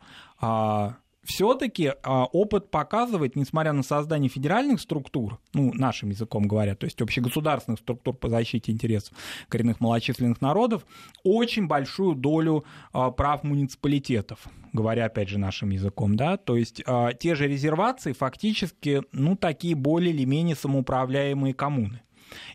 Все-таки 1.22 1.92
а, 2.02 2.24
опыт 2.24 2.70
показывает, 2.70 3.36
несмотря 3.36 3.72
на 3.72 3.82
создание 3.82 4.30
федеральных 4.30 4.80
структур, 4.80 5.38
ну, 5.52 5.70
нашим 5.74 6.08
языком 6.08 6.48
говоря, 6.48 6.74
то 6.74 6.86
есть 6.86 7.00
общегосударственных 7.02 7.80
структур 7.80 8.14
по 8.14 8.30
защите 8.30 8.72
интересов 8.72 9.12
коренных 9.48 9.80
малочисленных 9.80 10.40
народов, 10.40 10.86
очень 11.22 11.66
большую 11.66 12.14
долю 12.14 12.64
а, 12.92 13.10
прав 13.10 13.44
муниципалитетов, 13.44 14.46
говоря, 14.72 15.06
опять 15.06 15.28
же, 15.28 15.38
нашим 15.38 15.70
языком, 15.70 16.16
да, 16.16 16.38
то 16.38 16.56
есть 16.56 16.82
а, 16.86 17.12
те 17.12 17.34
же 17.34 17.46
резервации 17.46 18.12
фактически, 18.12 19.02
ну, 19.12 19.36
такие 19.36 19.74
более 19.74 20.14
или 20.14 20.24
менее 20.24 20.56
самоуправляемые 20.56 21.52
коммуны. 21.52 22.00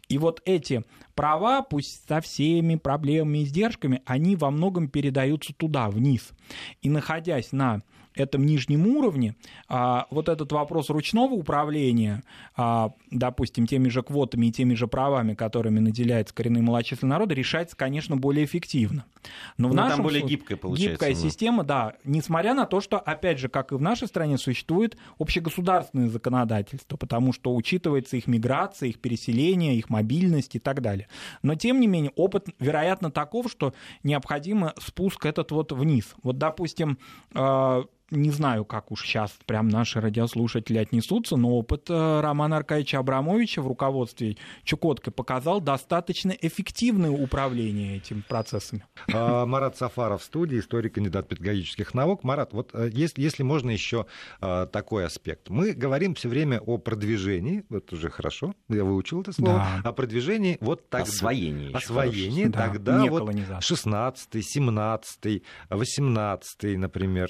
И 0.07 0.17
вот 0.17 0.41
эти 0.45 0.83
права, 1.15 1.61
пусть 1.61 2.07
со 2.07 2.21
всеми 2.21 2.75
проблемами 2.75 3.39
и 3.39 3.43
издержками, 3.43 4.01
они 4.05 4.35
во 4.35 4.49
многом 4.49 4.87
передаются 4.87 5.53
туда, 5.53 5.89
вниз. 5.89 6.31
И 6.81 6.89
находясь 6.89 7.51
на 7.51 7.81
этом 8.15 8.45
нижнем 8.45 8.87
уровне, 8.87 9.35
а, 9.67 10.07
вот 10.09 10.29
этот 10.29 10.51
вопрос 10.51 10.89
ручного 10.89 11.33
управления, 11.33 12.23
а, 12.55 12.91
допустим, 13.11 13.67
теми 13.67 13.89
же 13.89 14.03
квотами 14.03 14.47
и 14.47 14.51
теми 14.51 14.73
же 14.73 14.87
правами, 14.87 15.33
которыми 15.33 15.79
наделяется 15.79 16.33
коренные 16.33 16.63
малочисленные 16.63 17.11
народы, 17.11 17.35
решается, 17.35 17.75
конечно, 17.75 18.17
более 18.17 18.45
эффективно. 18.45 19.05
Но 19.57 19.69
в 19.69 19.71
ну, 19.71 19.77
нашем 19.77 19.97
там 19.97 20.03
более 20.03 20.21
гибкая 20.21 20.57
получается. 20.57 20.91
Гибкая 20.91 21.13
да. 21.13 21.19
система, 21.19 21.63
да, 21.63 21.93
несмотря 22.03 22.53
на 22.53 22.65
то, 22.65 22.81
что, 22.81 22.99
опять 22.99 23.39
же, 23.39 23.49
как 23.49 23.71
и 23.71 23.75
в 23.75 23.81
нашей 23.81 24.07
стране, 24.07 24.37
существует 24.37 24.97
общегосударственное 25.19 26.09
законодательство, 26.09 26.97
потому 26.97 27.33
что 27.33 27.55
учитывается 27.55 28.17
их 28.17 28.27
миграция, 28.27 28.89
их 28.89 28.99
переселение, 28.99 29.75
их 29.75 29.89
мобильность 29.89 30.55
и 30.55 30.59
так 30.59 30.81
далее. 30.81 31.07
Но, 31.41 31.55
тем 31.55 31.79
не 31.79 31.87
менее, 31.87 32.11
опыт, 32.15 32.47
вероятно, 32.59 33.11
таков, 33.11 33.49
что 33.49 33.73
необходимо 34.03 34.73
спуск 34.79 35.25
этот 35.25 35.51
вот 35.51 35.71
вниз. 35.71 36.15
Вот, 36.23 36.37
допустим, 36.37 36.97
а, 37.33 37.83
не 38.11 38.31
знаю, 38.31 38.65
как 38.65 38.91
уж 38.91 39.03
сейчас 39.03 39.31
прям 39.45 39.67
наши 39.67 39.99
радиослушатели 39.99 40.77
отнесутся, 40.77 41.37
но 41.37 41.51
опыт 41.51 41.89
э, 41.89 42.19
Романа 42.21 42.57
Аркадьевича 42.57 42.99
Абрамовича 42.99 43.61
в 43.61 43.67
руководстве 43.67 44.37
Чукоткой 44.63 45.11
показал 45.11 45.59
достаточно 45.59 46.31
эффективное 46.31 47.09
управление 47.09 47.97
этими 47.97 48.21
процессами. 48.21 48.85
А, 49.11 49.45
Марат 49.45 49.77
Сафаров 49.77 50.21
в 50.21 50.25
студии, 50.25 50.59
историк, 50.59 50.95
кандидат 50.95 51.27
педагогических 51.27 51.93
наук. 51.93 52.23
Марат, 52.23 52.53
вот 52.53 52.71
э, 52.73 52.89
если, 52.91 53.21
если 53.21 53.43
можно 53.43 53.71
еще 53.71 54.05
э, 54.41 54.67
такой 54.71 55.05
аспект. 55.05 55.49
Мы 55.49 55.73
говорим 55.73 56.13
все 56.15 56.29
время 56.29 56.59
о 56.59 56.77
продвижении, 56.77 57.63
вот 57.69 57.91
уже 57.91 58.09
хорошо, 58.09 58.53
я 58.69 58.83
выучил 58.83 59.21
это 59.21 59.33
слово, 59.33 59.65
да. 59.83 59.89
о 59.89 59.93
продвижении 59.93 60.57
вот 60.61 60.89
так. 60.89 61.03
Освоении. 61.03 61.73
Освоении, 61.73 62.45
да, 62.45 62.67
тогда 62.67 63.05
вот 63.05 63.33
16 63.61 64.45
17 64.45 65.43
18 65.69 66.77
например, 66.77 67.29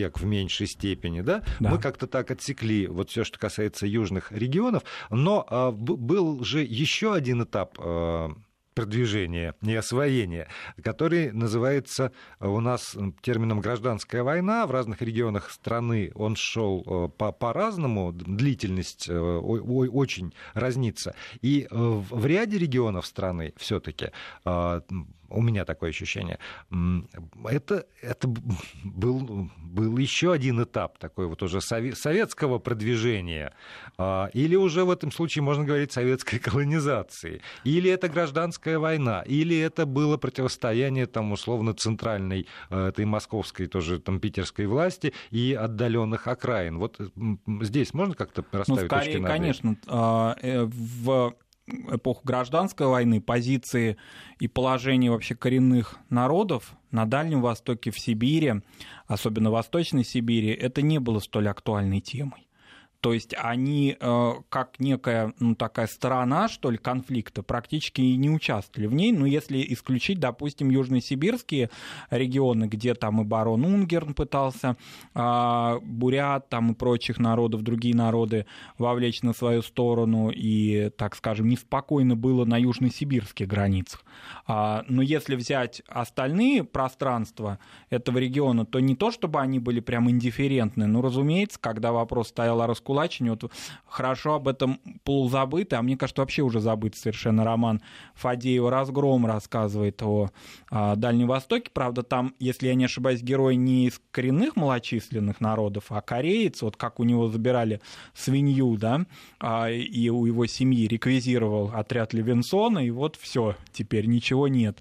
век 0.00 0.18
в 0.18 0.24
меньшей 0.24 0.66
степени, 0.66 1.20
да? 1.20 1.42
да. 1.60 1.70
Мы 1.70 1.78
как-то 1.78 2.06
так 2.06 2.30
отсекли 2.30 2.86
вот 2.86 3.10
все, 3.10 3.24
что 3.24 3.38
касается 3.38 3.86
южных 3.86 4.32
регионов, 4.32 4.82
но 5.10 5.46
а, 5.48 5.70
был 5.70 6.42
же 6.42 6.60
еще 6.60 7.14
один 7.14 7.42
этап 7.42 7.74
а, 7.78 8.30
продвижения 8.74 9.54
и 9.62 9.74
освоения, 9.74 10.48
который 10.82 11.32
называется 11.32 12.12
у 12.38 12.60
нас 12.60 12.96
термином 13.20 13.60
«гражданская 13.60 14.22
война». 14.22 14.66
В 14.66 14.70
разных 14.70 15.02
регионах 15.02 15.50
страны 15.50 16.12
он 16.14 16.36
шел 16.36 16.82
э, 16.86 17.08
по- 17.08 17.32
по-разному, 17.32 18.12
длительность 18.12 19.08
э, 19.08 19.18
очень 19.18 20.32
разнится. 20.54 21.14
И 21.42 21.66
в 21.70 22.24
ряде 22.24 22.58
регионов 22.58 23.06
страны 23.06 23.52
все-таки 23.56 24.12
у 25.30 25.40
меня 25.40 25.64
такое 25.64 25.90
ощущение. 25.90 26.38
Это, 27.44 27.86
это 28.02 28.28
был, 28.84 29.50
был 29.58 29.96
еще 29.98 30.32
один 30.32 30.62
этап 30.62 30.98
такой 30.98 31.26
вот 31.26 31.42
уже 31.42 31.60
советского 31.60 32.58
продвижения. 32.58 33.54
А, 33.96 34.30
или 34.34 34.56
уже 34.56 34.84
в 34.84 34.90
этом 34.90 35.12
случае 35.12 35.42
можно 35.42 35.64
говорить 35.64 35.92
советской 35.92 36.38
колонизации. 36.40 37.40
Или 37.64 37.90
это 37.90 38.08
гражданская 38.08 38.78
война. 38.78 39.22
Или 39.22 39.58
это 39.58 39.86
было 39.86 40.16
противостояние 40.16 41.06
там 41.06 41.32
условно 41.32 41.74
центральной 41.74 42.46
э, 42.70 42.88
этой 42.88 43.04
московской 43.04 43.66
тоже 43.66 44.00
там 44.00 44.20
питерской 44.20 44.66
власти 44.66 45.12
и 45.30 45.54
отдаленных 45.54 46.26
окраин. 46.26 46.78
Вот 46.78 46.98
здесь 47.62 47.94
можно 47.94 48.14
как-то 48.14 48.44
ну, 48.52 48.58
расставить 48.58 48.82
ну, 48.82 48.86
скорее, 48.86 49.04
точки 49.04 49.18
над 49.18 49.30
конечно. 49.30 49.76
А, 49.86 50.36
э, 50.42 50.64
в 50.64 51.34
эпоху 51.90 52.22
гражданской 52.24 52.86
войны 52.86 53.20
позиции 53.20 53.96
и 54.38 54.48
положение 54.48 55.10
вообще 55.10 55.34
коренных 55.34 55.98
народов 56.08 56.74
на 56.90 57.06
Дальнем 57.06 57.40
Востоке, 57.40 57.90
в 57.90 57.98
Сибири, 57.98 58.62
особенно 59.06 59.50
в 59.50 59.54
Восточной 59.54 60.04
Сибири, 60.04 60.50
это 60.50 60.82
не 60.82 60.98
было 60.98 61.20
столь 61.20 61.48
актуальной 61.48 62.00
темой. 62.00 62.49
То 63.00 63.12
есть 63.12 63.34
они 63.36 63.96
э, 63.98 64.32
как 64.48 64.78
некая 64.78 65.32
ну, 65.38 65.54
такая 65.54 65.86
сторона, 65.86 66.48
что 66.48 66.70
ли, 66.70 66.78
конфликта, 66.78 67.42
практически 67.42 68.00
не 68.00 68.30
участвовали 68.30 68.86
в 68.86 68.94
ней. 68.94 69.12
Но 69.12 69.26
если 69.26 69.64
исключить, 69.72 70.20
допустим, 70.20 70.70
южносибирские 70.70 71.70
регионы, 72.10 72.66
где 72.66 72.94
там 72.94 73.20
и 73.22 73.24
барон 73.24 73.64
Унгерн 73.64 74.14
пытался 74.14 74.76
э, 75.14 75.78
бурят 75.82 76.48
там 76.48 76.72
и 76.72 76.74
прочих 76.74 77.18
народов, 77.18 77.62
другие 77.62 77.94
народы 77.94 78.46
вовлечь 78.78 79.22
на 79.22 79.32
свою 79.32 79.62
сторону, 79.62 80.30
и, 80.30 80.90
так 80.96 81.16
скажем, 81.16 81.48
неспокойно 81.48 82.16
было 82.16 82.44
на 82.44 82.58
южносибирских 82.58 83.46
границах. 83.46 84.04
А, 84.46 84.84
но 84.88 85.02
если 85.02 85.36
взять 85.36 85.82
остальные 85.88 86.64
пространства 86.64 87.58
этого 87.88 88.18
региона, 88.18 88.66
то 88.66 88.80
не 88.80 88.94
то, 88.94 89.10
чтобы 89.10 89.40
они 89.40 89.58
были 89.58 89.80
прям 89.80 90.10
индифферентны, 90.10 90.86
но, 90.86 91.02
разумеется, 91.02 91.58
когда 91.60 91.92
вопрос 91.92 92.28
стоял 92.28 92.60
о 92.60 92.66
раскулачивании, 92.66 92.89
раскулачивания. 92.90 93.32
Вот 93.32 93.50
хорошо 93.86 94.34
об 94.34 94.48
этом 94.48 94.80
полузабыто, 95.04 95.78
а 95.78 95.82
мне 95.82 95.96
кажется, 95.96 96.22
вообще 96.22 96.42
уже 96.42 96.60
забыт 96.60 96.96
совершенно 96.96 97.44
роман 97.44 97.80
Фадеева 98.14 98.70
«Разгром» 98.70 99.26
рассказывает 99.26 100.02
о, 100.02 100.30
о 100.70 100.96
Дальнем 100.96 101.28
Востоке. 101.28 101.70
Правда, 101.72 102.02
там, 102.02 102.34
если 102.38 102.68
я 102.68 102.74
не 102.74 102.84
ошибаюсь, 102.84 103.22
герой 103.22 103.56
не 103.56 103.86
из 103.86 104.00
коренных 104.10 104.56
малочисленных 104.56 105.40
народов, 105.40 105.86
а 105.88 106.00
кореец, 106.00 106.62
вот 106.62 106.76
как 106.76 107.00
у 107.00 107.04
него 107.04 107.28
забирали 107.28 107.80
свинью, 108.14 108.76
да, 108.76 109.06
а, 109.38 109.70
и 109.70 110.08
у 110.08 110.26
его 110.26 110.46
семьи 110.46 110.86
реквизировал 110.86 111.70
отряд 111.74 112.12
Левинсона, 112.12 112.80
и 112.80 112.90
вот 112.90 113.16
все, 113.16 113.56
теперь 113.72 114.06
ничего 114.06 114.48
нет. 114.48 114.78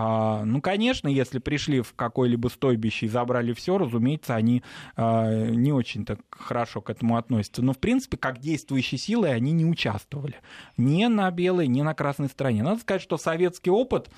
А, 0.00 0.44
ну, 0.44 0.60
конечно, 0.60 1.08
если 1.08 1.40
пришли 1.40 1.80
в 1.80 1.92
какое-либо 1.94 2.48
стойбище 2.48 3.06
и 3.06 3.08
забрали 3.08 3.52
все, 3.52 3.78
разумеется, 3.78 4.36
они 4.36 4.62
а, 4.96 5.46
не 5.48 5.72
очень-то 5.72 6.18
хорошо 6.30 6.80
к 6.80 6.90
этому 6.90 7.16
относятся. 7.16 7.47
Но, 7.56 7.72
в 7.72 7.78
принципе, 7.78 8.16
как 8.16 8.38
действующие 8.38 8.98
силы 8.98 9.28
они 9.28 9.52
не 9.52 9.64
участвовали. 9.64 10.36
Ни 10.76 11.06
на 11.06 11.30
белой, 11.30 11.66
ни 11.66 11.82
на 11.82 11.94
красной 11.94 12.28
стороне. 12.28 12.62
Надо 12.62 12.80
сказать, 12.80 13.02
что 13.02 13.16
советский 13.16 13.70
опыт, 13.70 14.10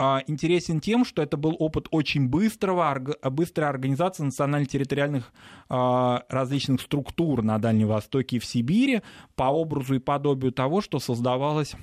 а, 0.00 0.22
интересен 0.28 0.80
тем, 0.80 1.04
что 1.04 1.22
это 1.22 1.36
был 1.36 1.56
опыт 1.58 1.88
очень 1.90 2.28
быстрого, 2.28 3.16
быстрой 3.30 3.68
организации 3.68 4.22
национально-территориальных 4.22 5.32
различных 5.68 6.80
структур 6.80 7.42
на 7.42 7.58
Дальнем 7.58 7.88
Востоке 7.88 8.36
и 8.36 8.38
в 8.38 8.44
Сибири 8.44 9.02
по 9.34 9.44
образу 9.44 9.96
и 9.96 9.98
подобию 9.98 10.52
того, 10.52 10.80
что 10.80 11.00
создавалось 11.00 11.74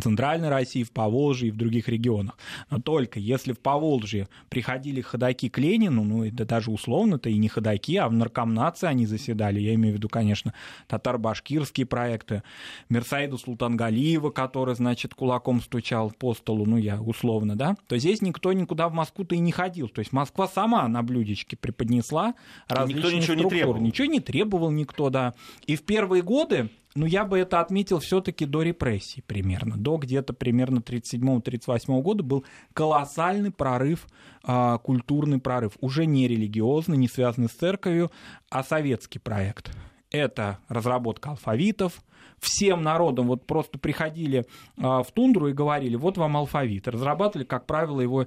Центральной 0.00 0.48
России, 0.48 0.84
в 0.84 0.90
Поволжье 0.90 1.48
и 1.48 1.50
в 1.50 1.56
других 1.56 1.88
регионах. 1.88 2.38
Но 2.70 2.80
только 2.80 3.18
если 3.18 3.52
в 3.52 3.60
Поволжье 3.60 4.28
приходили 4.48 5.00
ходаки 5.00 5.48
к 5.48 5.58
Ленину, 5.58 6.04
ну 6.04 6.24
это 6.24 6.44
даже 6.44 6.70
условно-то 6.70 7.28
и 7.28 7.36
не 7.36 7.48
ходаки, 7.48 7.96
а 7.96 8.08
в 8.08 8.12
наркомнации 8.12 8.86
они 8.86 9.06
заседали, 9.06 9.60
я 9.60 9.74
имею 9.74 9.94
в 9.94 9.96
виду, 9.98 10.08
конечно, 10.08 10.54
татар-башкирские 10.88 11.86
проекты, 11.86 12.42
Мерсаиду 12.88 13.38
Султангалиева, 13.38 14.30
который, 14.30 14.74
значит, 14.74 15.14
кулаком 15.14 15.60
стучал 15.60 16.10
по 16.10 16.34
столу, 16.34 16.64
ну 16.66 16.76
я 16.76 17.00
условно, 17.00 17.56
да, 17.56 17.76
то 17.86 17.98
здесь 17.98 18.22
никто 18.22 18.52
никуда 18.52 18.88
в 18.88 18.94
Москву-то 18.94 19.34
и 19.34 19.38
не 19.38 19.52
ходил. 19.52 19.88
То 19.88 20.00
есть 20.00 20.12
Москва 20.12 20.48
сама 20.48 20.88
на 20.88 21.02
блюдечке 21.02 21.56
преподнесла 21.56 22.34
различные 22.68 23.16
никто 23.16 23.16
ничего 23.16 23.34
структуры. 23.34 23.54
Не 23.54 23.60
требовал. 23.60 23.80
Ничего 23.80 24.06
не 24.06 24.20
требовал 24.20 24.70
никто, 24.70 25.10
да. 25.10 25.34
И 25.66 25.76
в 25.76 25.82
первые 25.82 26.22
годы 26.22 26.70
ну, 26.94 27.06
я 27.06 27.24
бы 27.24 27.38
это 27.38 27.60
отметил 27.60 27.98
все-таки 27.98 28.44
до 28.44 28.62
репрессий 28.62 29.22
примерно. 29.22 29.76
До 29.76 29.96
где-то 29.96 30.32
примерно 30.32 30.78
37-38 30.78 32.02
года 32.02 32.22
был 32.22 32.44
колоссальный 32.74 33.50
прорыв, 33.50 34.06
э, 34.46 34.78
культурный 34.82 35.40
прорыв. 35.40 35.72
Уже 35.80 36.06
не 36.06 36.28
религиозный, 36.28 36.96
не 36.96 37.08
связанный 37.08 37.48
с 37.48 37.52
церковью, 37.52 38.10
а 38.50 38.62
советский 38.62 39.18
проект. 39.18 39.70
Это 40.10 40.58
разработка 40.68 41.30
алфавитов, 41.30 42.02
всем 42.38 42.82
народам 42.82 43.28
вот 43.28 43.46
просто 43.46 43.78
приходили 43.78 44.44
в 44.76 45.06
тундру 45.14 45.48
и 45.48 45.54
говорили, 45.54 45.96
вот 45.96 46.18
вам 46.18 46.36
алфавит. 46.36 46.86
Разрабатывали, 46.86 47.46
как 47.46 47.64
правило, 47.64 48.00
его 48.00 48.26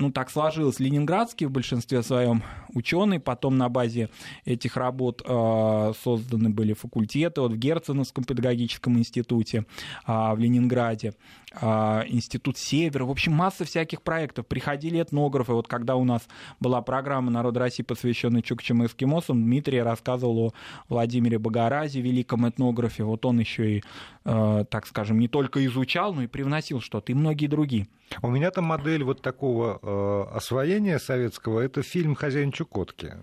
ну, 0.00 0.10
так 0.10 0.28
сложилось, 0.28 0.80
ленинградские 0.80 1.48
в 1.48 1.52
большинстве 1.52 2.02
своем 2.02 2.42
ученые, 2.74 3.20
потом 3.20 3.56
на 3.56 3.68
базе 3.68 4.10
этих 4.44 4.76
работ 4.76 5.22
э, 5.24 5.92
созданы 6.02 6.50
были 6.50 6.72
факультеты, 6.72 7.40
вот 7.40 7.52
в 7.52 7.56
Герценовском 7.56 8.24
педагогическом 8.24 8.98
институте 8.98 9.66
э, 10.04 10.12
в 10.12 10.36
Ленинграде, 10.36 11.14
э, 11.52 11.66
институт 12.08 12.58
Север, 12.58 13.04
в 13.04 13.10
общем, 13.10 13.34
масса 13.34 13.64
всяких 13.64 14.02
проектов. 14.02 14.48
Приходили 14.48 15.00
этнографы, 15.00 15.52
вот 15.52 15.68
когда 15.68 15.94
у 15.94 16.02
нас 16.02 16.22
была 16.58 16.82
программа 16.82 17.30
«Народ 17.30 17.56
России», 17.56 17.84
посвященная 17.84 18.42
чукчам 18.42 18.82
и 18.82 18.86
эскимосам, 18.86 19.44
Дмитрий 19.44 19.80
рассказывал 19.80 20.48
о 20.48 20.52
Владимире 20.88 21.38
Богоразе, 21.38 22.00
великом 22.00 22.48
этнографе, 22.48 23.04
вот 23.04 23.24
он 23.24 23.38
еще 23.38 23.76
и, 23.76 23.82
э, 24.24 24.64
так 24.68 24.88
скажем, 24.88 25.20
не 25.20 25.28
только 25.28 25.64
изучал, 25.66 26.14
но 26.14 26.24
и 26.24 26.26
привносил 26.26 26.80
что-то, 26.80 27.12
и 27.12 27.14
многие 27.14 27.46
другие. 27.46 27.86
У 28.22 28.30
меня 28.30 28.50
там 28.50 28.64
модель 28.64 29.04
вот 29.04 29.22
такого 29.22 29.78
освоения 29.84 30.98
советского, 30.98 31.60
это 31.60 31.82
фильм 31.82 32.14
«Хозяин 32.14 32.52
Чукотки». 32.52 33.14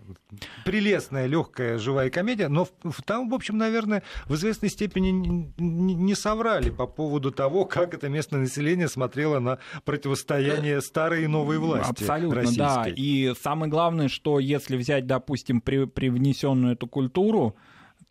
Прелестная, 0.65 1.25
легкая, 1.25 1.77
живая 1.77 2.09
комедия, 2.09 2.47
но 2.47 2.67
там, 3.05 3.29
в 3.29 3.33
общем, 3.33 3.57
наверное, 3.57 4.03
в 4.25 4.35
известной 4.35 4.69
степени 4.69 5.09
не, 5.09 5.95
не 5.95 6.15
соврали 6.15 6.69
по 6.69 6.87
поводу 6.87 7.31
того, 7.31 7.65
как 7.65 7.93
это 7.93 8.09
местное 8.09 8.39
население 8.39 8.87
смотрело 8.87 9.39
на 9.39 9.59
противостояние 9.85 10.81
старой 10.81 11.23
и 11.23 11.27
новой 11.27 11.57
власти 11.57 12.03
Абсолютно, 12.03 12.35
российской. 12.35 12.57
да. 12.57 12.85
И 12.95 13.33
самое 13.41 13.69
главное, 13.69 14.07
что 14.07 14.39
если 14.39 14.77
взять, 14.77 15.07
допустим, 15.07 15.61
при, 15.61 15.85
привнесенную 15.85 16.73
эту 16.73 16.87
культуру, 16.87 17.55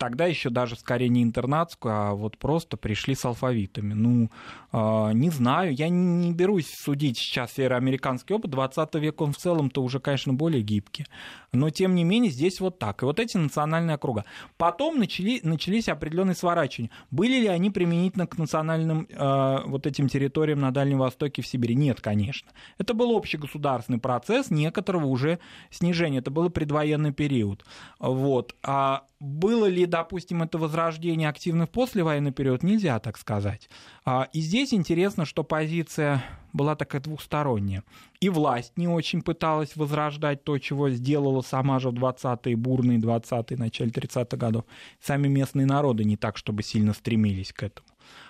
тогда 0.01 0.25
еще 0.25 0.49
даже 0.49 0.75
скорее 0.75 1.09
не 1.09 1.21
интернатскую, 1.21 1.93
а 1.93 2.13
вот 2.15 2.35
просто 2.39 2.75
пришли 2.75 3.13
с 3.13 3.23
алфавитами. 3.23 3.93
Ну, 3.93 4.31
э, 4.73 5.11
не 5.13 5.29
знаю, 5.29 5.75
я 5.75 5.89
не 5.89 6.33
берусь 6.33 6.73
судить 6.73 7.19
сейчас 7.19 7.53
североамериканский 7.53 8.33
опыт, 8.33 8.49
20 8.49 8.95
век 8.95 9.21
он 9.21 9.31
в 9.31 9.37
целом-то 9.37 9.83
уже, 9.83 9.99
конечно, 9.99 10.33
более 10.33 10.63
гибкий. 10.63 11.05
Но, 11.53 11.69
тем 11.69 11.95
не 11.95 12.05
менее, 12.05 12.31
здесь 12.31 12.61
вот 12.61 12.79
так. 12.79 13.01
И 13.01 13.05
вот 13.05 13.19
эти 13.19 13.35
национальные 13.35 13.95
округа. 13.95 14.23
Потом 14.57 14.99
начали, 14.99 15.41
начались 15.43 15.89
определенные 15.89 16.35
сворачивания. 16.35 16.91
Были 17.11 17.41
ли 17.41 17.47
они 17.47 17.69
применительно 17.69 18.25
к 18.25 18.37
национальным 18.37 19.07
э, 19.09 19.57
вот 19.65 19.85
этим 19.85 20.07
территориям 20.07 20.61
на 20.61 20.71
Дальнем 20.71 20.99
Востоке, 20.99 21.41
в 21.41 21.47
Сибири? 21.47 21.75
Нет, 21.75 21.99
конечно. 21.99 22.51
Это 22.77 22.93
был 22.93 23.15
общегосударственный 23.15 23.99
процесс 23.99 24.49
некоторого 24.49 25.07
уже 25.07 25.39
снижения. 25.69 26.19
Это 26.19 26.31
был 26.31 26.49
предвоенный 26.49 27.11
период. 27.11 27.65
Вот. 27.99 28.55
А 28.63 29.03
было 29.21 29.67
ли, 29.67 29.85
допустим, 29.85 30.41
это 30.41 30.57
возрождение 30.57 31.29
активно 31.29 31.67
в 31.67 31.69
послевоенный 31.69 32.31
период, 32.31 32.63
нельзя 32.63 32.97
так 32.99 33.17
сказать. 33.17 33.69
А, 34.03 34.29
и 34.33 34.41
здесь 34.41 34.73
интересно, 34.73 35.25
что 35.25 35.43
позиция 35.43 36.23
была 36.53 36.75
такая 36.75 37.01
двухсторонняя. 37.01 37.83
И 38.19 38.29
власть 38.29 38.73
не 38.75 38.87
очень 38.87 39.21
пыталась 39.21 39.75
возрождать 39.75 40.43
то, 40.43 40.57
чего 40.57 40.89
сделала 40.89 41.41
сама 41.41 41.79
же 41.79 41.89
в 41.89 41.93
20-е, 41.93 42.55
бурные 42.55 42.99
20-е, 42.99 43.57
начале 43.57 43.91
30-х 43.91 44.37
годов. 44.37 44.65
Сами 44.99 45.27
местные 45.27 45.65
народы 45.65 46.03
не 46.03 46.17
так, 46.17 46.37
чтобы 46.37 46.63
сильно 46.63 46.93
стремились 46.93 47.53
к 47.53 47.63
этому. 47.63 47.87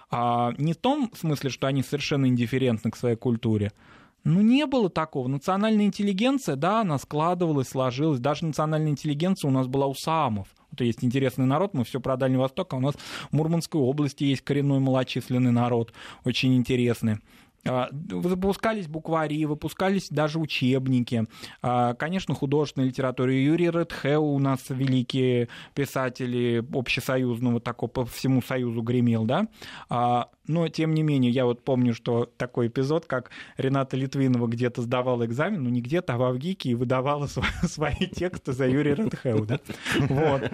А 0.09 0.53
не 0.57 0.73
в 0.73 0.77
том 0.77 1.09
смысле, 1.15 1.49
что 1.49 1.67
они 1.67 1.83
совершенно 1.83 2.25
индифферентны 2.25 2.91
к 2.91 2.97
своей 2.97 3.15
культуре, 3.15 3.71
ну, 4.23 4.41
не 4.41 4.65
было 4.67 4.89
такого. 4.89 5.27
Национальная 5.27 5.85
интеллигенция, 5.85 6.55
да, 6.55 6.81
она 6.81 6.97
складывалась, 6.99 7.69
сложилась. 7.69 8.19
Даже 8.19 8.45
национальная 8.45 8.91
интеллигенция 8.91 9.49
у 9.49 9.51
нас 9.51 9.67
была 9.67 9.87
у 9.87 9.95
самов. 9.95 10.47
Вот 10.69 10.81
есть 10.81 11.03
интересный 11.03 11.45
народ, 11.45 11.73
мы 11.73 11.83
все 11.83 11.99
про 11.99 12.15
Дальний 12.17 12.37
Восток, 12.37 12.73
а 12.73 12.77
у 12.77 12.79
нас 12.79 12.95
в 12.95 13.33
Мурманской 13.35 13.81
области 13.81 14.23
есть 14.23 14.41
коренной 14.41 14.79
малочисленный 14.79 15.51
народ, 15.51 15.91
очень 16.23 16.55
интересный. 16.55 17.17
А, 17.67 17.89
выпускались 17.91 18.87
буквари, 18.87 19.45
выпускались 19.45 20.09
даже 20.09 20.39
учебники. 20.39 21.25
А, 21.61 21.93
конечно, 21.93 22.33
художественная 22.33 22.87
литература. 22.87 23.33
Юрий 23.33 23.69
Редхеу 23.69 24.23
у 24.23 24.39
нас 24.39 24.61
великие 24.69 25.47
писатели 25.75 26.63
общесоюзного, 26.73 27.59
такого 27.59 27.89
по 27.89 28.05
всему 28.05 28.41
Союзу 28.41 28.81
гремел, 28.81 29.25
да. 29.25 29.47
А, 29.89 30.29
но, 30.47 30.67
тем 30.69 30.93
не 30.93 31.03
менее, 31.03 31.31
я 31.31 31.45
вот 31.45 31.63
помню, 31.63 31.93
что 31.93 32.25
такой 32.37 32.67
эпизод, 32.67 33.05
как 33.05 33.29
Рената 33.57 33.95
Литвинова 33.95 34.47
где-то 34.47 34.81
сдавала 34.81 35.25
экзамен, 35.25 35.63
ну 35.63 35.69
не 35.69 35.81
где-то, 35.81 36.15
а 36.15 36.17
в 36.17 36.23
Авгике, 36.23 36.69
и 36.69 36.75
выдавала 36.75 37.27
свои 37.63 38.07
тексты 38.07 38.53
за 38.53 38.67
Юрия 38.67 38.95
Редхеу, 38.95 39.45
да. 39.45 39.59
Вот. 40.09 40.51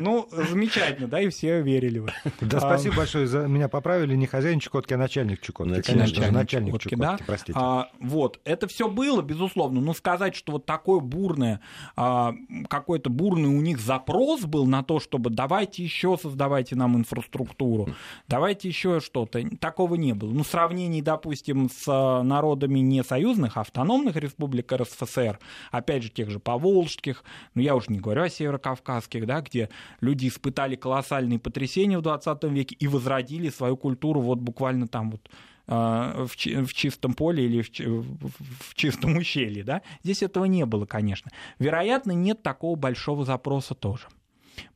Ну, 0.00 0.28
замечательно, 0.32 1.06
да, 1.06 1.20
и 1.20 1.28
все 1.28 1.62
верили 1.62 2.00
в 2.00 2.06
это. 2.06 2.32
Да, 2.40 2.58
спасибо 2.58 2.96
большое, 2.96 3.26
за 3.26 3.46
меня 3.46 3.68
поправили, 3.68 4.16
не 4.16 4.26
хозяин 4.26 4.58
Чукотки, 4.58 4.94
а 4.94 4.98
начальник 4.98 5.40
Чукотки. 5.40 5.82
Конечно 5.82 6.31
начальник, 6.32 6.72
начальник 6.72 6.82
Чукотки, 6.82 6.94
Чукотки, 6.94 7.18
да. 7.20 7.24
Простите. 7.26 7.58
А, 7.58 7.88
вот, 8.00 8.40
это 8.44 8.66
все 8.66 8.88
было, 8.88 9.22
безусловно, 9.22 9.80
но 9.80 9.94
сказать, 9.94 10.34
что 10.34 10.52
вот 10.52 10.66
такое 10.66 11.00
бурное, 11.00 11.60
а, 11.96 12.34
какой-то 12.68 13.10
бурный 13.10 13.48
у 13.48 13.60
них 13.60 13.78
запрос 13.78 14.42
был 14.42 14.66
на 14.66 14.82
то, 14.82 15.00
чтобы 15.00 15.30
давайте 15.30 15.82
еще 15.82 16.16
создавайте 16.20 16.76
нам 16.76 16.96
инфраструктуру, 16.96 17.88
давайте 18.28 18.68
еще 18.68 19.00
что-то, 19.00 19.42
такого 19.58 19.94
не 19.94 20.12
было. 20.14 20.30
Ну, 20.30 20.42
в 20.42 20.48
сравнении, 20.48 21.00
допустим, 21.00 21.70
с 21.70 21.86
народами 22.22 22.80
не 22.80 23.02
союзных, 23.02 23.56
а 23.56 23.62
автономных 23.62 24.16
республик 24.16 24.72
РСФСР, 24.72 25.38
опять 25.70 26.02
же, 26.02 26.10
тех 26.10 26.30
же 26.30 26.38
поволжских, 26.38 27.24
ну, 27.54 27.62
я 27.62 27.74
уже 27.74 27.86
не 27.88 27.98
говорю 27.98 28.22
о 28.22 28.28
северокавказских, 28.28 29.26
да, 29.26 29.40
где 29.40 29.68
люди 30.00 30.28
испытали 30.28 30.76
колоссальные 30.76 31.38
потрясения 31.38 31.98
в 31.98 32.02
20 32.02 32.44
веке 32.44 32.76
и 32.78 32.88
возродили 32.88 33.48
свою 33.48 33.76
культуру 33.76 34.20
вот 34.20 34.38
буквально 34.38 34.88
там 34.88 35.10
вот 35.12 35.28
а, 35.28 35.51
в, 35.66 36.28
в 36.28 36.74
чистом 36.74 37.14
поле 37.14 37.44
или 37.44 37.62
в, 37.62 37.68
в 37.68 38.74
чистом 38.74 39.16
ущелье. 39.18 39.64
Да? 39.64 39.82
Здесь 40.02 40.22
этого 40.22 40.44
не 40.44 40.66
было, 40.66 40.86
конечно. 40.86 41.30
Вероятно, 41.58 42.12
нет 42.12 42.42
такого 42.42 42.76
большого 42.76 43.24
запроса 43.24 43.74
тоже. 43.74 44.06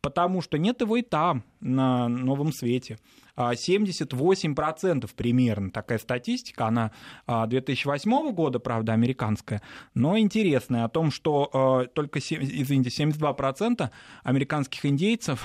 Потому 0.01 0.41
что 0.41 0.59
нет 0.59 0.81
его 0.81 0.97
и 0.97 1.03
там, 1.03 1.45
на 1.61 2.09
новом 2.09 2.53
свете. 2.53 2.99
78% 3.37 5.05
а, 5.05 5.09
примерно 5.15 5.71
такая 5.71 5.99
статистика, 5.99 6.67
она 6.67 6.93
2008 7.27 8.11
а, 8.13 8.33
года, 8.33 8.59
правда, 8.59 8.95
американская, 8.95 9.61
но 9.93 10.19
интересная, 10.19 10.85
о 10.85 10.89
том, 10.89 11.11
что 11.11 11.87
только, 11.95 12.19
извините, 12.21 12.89
72% 12.89 13.91
американских 14.25 14.87
индейцев 14.87 15.45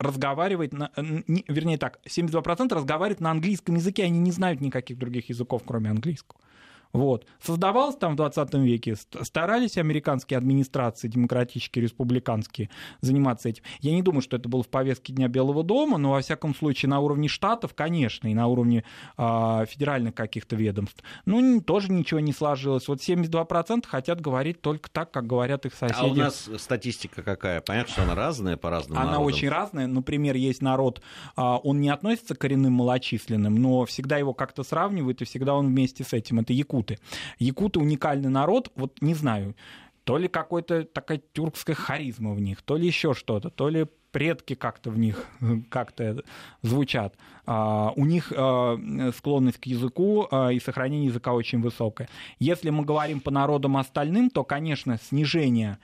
разговаривает, 0.00 0.72
на, 0.72 0.90
вернее 0.96 1.78
так, 1.78 2.00
72% 2.06 2.74
разговаривают 2.74 3.20
на 3.20 3.30
английском 3.30 3.76
языке, 3.76 4.04
они 4.04 4.18
не 4.18 4.32
знают 4.32 4.60
никаких 4.60 4.98
других 4.98 5.28
языков, 5.28 5.62
кроме 5.64 5.90
английского. 5.90 6.40
Вот. 6.92 7.26
Создавалось 7.40 7.96
там 7.96 8.14
в 8.14 8.16
20 8.16 8.54
веке, 8.54 8.96
старались 9.22 9.76
американские 9.78 10.38
администрации, 10.38 11.08
демократические, 11.08 11.84
республиканские, 11.84 12.68
заниматься 13.00 13.48
этим. 13.48 13.62
Я 13.80 13.92
не 13.92 14.02
думаю, 14.02 14.22
что 14.22 14.36
это 14.36 14.48
было 14.48 14.62
в 14.62 14.68
повестке 14.68 15.12
Дня 15.12 15.28
Белого 15.28 15.62
дома, 15.62 15.98
но, 15.98 16.12
во 16.12 16.20
всяком 16.20 16.54
случае, 16.54 16.88
на 16.88 17.00
уровне 17.00 17.28
штатов, 17.28 17.74
конечно, 17.74 18.28
и 18.28 18.34
на 18.34 18.48
уровне 18.48 18.84
э, 19.16 19.64
федеральных 19.68 20.14
каких-то 20.14 20.56
ведомств. 20.56 21.02
Ну, 21.26 21.60
тоже 21.60 21.92
ничего 21.92 22.20
не 22.20 22.32
сложилось. 22.32 22.88
Вот 22.88 23.00
72% 23.00 23.86
хотят 23.86 24.20
говорить 24.20 24.60
только 24.60 24.90
так, 24.90 25.10
как 25.12 25.26
говорят 25.26 25.66
их 25.66 25.74
соседи. 25.74 25.98
А 26.00 26.06
у 26.06 26.14
нас 26.14 26.50
статистика 26.58 27.22
какая? 27.22 27.60
Понятно, 27.60 27.92
что 27.92 28.02
она 28.02 28.14
разная 28.14 28.56
по 28.56 28.70
разным 28.70 28.98
Она 28.98 29.12
народам. 29.12 29.26
очень 29.26 29.48
разная. 29.48 29.86
Например, 29.86 30.34
есть 30.34 30.60
народ, 30.60 31.00
э, 31.36 31.40
он 31.40 31.80
не 31.80 31.88
относится 31.90 32.34
к 32.34 32.38
коренным 32.38 32.72
малочисленным, 32.72 33.54
но 33.54 33.84
всегда 33.84 34.18
его 34.18 34.34
как-то 34.34 34.64
сравнивают, 34.64 35.22
и 35.22 35.24
всегда 35.24 35.54
он 35.54 35.68
вместе 35.68 36.02
с 36.02 36.12
этим. 36.12 36.40
Это 36.40 36.52
якут 36.52 36.79
якуты. 36.80 36.98
Якуты 37.38 37.80
уникальный 37.80 38.30
народ, 38.30 38.72
вот 38.76 39.00
не 39.00 39.14
знаю, 39.14 39.54
то 40.04 40.18
ли 40.18 40.28
какой-то 40.28 40.84
такая 40.84 41.20
тюркская 41.32 41.76
харизма 41.76 42.32
в 42.32 42.40
них, 42.40 42.62
то 42.62 42.76
ли 42.76 42.86
еще 42.86 43.14
что-то, 43.14 43.50
то 43.50 43.68
ли 43.68 43.86
предки 44.10 44.54
как-то 44.54 44.90
в 44.90 44.98
них 44.98 45.24
как-то 45.70 46.22
звучат. 46.62 47.16
А, 47.46 47.92
у 47.96 48.04
них 48.04 48.32
а, 48.36 48.78
склонность 49.16 49.58
к 49.58 49.66
языку 49.66 50.28
а, 50.30 50.50
и 50.50 50.60
сохранение 50.60 51.06
языка 51.06 51.32
очень 51.32 51.60
высокая. 51.60 52.08
Если 52.38 52.70
мы 52.70 52.84
говорим 52.84 53.20
по 53.20 53.30
народам 53.30 53.76
остальным, 53.76 54.30
то, 54.30 54.44
конечно, 54.44 54.98
снижение 54.98 55.78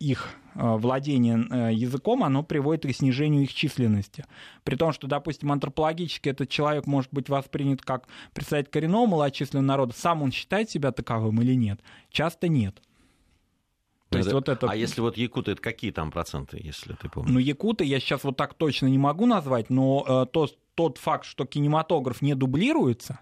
их 0.00 0.34
владения 0.54 1.70
языком, 1.70 2.24
оно 2.24 2.42
приводит 2.42 2.84
к 2.84 2.94
снижению 2.94 3.44
их 3.44 3.54
численности. 3.54 4.26
При 4.64 4.76
том, 4.76 4.92
что, 4.92 5.06
допустим, 5.06 5.50
антропологически 5.50 6.28
этот 6.28 6.50
человек 6.50 6.86
может 6.86 7.10
быть 7.10 7.30
воспринят 7.30 7.80
как 7.80 8.06
представитель 8.34 8.70
коренного 8.70 9.06
малочисленного 9.06 9.64
народа, 9.64 9.94
сам 9.96 10.22
он 10.22 10.30
считает 10.30 10.68
себя 10.68 10.92
таковым 10.92 11.40
или 11.40 11.54
нет? 11.54 11.80
Часто 12.10 12.48
нет. 12.48 12.82
То 14.10 14.18
есть 14.18 14.32
вот 14.32 14.48
это... 14.48 14.66
А 14.68 14.74
если 14.74 15.00
вот 15.00 15.16
якуты, 15.16 15.52
это 15.52 15.62
какие 15.62 15.92
там 15.92 16.10
проценты, 16.10 16.60
если 16.62 16.94
ты 16.94 17.08
помнишь? 17.08 17.32
Ну, 17.32 17.38
якуты 17.38 17.84
я 17.84 18.00
сейчас 18.00 18.24
вот 18.24 18.36
так 18.36 18.54
точно 18.54 18.86
не 18.86 18.98
могу 18.98 19.24
назвать, 19.24 19.70
но 19.70 20.04
э, 20.06 20.26
то, 20.32 20.48
тот 20.74 20.98
факт, 20.98 21.24
что 21.24 21.46
кинематограф 21.46 22.20
не 22.20 22.34
дублируется, 22.34 23.20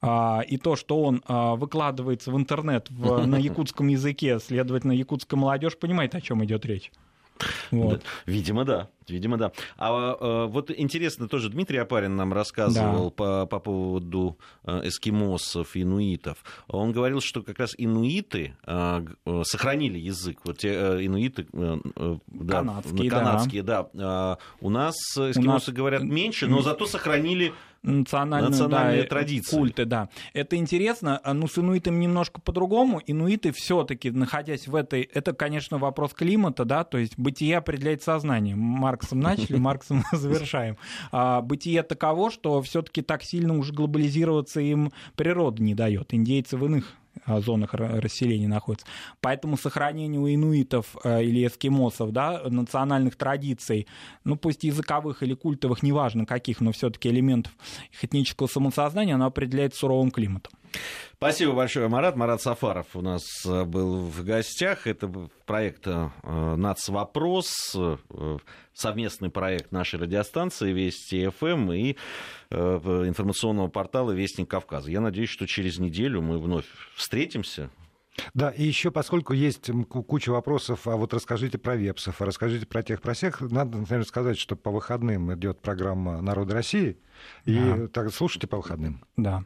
а, 0.00 0.42
и 0.46 0.58
то, 0.58 0.76
что 0.76 1.02
он 1.02 1.22
а, 1.26 1.56
выкладывается 1.56 2.30
в 2.30 2.36
интернет 2.36 2.88
в, 2.90 3.26
на 3.26 3.36
якутском 3.38 3.88
языке, 3.88 4.38
следовательно, 4.38 4.92
якутская 4.92 5.40
молодежь 5.40 5.76
понимает, 5.76 6.14
о 6.14 6.20
чем 6.20 6.44
идет 6.44 6.64
речь. 6.66 6.92
Вот. 7.70 8.02
Видимо, 8.26 8.64
да. 8.64 8.90
Видимо, 9.10 9.36
да. 9.36 9.52
А, 9.76 10.16
а 10.20 10.46
вот 10.46 10.70
интересно, 10.70 11.28
тоже 11.28 11.48
Дмитрий 11.48 11.78
Апарин 11.78 12.16
нам 12.16 12.32
рассказывал 12.32 13.10
да. 13.10 13.10
по, 13.10 13.46
по 13.46 13.58
поводу 13.58 14.38
э, 14.64 14.88
эскимосов, 14.88 15.76
инуитов. 15.76 16.38
Он 16.68 16.92
говорил, 16.92 17.20
что 17.20 17.42
как 17.42 17.58
раз 17.58 17.74
инуиты 17.76 18.56
а, 18.64 19.04
сохранили 19.44 19.98
язык. 19.98 20.40
Вот 20.44 20.58
те 20.58 20.68
э, 20.68 21.06
инуиты... 21.06 21.46
Да, 21.52 22.58
канадские, 22.58 23.10
канадские, 23.10 23.62
да. 23.62 23.88
да. 23.92 24.38
У 24.60 24.70
нас 24.70 24.94
эскимосы 25.16 25.40
У 25.40 25.50
нас... 25.50 25.68
говорят 25.68 26.02
меньше, 26.02 26.46
но 26.46 26.62
зато 26.62 26.86
сохранили 26.86 27.52
национальные, 27.82 28.50
национальные 28.50 29.02
да, 29.02 29.08
традиции. 29.08 29.56
Культы, 29.56 29.84
да. 29.84 30.08
Это 30.32 30.56
интересно. 30.56 31.20
Ну, 31.24 31.46
с 31.46 31.58
инуитами 31.58 32.02
немножко 32.02 32.40
по-другому. 32.40 33.00
Инуиты 33.06 33.52
все-таки, 33.52 34.10
находясь 34.10 34.66
в 34.66 34.74
этой... 34.74 35.02
Это, 35.02 35.32
конечно, 35.32 35.78
вопрос 35.78 36.12
климата, 36.12 36.64
да, 36.64 36.84
то 36.84 36.98
есть 36.98 37.18
бытие 37.18 37.58
определяет 37.58 38.02
сознание. 38.02 38.54
Марксом 38.98 39.20
начали, 39.20 39.56
Марксом 39.58 40.04
завершаем. 40.12 40.76
А 41.12 41.40
бытие 41.40 41.82
таково, 41.82 42.30
что 42.30 42.60
все-таки 42.62 43.02
так 43.02 43.22
сильно 43.22 43.56
уже 43.56 43.72
глобализироваться 43.72 44.60
им 44.60 44.92
природа 45.14 45.62
не 45.62 45.74
дает. 45.74 46.12
Индейцы 46.12 46.56
в 46.56 46.64
иных 46.64 46.94
зонах 47.26 47.74
расселения 47.74 48.48
находятся. 48.48 48.86
Поэтому 49.20 49.56
сохранение 49.56 50.20
у 50.20 50.28
инуитов 50.28 50.96
э, 51.02 51.24
или 51.24 51.46
эскимосов 51.46 52.12
да, 52.12 52.42
национальных 52.48 53.16
традиций, 53.16 53.86
ну 54.24 54.36
пусть 54.36 54.62
языковых 54.64 55.22
или 55.22 55.34
культовых, 55.34 55.82
неважно 55.82 56.26
каких, 56.26 56.60
но 56.60 56.70
все-таки 56.72 57.08
элементов 57.08 57.52
их 57.92 58.04
этнического 58.04 58.46
самосознания, 58.46 59.14
оно 59.14 59.26
определяется 59.26 59.80
суровым 59.80 60.10
климатом. 60.10 60.52
Спасибо 61.18 61.52
большое, 61.52 61.88
Марат. 61.88 62.14
Марат 62.14 62.40
Сафаров 62.40 62.94
у 62.94 63.00
нас 63.00 63.24
э, 63.44 63.64
был 63.64 64.02
в 64.02 64.24
гостях. 64.24 64.86
Это 64.86 65.10
проект 65.46 65.88
э, 65.88 66.10
«Нацвопрос», 66.22 67.76
совместный 68.72 69.28
проект 69.28 69.72
нашей 69.72 69.98
радиостанции 69.98 70.72
«Вести 70.72 71.28
ФМ» 71.28 71.72
и 71.72 71.96
информационного 72.52 73.66
портала 73.66 74.12
«Вестник 74.12 74.48
Кавказа». 74.48 74.92
Я 74.92 75.00
надеюсь, 75.00 75.28
что 75.28 75.48
через 75.48 75.80
неделю 75.80 76.22
мы 76.22 76.38
вновь 76.38 76.66
встретимся 76.94 77.68
да, 78.34 78.50
и 78.50 78.64
еще 78.64 78.90
поскольку 78.90 79.32
есть 79.32 79.70
куча 79.88 80.30
вопросов, 80.30 80.86
а 80.86 80.96
вот 80.96 81.14
расскажите 81.14 81.58
про 81.58 81.76
вепсов, 81.76 82.20
а 82.20 82.24
расскажите 82.24 82.66
про 82.66 82.82
тех, 82.82 83.00
про 83.00 83.14
всех, 83.14 83.40
надо, 83.40 83.78
например, 83.78 84.04
сказать, 84.04 84.38
что 84.38 84.56
по 84.56 84.70
выходным 84.70 85.32
идет 85.34 85.60
программа 85.60 86.20
«Народ 86.20 86.50
России», 86.52 86.98
и 87.44 87.58
да. 87.58 87.88
так 87.88 88.12
слушайте 88.12 88.46
по 88.46 88.58
выходным. 88.58 89.04
Да. 89.16 89.36